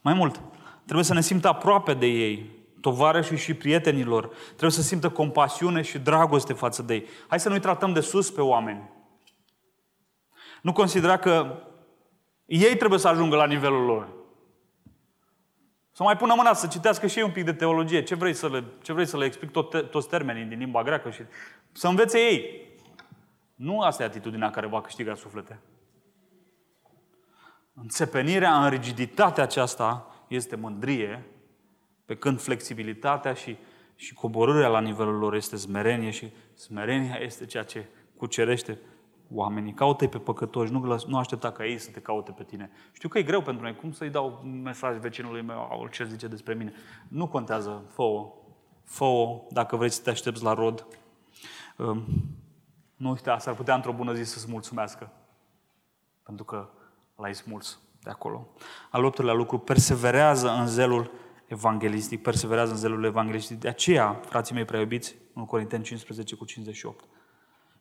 Mai 0.00 0.14
mult, 0.14 0.40
trebuie 0.84 1.04
să 1.04 1.14
ne 1.14 1.20
simtă 1.20 1.48
aproape 1.48 1.94
de 1.94 2.06
ei, 2.06 2.50
tovarășii 2.80 3.36
și 3.36 3.54
prietenilor. 3.54 4.34
Trebuie 4.46 4.70
să 4.70 4.82
simtă 4.82 5.10
compasiune 5.10 5.82
și 5.82 5.98
dragoste 5.98 6.52
față 6.52 6.82
de 6.82 6.94
ei. 6.94 7.06
Hai 7.28 7.40
să 7.40 7.48
nu-i 7.48 7.60
tratăm 7.60 7.92
de 7.92 8.00
sus 8.00 8.30
pe 8.30 8.40
oameni. 8.40 8.90
Nu 10.62 10.72
considera 10.72 11.16
că 11.16 11.62
ei 12.46 12.76
trebuie 12.76 12.98
să 12.98 13.08
ajungă 13.08 13.36
la 13.36 13.46
nivelul 13.46 13.84
lor. 13.84 14.08
Să 15.92 16.02
mai 16.02 16.16
pună 16.16 16.34
mâna 16.36 16.54
să 16.54 16.66
citească 16.66 17.06
și 17.06 17.18
ei 17.18 17.24
un 17.24 17.32
pic 17.32 17.44
de 17.44 17.52
teologie. 17.52 18.02
Ce 18.02 18.14
vrei 18.14 18.34
să 18.34 18.48
le, 18.48 18.64
ce 18.82 18.92
vrei 18.92 19.06
să 19.06 19.16
le 19.16 19.24
explic 19.24 19.50
tot, 19.50 19.90
toți 19.90 20.08
termenii 20.08 20.44
din 20.44 20.58
limba 20.58 20.82
greacă 20.82 21.10
și 21.10 21.22
să 21.72 21.86
învețe 21.86 22.18
ei. 22.18 22.70
Nu 23.62 23.80
asta 23.80 24.02
e 24.02 24.06
atitudinea 24.06 24.50
care 24.50 24.66
va 24.66 24.80
câștiga 24.80 25.14
suflete. 25.14 25.60
Înțepenirea 27.74 28.64
în 28.64 28.70
rigiditatea 28.70 29.42
aceasta 29.42 30.06
este 30.28 30.56
mândrie 30.56 31.26
pe 32.04 32.16
când 32.16 32.40
flexibilitatea 32.40 33.34
și, 33.34 33.56
Și 33.96 34.14
coborârea 34.14 34.68
la 34.68 34.80
nivelul 34.80 35.18
lor 35.18 35.34
este 35.34 35.56
smerenie 35.56 36.10
și 36.10 36.32
smerenia 36.54 37.14
este 37.20 37.46
ceea 37.46 37.62
ce 37.62 37.86
cucerește 38.16 38.78
oamenii. 39.30 39.72
Caută-i 39.72 40.08
pe 40.08 40.18
păcătoși, 40.18 40.72
nu, 40.72 40.98
nu 41.06 41.18
aștepta 41.18 41.52
ca 41.52 41.66
ei 41.66 41.78
să 41.78 41.90
te 41.90 42.00
caute 42.00 42.32
pe 42.32 42.44
tine. 42.44 42.70
Știu 42.92 43.08
că 43.08 43.18
e 43.18 43.22
greu 43.22 43.42
pentru 43.42 43.62
noi. 43.62 43.76
Cum 43.76 43.92
să-i 43.92 44.10
dau 44.10 44.40
un 44.44 44.62
mesaj 44.62 44.96
vecinului 44.96 45.42
meu, 45.42 45.88
ce 45.90 46.04
zice 46.04 46.26
despre 46.26 46.54
mine? 46.54 46.72
Nu 47.08 47.28
contează, 47.28 47.84
fă-o. 47.88 48.32
Fă-o 48.84 49.42
dacă 49.50 49.76
vrei 49.76 49.90
să 49.90 50.02
te 50.02 50.10
aștepți 50.10 50.42
la 50.42 50.54
rod. 50.54 50.86
Um, 51.76 52.04
nu 53.02 53.10
uita, 53.10 53.38
s-ar 53.38 53.54
putea 53.54 53.74
într-o 53.74 53.92
bună 53.92 54.12
zi 54.12 54.22
să-ți 54.22 54.50
mulțumească. 54.50 55.10
Pentru 56.22 56.44
că 56.44 56.68
l-ai 57.16 57.34
smuls 57.34 57.78
de 58.02 58.10
acolo. 58.10 58.48
Al 58.90 59.04
optulea 59.04 59.32
lucru, 59.34 59.58
perseverează 59.58 60.50
în 60.50 60.66
zelul 60.66 61.10
evanghelistic, 61.46 62.22
perseverează 62.22 62.72
în 62.72 62.78
zelul 62.78 63.04
evanghelistic. 63.04 63.60
De 63.60 63.68
aceea, 63.68 64.20
frații 64.26 64.54
mei 64.54 64.64
preiubiți, 64.64 65.14
în 65.34 65.44
Corinteni 65.44 65.84
15 65.84 66.34
cu 66.34 66.44
58, 66.44 67.04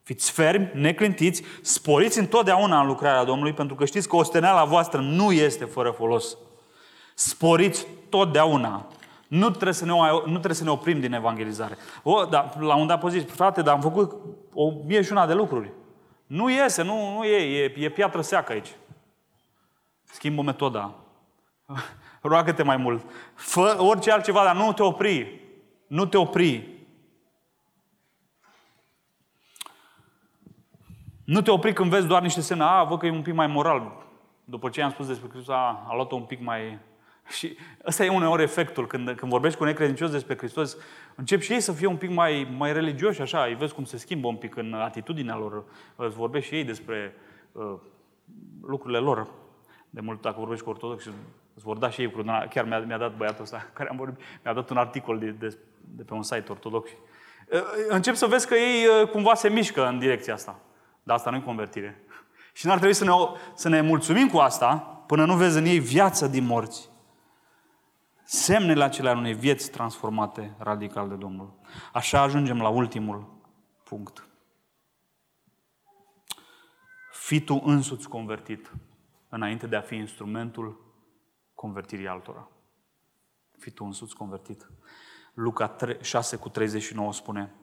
Fiți 0.03 0.32
fermi, 0.32 0.72
neclintiți, 0.74 1.43
sporiți 1.61 2.19
întotdeauna 2.19 2.82
în 2.82 2.88
lucrarea 2.88 3.24
Domnului, 3.24 3.53
pentru 3.53 3.76
că 3.76 3.86
știți 3.86 4.07
că 4.07 4.15
osteneala 4.15 4.65
voastră 4.65 5.01
nu 5.01 5.32
este 5.32 5.65
fără 5.65 5.91
folos. 5.91 6.38
Sporiți 7.15 7.88
totdeauna. 8.09 8.88
Nu 9.32 9.49
trebuie 9.49 9.73
să 9.73 9.86
ne, 9.86 9.91
nu 10.25 10.32
trebuie 10.32 10.53
să 10.53 10.63
ne 10.63 10.69
oprim 10.69 10.99
din 10.99 11.13
evangelizare. 11.13 11.77
O, 12.03 12.25
da, 12.25 12.49
la 12.59 12.75
un 12.75 12.88
dat 12.88 13.03
zis, 13.09 13.25
frate, 13.25 13.61
dar 13.61 13.73
am 13.73 13.82
făcut 13.82 14.15
o 14.53 14.71
mie 14.86 15.01
și 15.01 15.11
una 15.11 15.25
de 15.25 15.34
lucruri. 15.34 15.71
Nu 16.27 16.49
iese, 16.49 16.82
nu, 16.84 17.13
nu 17.13 17.23
e, 17.23 17.63
e, 17.63 17.73
e 17.77 17.89
piatră 17.89 18.21
seacă 18.21 18.51
aici. 18.51 18.75
Schimbă 20.03 20.41
metoda. 20.41 20.93
Roagă-te 22.21 22.63
mai 22.63 22.77
mult. 22.77 23.05
Fă 23.34 23.77
orice 23.79 24.11
altceva, 24.11 24.43
dar 24.43 24.55
nu 24.55 24.73
te 24.73 24.84
opri. 24.84 25.39
Nu 25.88 26.05
te 26.05 26.17
opri. 26.17 26.67
Nu 31.23 31.41
te 31.41 31.51
opri 31.51 31.73
când 31.73 31.89
vezi 31.89 32.07
doar 32.07 32.21
niște 32.21 32.41
semne. 32.41 32.63
A, 32.63 32.84
văd 32.84 32.99
că 32.99 33.05
e 33.05 33.11
un 33.11 33.21
pic 33.21 33.34
mai 33.34 33.47
moral. 33.47 34.05
După 34.43 34.69
ce 34.69 34.82
am 34.82 34.89
spus 34.89 35.07
despre 35.07 35.29
Hristos, 35.29 35.55
a, 35.55 35.86
a 35.88 35.95
luat-o 35.95 36.15
un 36.15 36.23
pic 36.23 36.41
mai... 36.41 36.79
Și 37.32 37.57
ăsta 37.86 38.05
e 38.05 38.09
uneori 38.09 38.43
efectul. 38.43 38.88
Când, 38.88 39.11
când 39.11 39.32
vorbești 39.32 39.57
cu 39.57 39.63
necredincios 39.63 40.11
despre 40.11 40.38
Hristos, 40.38 40.77
încep 41.15 41.41
și 41.41 41.53
ei 41.53 41.59
să 41.59 41.71
fie 41.71 41.88
un 41.88 41.95
pic 41.95 42.09
mai, 42.09 42.55
mai 42.57 42.73
religioși, 42.73 43.21
așa. 43.21 43.43
Îi 43.43 43.55
vezi 43.55 43.73
cum 43.73 43.84
se 43.84 43.97
schimbă 43.97 44.27
un 44.27 44.36
pic 44.36 44.55
în 44.55 44.73
atitudinea 44.73 45.36
lor. 45.38 45.63
Îți 45.95 46.15
vorbești 46.15 46.49
și 46.49 46.55
ei 46.55 46.63
despre 46.63 47.15
uh, 47.51 47.73
lucrurile 48.61 48.99
lor. 48.99 49.27
De 49.89 50.01
mult, 50.01 50.21
dacă 50.21 50.36
vorbești 50.39 50.63
cu 50.63 50.69
ortodoxi, 50.69 51.09
îți 51.53 51.65
vor 51.65 51.77
da 51.77 51.89
și 51.89 52.01
ei 52.01 52.11
cu 52.11 52.21
Chiar 52.49 52.65
mi-a, 52.65 52.79
mi-a 52.79 52.97
dat 52.97 53.15
băiatul 53.15 53.43
ăsta 53.43 53.69
care 53.73 53.89
am 53.89 53.97
vorbit, 53.97 54.19
mi-a 54.43 54.53
dat 54.53 54.69
un 54.69 54.77
articol 54.77 55.19
de, 55.19 55.29
de, 55.29 55.57
de 55.95 56.03
pe 56.03 56.13
un 56.13 56.23
site 56.23 56.45
ortodox. 56.51 56.89
Uh, 56.89 57.61
încep 57.88 58.15
să 58.15 58.25
vezi 58.25 58.47
că 58.47 58.55
ei 58.55 58.86
uh, 58.86 59.09
cumva 59.09 59.34
se 59.34 59.49
mișcă 59.49 59.88
în 59.88 59.99
direcția 59.99 60.34
asta. 60.34 60.59
Dar 61.03 61.15
asta 61.15 61.29
nu 61.29 61.36
e 61.36 61.39
convertire. 61.39 62.03
Și 62.53 62.65
n-ar 62.65 62.77
trebui 62.77 62.95
să 62.95 63.03
ne, 63.03 63.11
să 63.53 63.69
ne 63.69 63.82
mulțumim 63.82 64.27
cu 64.27 64.38
asta 64.38 64.75
până 65.07 65.25
nu 65.25 65.36
vezi 65.36 65.57
în 65.57 65.65
ei 65.65 65.79
viața 65.79 66.27
din 66.27 66.45
morți. 66.45 66.91
Semnele 68.34 68.84
acelea 68.84 69.17
unei 69.17 69.34
vieți 69.34 69.71
transformate 69.71 70.55
radical 70.57 71.09
de 71.09 71.15
Domnul. 71.15 71.53
Așa 71.93 72.21
ajungem 72.21 72.61
la 72.61 72.69
ultimul 72.69 73.27
punct. 73.84 74.27
Fii 77.11 77.41
tu 77.41 77.61
însuți 77.65 78.07
convertit 78.07 78.71
înainte 79.29 79.67
de 79.67 79.75
a 79.75 79.82
fi 79.82 79.95
instrumentul 79.95 80.93
convertirii 81.55 82.07
altora. 82.07 82.47
Fii 83.57 83.71
tu 83.71 83.86
însuți 83.86 84.15
convertit. 84.15 84.71
Luca 85.34 85.75
6 86.01 86.36
cu 86.36 86.49
39 86.49 87.13
spune, 87.13 87.55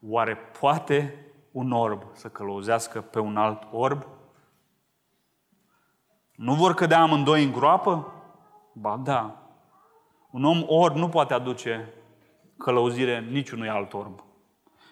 oare 0.00 0.36
poate 0.36 1.26
un 1.50 1.72
orb 1.72 2.02
să 2.12 2.28
călăuzească 2.28 3.00
pe 3.00 3.18
un 3.18 3.36
alt 3.36 3.68
orb? 3.72 4.06
Nu 6.34 6.54
vor 6.54 6.74
cădea 6.74 7.00
amândoi 7.00 7.44
în 7.44 7.52
groapă? 7.52 8.12
Ba 8.74 8.96
da. 8.96 9.41
Un 10.32 10.44
om 10.44 10.64
orb 10.66 10.96
nu 10.96 11.08
poate 11.08 11.34
aduce 11.34 11.88
călăuzire 12.58 13.26
niciunui 13.30 13.68
alt 13.68 13.92
orb. 13.92 14.24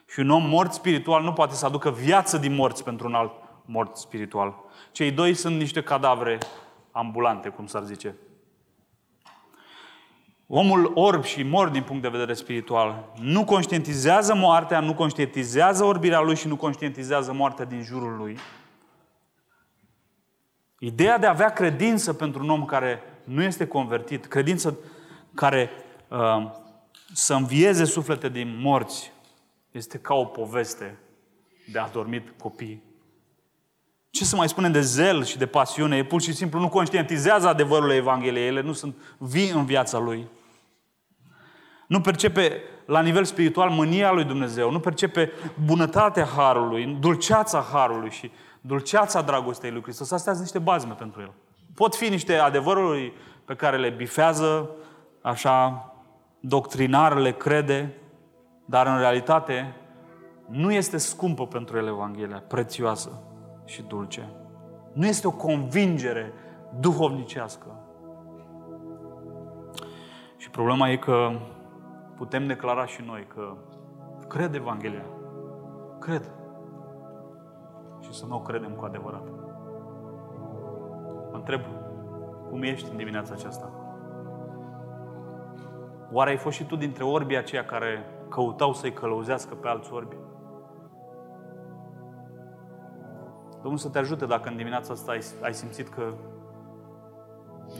Și 0.07 0.21
un 0.21 0.31
om 0.31 0.49
mort 0.49 0.73
spiritual 0.73 1.23
nu 1.23 1.33
poate 1.33 1.55
să 1.55 1.67
aducă 1.67 1.91
viață 1.91 2.39
din 2.39 2.55
morți 2.55 2.85
pentru 2.85 3.07
un 3.07 3.15
alt 3.15 3.33
mort 3.65 3.97
spiritual. 3.97 4.55
Cei 4.93 5.11
doi 5.11 5.35
sunt 5.35 5.57
niște 5.57 5.83
cadavre 5.83 6.39
ambulante, 6.91 7.49
cum 7.49 7.67
s-ar 7.67 7.83
zice. 7.83 8.17
Omul 10.47 10.93
orb 10.95 11.25
și 11.25 11.43
mor 11.43 11.69
din 11.69 11.83
punct 11.83 12.03
de 12.03 12.09
vedere 12.09 12.35
spiritual 12.35 13.13
nu 13.21 13.45
conștientizează 13.45 14.35
moartea, 14.35 14.81
nu 14.81 14.95
conștientizează 14.95 15.85
orbirea 15.85 16.21
lui 16.21 16.37
și 16.37 16.49
nu 16.49 16.57
conștientizează 16.57 17.33
moartea 17.33 17.65
din 17.65 17.83
jurul 17.83 18.17
lui. 18.17 18.39
Ideea 20.79 21.19
de 21.19 21.27
a 21.27 21.31
avea 21.31 21.53
credință 21.53 22.13
pentru 22.13 22.43
un 22.43 22.51
om 22.51 22.65
care 22.65 23.03
nu 23.25 23.43
este 23.43 23.67
convertit, 23.67 24.27
credință 24.27 24.79
care 25.35 25.71
uh, 26.09 26.51
să 27.13 27.35
învieze 27.35 27.85
suflete 27.85 28.29
din 28.29 28.59
morți, 28.61 29.13
este 29.71 29.99
ca 29.99 30.15
o 30.15 30.25
poveste 30.25 30.99
de 31.73 31.79
adormit 31.79 32.33
copii. 32.39 32.83
Ce 34.11 34.25
să 34.25 34.37
mai 34.37 34.49
spunem 34.49 34.73
de 34.73 34.81
zel 34.81 35.25
și 35.25 35.39
de 35.39 35.47
pasiune? 35.47 35.97
E 35.97 36.05
pur 36.05 36.21
și 36.21 36.33
simplu 36.33 36.61
nu 36.61 36.69
conștientizează 36.69 37.49
adevărul 37.49 37.91
Evangheliei. 37.91 38.47
Ele 38.47 38.61
nu 38.61 38.73
sunt 38.73 38.95
vii 39.19 39.51
în 39.51 39.65
viața 39.65 39.99
lui. 39.99 40.27
Nu 41.87 42.01
percepe 42.01 42.63
la 42.87 43.01
nivel 43.01 43.25
spiritual 43.25 43.71
mânia 43.71 44.13
lui 44.13 44.25
Dumnezeu. 44.25 44.71
Nu 44.71 44.81
percepe 44.81 45.33
bunătatea 45.65 46.25
Harului, 46.25 46.97
dulceața 47.01 47.67
Harului 47.73 48.11
și 48.11 48.31
dulceața 48.61 49.23
dragostei 49.23 49.71
lui 49.71 49.83
Hristos. 49.83 50.11
Astea 50.11 50.33
sunt 50.33 50.45
niște 50.45 50.59
bazme 50.59 50.93
pentru 50.93 51.21
el. 51.21 51.33
Pot 51.75 51.95
fi 51.95 52.09
niște 52.09 52.35
adevăruri 52.35 53.13
pe 53.45 53.55
care 53.55 53.77
le 53.77 53.89
bifează, 53.89 54.71
așa, 55.23 55.85
doctrinar, 56.41 57.17
le 57.17 57.33
crede, 57.33 57.95
dar 58.65 58.87
în 58.87 58.99
realitate 58.99 59.75
nu 60.47 60.73
este 60.73 60.97
scumpă 60.97 61.47
pentru 61.47 61.77
el 61.77 61.87
Evanghelia, 61.87 62.43
prețioasă 62.49 63.23
și 63.65 63.83
dulce. 63.83 64.29
Nu 64.93 65.07
este 65.07 65.27
o 65.27 65.31
convingere 65.31 66.33
duhovnicească. 66.79 67.67
Și 70.37 70.51
problema 70.51 70.89
e 70.89 70.97
că 70.97 71.31
putem 72.17 72.47
declara 72.47 72.87
și 72.87 73.03
noi 73.07 73.27
că 73.35 73.57
cred 74.29 74.55
Evanghelia. 74.55 75.05
Cred. 75.99 76.31
Și 78.01 78.13
să 78.13 78.27
nu 78.27 78.37
o 78.37 78.41
credem 78.41 78.71
cu 78.71 78.85
adevărat. 78.85 79.29
Mă 81.31 81.37
întreb, 81.37 81.61
cum 82.49 82.63
ești 82.63 82.91
în 82.91 82.97
dimineața 82.97 83.35
aceasta? 83.35 83.80
Oare 86.13 86.31
ai 86.31 86.37
fost 86.37 86.57
și 86.57 86.67
tu 86.67 86.77
dintre 86.77 87.05
orbii 87.05 87.37
aceia 87.37 87.65
care 87.65 88.05
căutau 88.29 88.73
să-i 88.73 88.93
călăuzească 88.93 89.55
pe 89.55 89.69
alți 89.69 89.93
orbi? 89.93 90.17
Domnul 93.63 93.79
să 93.79 93.89
te 93.89 93.99
ajute 93.99 94.27
dacă 94.27 94.49
în 94.49 94.57
dimineața 94.57 94.93
asta 94.93 95.13
ai, 95.13 95.21
ai 95.43 95.55
simțit 95.55 95.89
că 95.89 96.15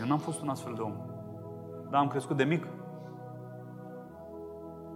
eu 0.01 0.07
n-am 0.07 0.19
fost 0.19 0.41
un 0.41 0.49
astfel 0.49 0.75
de 0.75 0.81
om. 0.81 0.95
Da, 1.91 1.99
am 1.99 2.09
crescut 2.09 2.37
de 2.37 2.45
mic, 2.45 2.67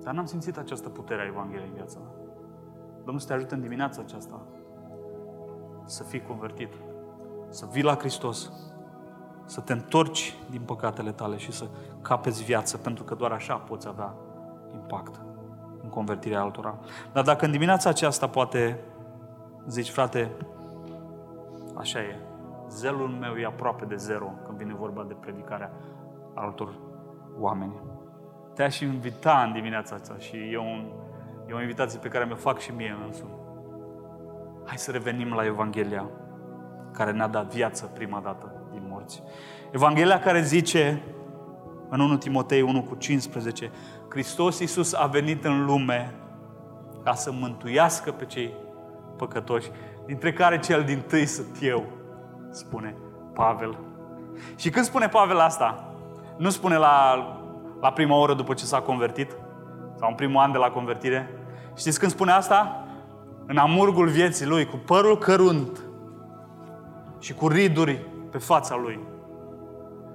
dar 0.03 0.15
n-am 0.15 0.25
simțit 0.25 0.57
această 0.59 0.89
putere 0.89 1.23
a 1.23 1.27
Evangheliei 1.27 1.69
în 1.69 1.75
viața 1.75 1.99
mea. 1.99 2.13
Domnul 2.97 3.19
să 3.19 3.27
te 3.27 3.33
ajute 3.33 3.55
în 3.55 3.61
dimineața 3.61 4.03
aceasta 4.03 4.41
să 5.85 6.03
fii 6.03 6.23
convertit, 6.23 6.73
să 7.49 7.69
vii 7.73 7.83
la 7.83 7.95
Hristos, 7.95 8.53
să 9.45 9.61
te 9.61 9.73
întorci 9.73 10.37
din 10.51 10.61
păcatele 10.61 11.11
tale 11.11 11.37
și 11.37 11.53
să 11.53 11.65
capeți 12.03 12.45
viață, 12.45 12.77
pentru 12.77 13.05
că 13.05 13.15
doar 13.15 13.33
așa 13.33 13.55
poți 13.55 13.89
avea 13.89 14.15
impact 14.73 15.21
în 15.83 15.89
convertirea 15.89 16.41
altora. 16.41 16.79
Dar 17.13 17.25
dacă 17.25 17.45
în 17.45 17.51
dimineața 17.51 17.89
aceasta 17.89 18.29
poate 18.29 18.81
zici, 19.67 19.91
frate, 19.91 20.31
așa 21.77 21.99
e, 21.99 22.19
zelul 22.69 23.09
meu 23.09 23.35
e 23.35 23.45
aproape 23.45 23.85
de 23.85 23.97
zero 23.97 24.33
când 24.47 24.59
vine 24.59 24.75
vorba 24.75 25.03
de 25.03 25.15
predicarea 25.21 25.73
altor 26.35 26.69
oameni 27.39 27.73
te-aș 28.55 28.81
invita 28.81 29.43
în 29.47 29.53
dimineața 29.53 29.95
asta 29.95 30.15
și 30.19 30.37
e, 30.37 30.59
un, 30.59 30.93
e 31.49 31.53
o 31.53 31.61
invitație 31.61 31.99
pe 31.99 32.09
care 32.09 32.25
mi-o 32.25 32.37
fac 32.37 32.59
și 32.59 32.73
mie 32.77 32.97
însumi. 33.07 33.35
Hai 34.65 34.79
să 34.79 34.91
revenim 34.91 35.33
la 35.33 35.45
Evanghelia 35.45 36.11
care 36.93 37.13
ne-a 37.13 37.29
dat 37.29 37.55
viață 37.55 37.87
prima 37.87 38.21
dată 38.21 38.53
din 38.53 38.54
morți. 39.05 39.23
Evanghelia 39.71 40.19
care 40.19 40.43
zice 40.43 41.03
în 41.89 42.01
1 42.01 42.17
Timotei 42.17 42.63
1 42.63 42.83
cu 42.83 42.95
15 42.95 43.71
Hristos 44.09 44.59
Iisus 44.59 44.93
a 44.93 45.07
venit 45.07 45.45
în 45.45 45.65
lume 45.65 46.15
ca 47.05 47.15
să 47.15 47.33
mântuiască 47.33 48.11
pe 48.11 48.25
cei 48.25 48.55
păcătoși, 49.17 49.71
dintre 50.07 50.33
care 50.33 50.59
cel 50.59 50.83
din 50.85 51.01
tâi 51.07 51.27
sunt 51.27 51.57
eu, 51.61 51.85
spune 52.51 52.97
Pavel. 53.35 53.79
Și 54.57 54.71
când 54.71 54.85
spune 54.85 55.09
Pavel 55.09 55.39
asta, 55.39 55.95
nu 56.37 56.51
spune 56.51 56.77
la 56.77 57.29
la 57.81 57.93
prima 57.93 58.17
oră 58.17 58.35
după 58.35 58.55
ce 58.55 58.65
s-a 58.65 58.81
convertit, 58.81 59.37
sau 59.99 60.09
în 60.09 60.15
primul 60.15 60.41
an 60.41 60.53
de 60.53 60.59
la 60.59 60.71
convertire. 60.71 61.31
Știți 61.77 61.99
când 61.99 62.11
spune 62.11 62.33
asta? 62.33 62.85
În 63.47 63.57
amurgul 63.57 64.09
vieții 64.09 64.47
lui, 64.47 64.67
cu 64.67 64.77
părul 64.77 65.19
cărunt 65.19 65.83
și 67.19 67.35
cu 67.35 67.49
riduri 67.49 68.14
pe 68.35 68.41
fața 68.41 68.77
lui. 68.77 68.99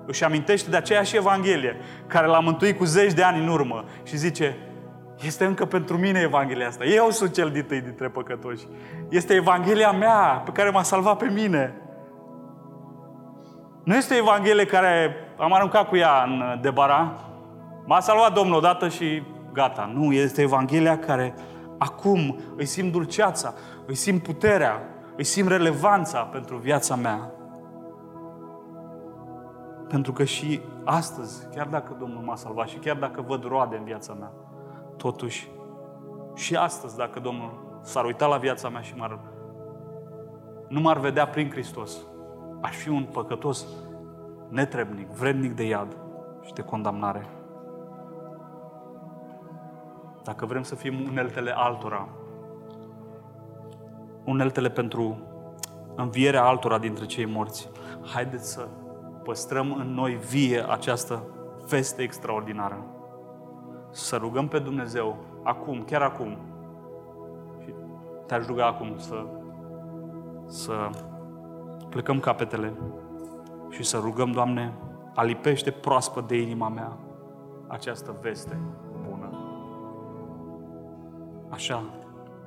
Își 0.05 0.23
amintește 0.23 0.69
de 0.69 0.77
aceeași 0.77 1.15
Evanghelie 1.15 1.75
care 2.07 2.27
l-a 2.27 2.39
mântuit 2.39 2.77
cu 2.77 2.83
zeci 2.83 3.13
de 3.13 3.23
ani 3.23 3.39
în 3.39 3.47
urmă 3.47 3.83
și 4.03 4.17
zice, 4.17 4.57
este 5.21 5.45
încă 5.45 5.65
pentru 5.65 5.97
mine 5.97 6.19
Evanghelia 6.19 6.67
asta. 6.67 6.85
Eu 6.85 7.09
sunt 7.09 7.33
cel 7.33 7.49
din 7.49 7.63
tâi 7.63 7.81
dintre 7.81 8.07
păcătoși. 8.07 8.67
Este 9.09 9.33
Evanghelia 9.33 9.91
mea 9.91 10.41
pe 10.45 10.51
care 10.51 10.69
m-a 10.69 10.83
salvat 10.83 11.17
pe 11.17 11.29
mine. 11.33 11.75
Nu 13.83 13.95
este 13.95 14.15
Evanghelie 14.15 14.65
care 14.65 15.15
am 15.37 15.53
aruncat 15.53 15.87
cu 15.87 15.95
ea 15.95 16.23
în 16.23 16.59
debara. 16.61 17.15
M-a 17.85 17.99
salvat 17.99 18.33
Domnul 18.33 18.57
odată 18.57 18.87
și 18.87 19.23
gata. 19.53 19.91
Nu, 19.93 20.13
este 20.13 20.41
Evanghelia 20.41 20.99
care 20.99 21.33
acum 21.77 22.39
îi 22.55 22.65
simt 22.65 22.91
dulceața, 22.91 23.53
îi 23.85 23.95
simt 23.95 24.23
puterea, 24.23 24.81
îi 25.15 25.23
simt 25.23 25.49
relevanța 25.49 26.19
pentru 26.19 26.57
viața 26.57 26.95
mea. 26.95 27.31
Pentru 29.89 30.13
că 30.13 30.23
și 30.23 30.61
astăzi, 30.83 31.47
chiar 31.55 31.67
dacă 31.67 31.95
Domnul 31.99 32.21
m-a 32.21 32.35
salvat 32.35 32.67
și 32.67 32.77
chiar 32.77 32.95
dacă 32.95 33.21
văd 33.21 33.43
roade 33.43 33.75
în 33.75 33.83
viața 33.83 34.13
mea, 34.13 34.31
totuși, 34.97 35.49
și 36.35 36.55
astăzi, 36.55 36.97
dacă 36.97 37.19
Domnul 37.19 37.79
s-ar 37.81 38.05
uita 38.05 38.25
la 38.25 38.37
viața 38.37 38.69
mea 38.69 38.81
și 38.81 38.95
m-ar, 38.95 39.19
nu 40.67 40.79
m-ar 40.79 40.99
vedea 40.99 41.27
prin 41.27 41.49
Hristos, 41.49 41.97
aș 42.61 42.75
fi 42.75 42.89
un 42.89 43.03
păcătos 43.03 43.65
netrebnic, 44.49 45.07
vrednic 45.07 45.55
de 45.55 45.63
iad 45.63 45.97
și 46.45 46.53
de 46.53 46.61
condamnare. 46.61 47.25
Dacă 50.23 50.45
vrem 50.45 50.63
să 50.63 50.75
fim 50.75 51.07
uneltele 51.09 51.51
altora, 51.55 52.07
uneltele 54.25 54.69
pentru 54.69 55.19
învierea 55.95 56.43
altora 56.43 56.77
dintre 56.77 57.05
cei 57.05 57.25
morți, 57.25 57.69
haideți 58.13 58.51
să 58.51 58.67
păstrăm 59.29 59.73
în 59.73 59.93
noi 59.93 60.15
vie 60.15 60.65
această 60.69 61.23
veste 61.67 62.01
extraordinară. 62.01 62.85
Să 63.91 64.15
rugăm 64.15 64.47
pe 64.47 64.59
Dumnezeu 64.59 65.17
acum, 65.43 65.83
chiar 65.83 66.01
acum. 66.01 66.37
Și 67.63 67.73
te-aș 68.25 68.45
ruga 68.45 68.65
acum 68.65 68.97
să, 68.97 69.25
să 70.45 70.89
plecăm 71.89 72.19
capetele 72.19 72.73
și 73.69 73.83
să 73.83 73.97
rugăm, 73.97 74.31
Doamne, 74.31 74.73
alipește 75.15 75.71
proaspăt 75.71 76.27
de 76.27 76.41
inima 76.41 76.69
mea 76.69 76.97
această 77.67 78.15
veste 78.21 78.59
bună. 79.09 79.29
Așa 81.49 81.83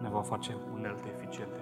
ne 0.01 0.09
va 0.09 0.21
face 0.21 0.57
unelte 0.73 1.09
eficiente 1.17 1.55
ale 1.55 1.62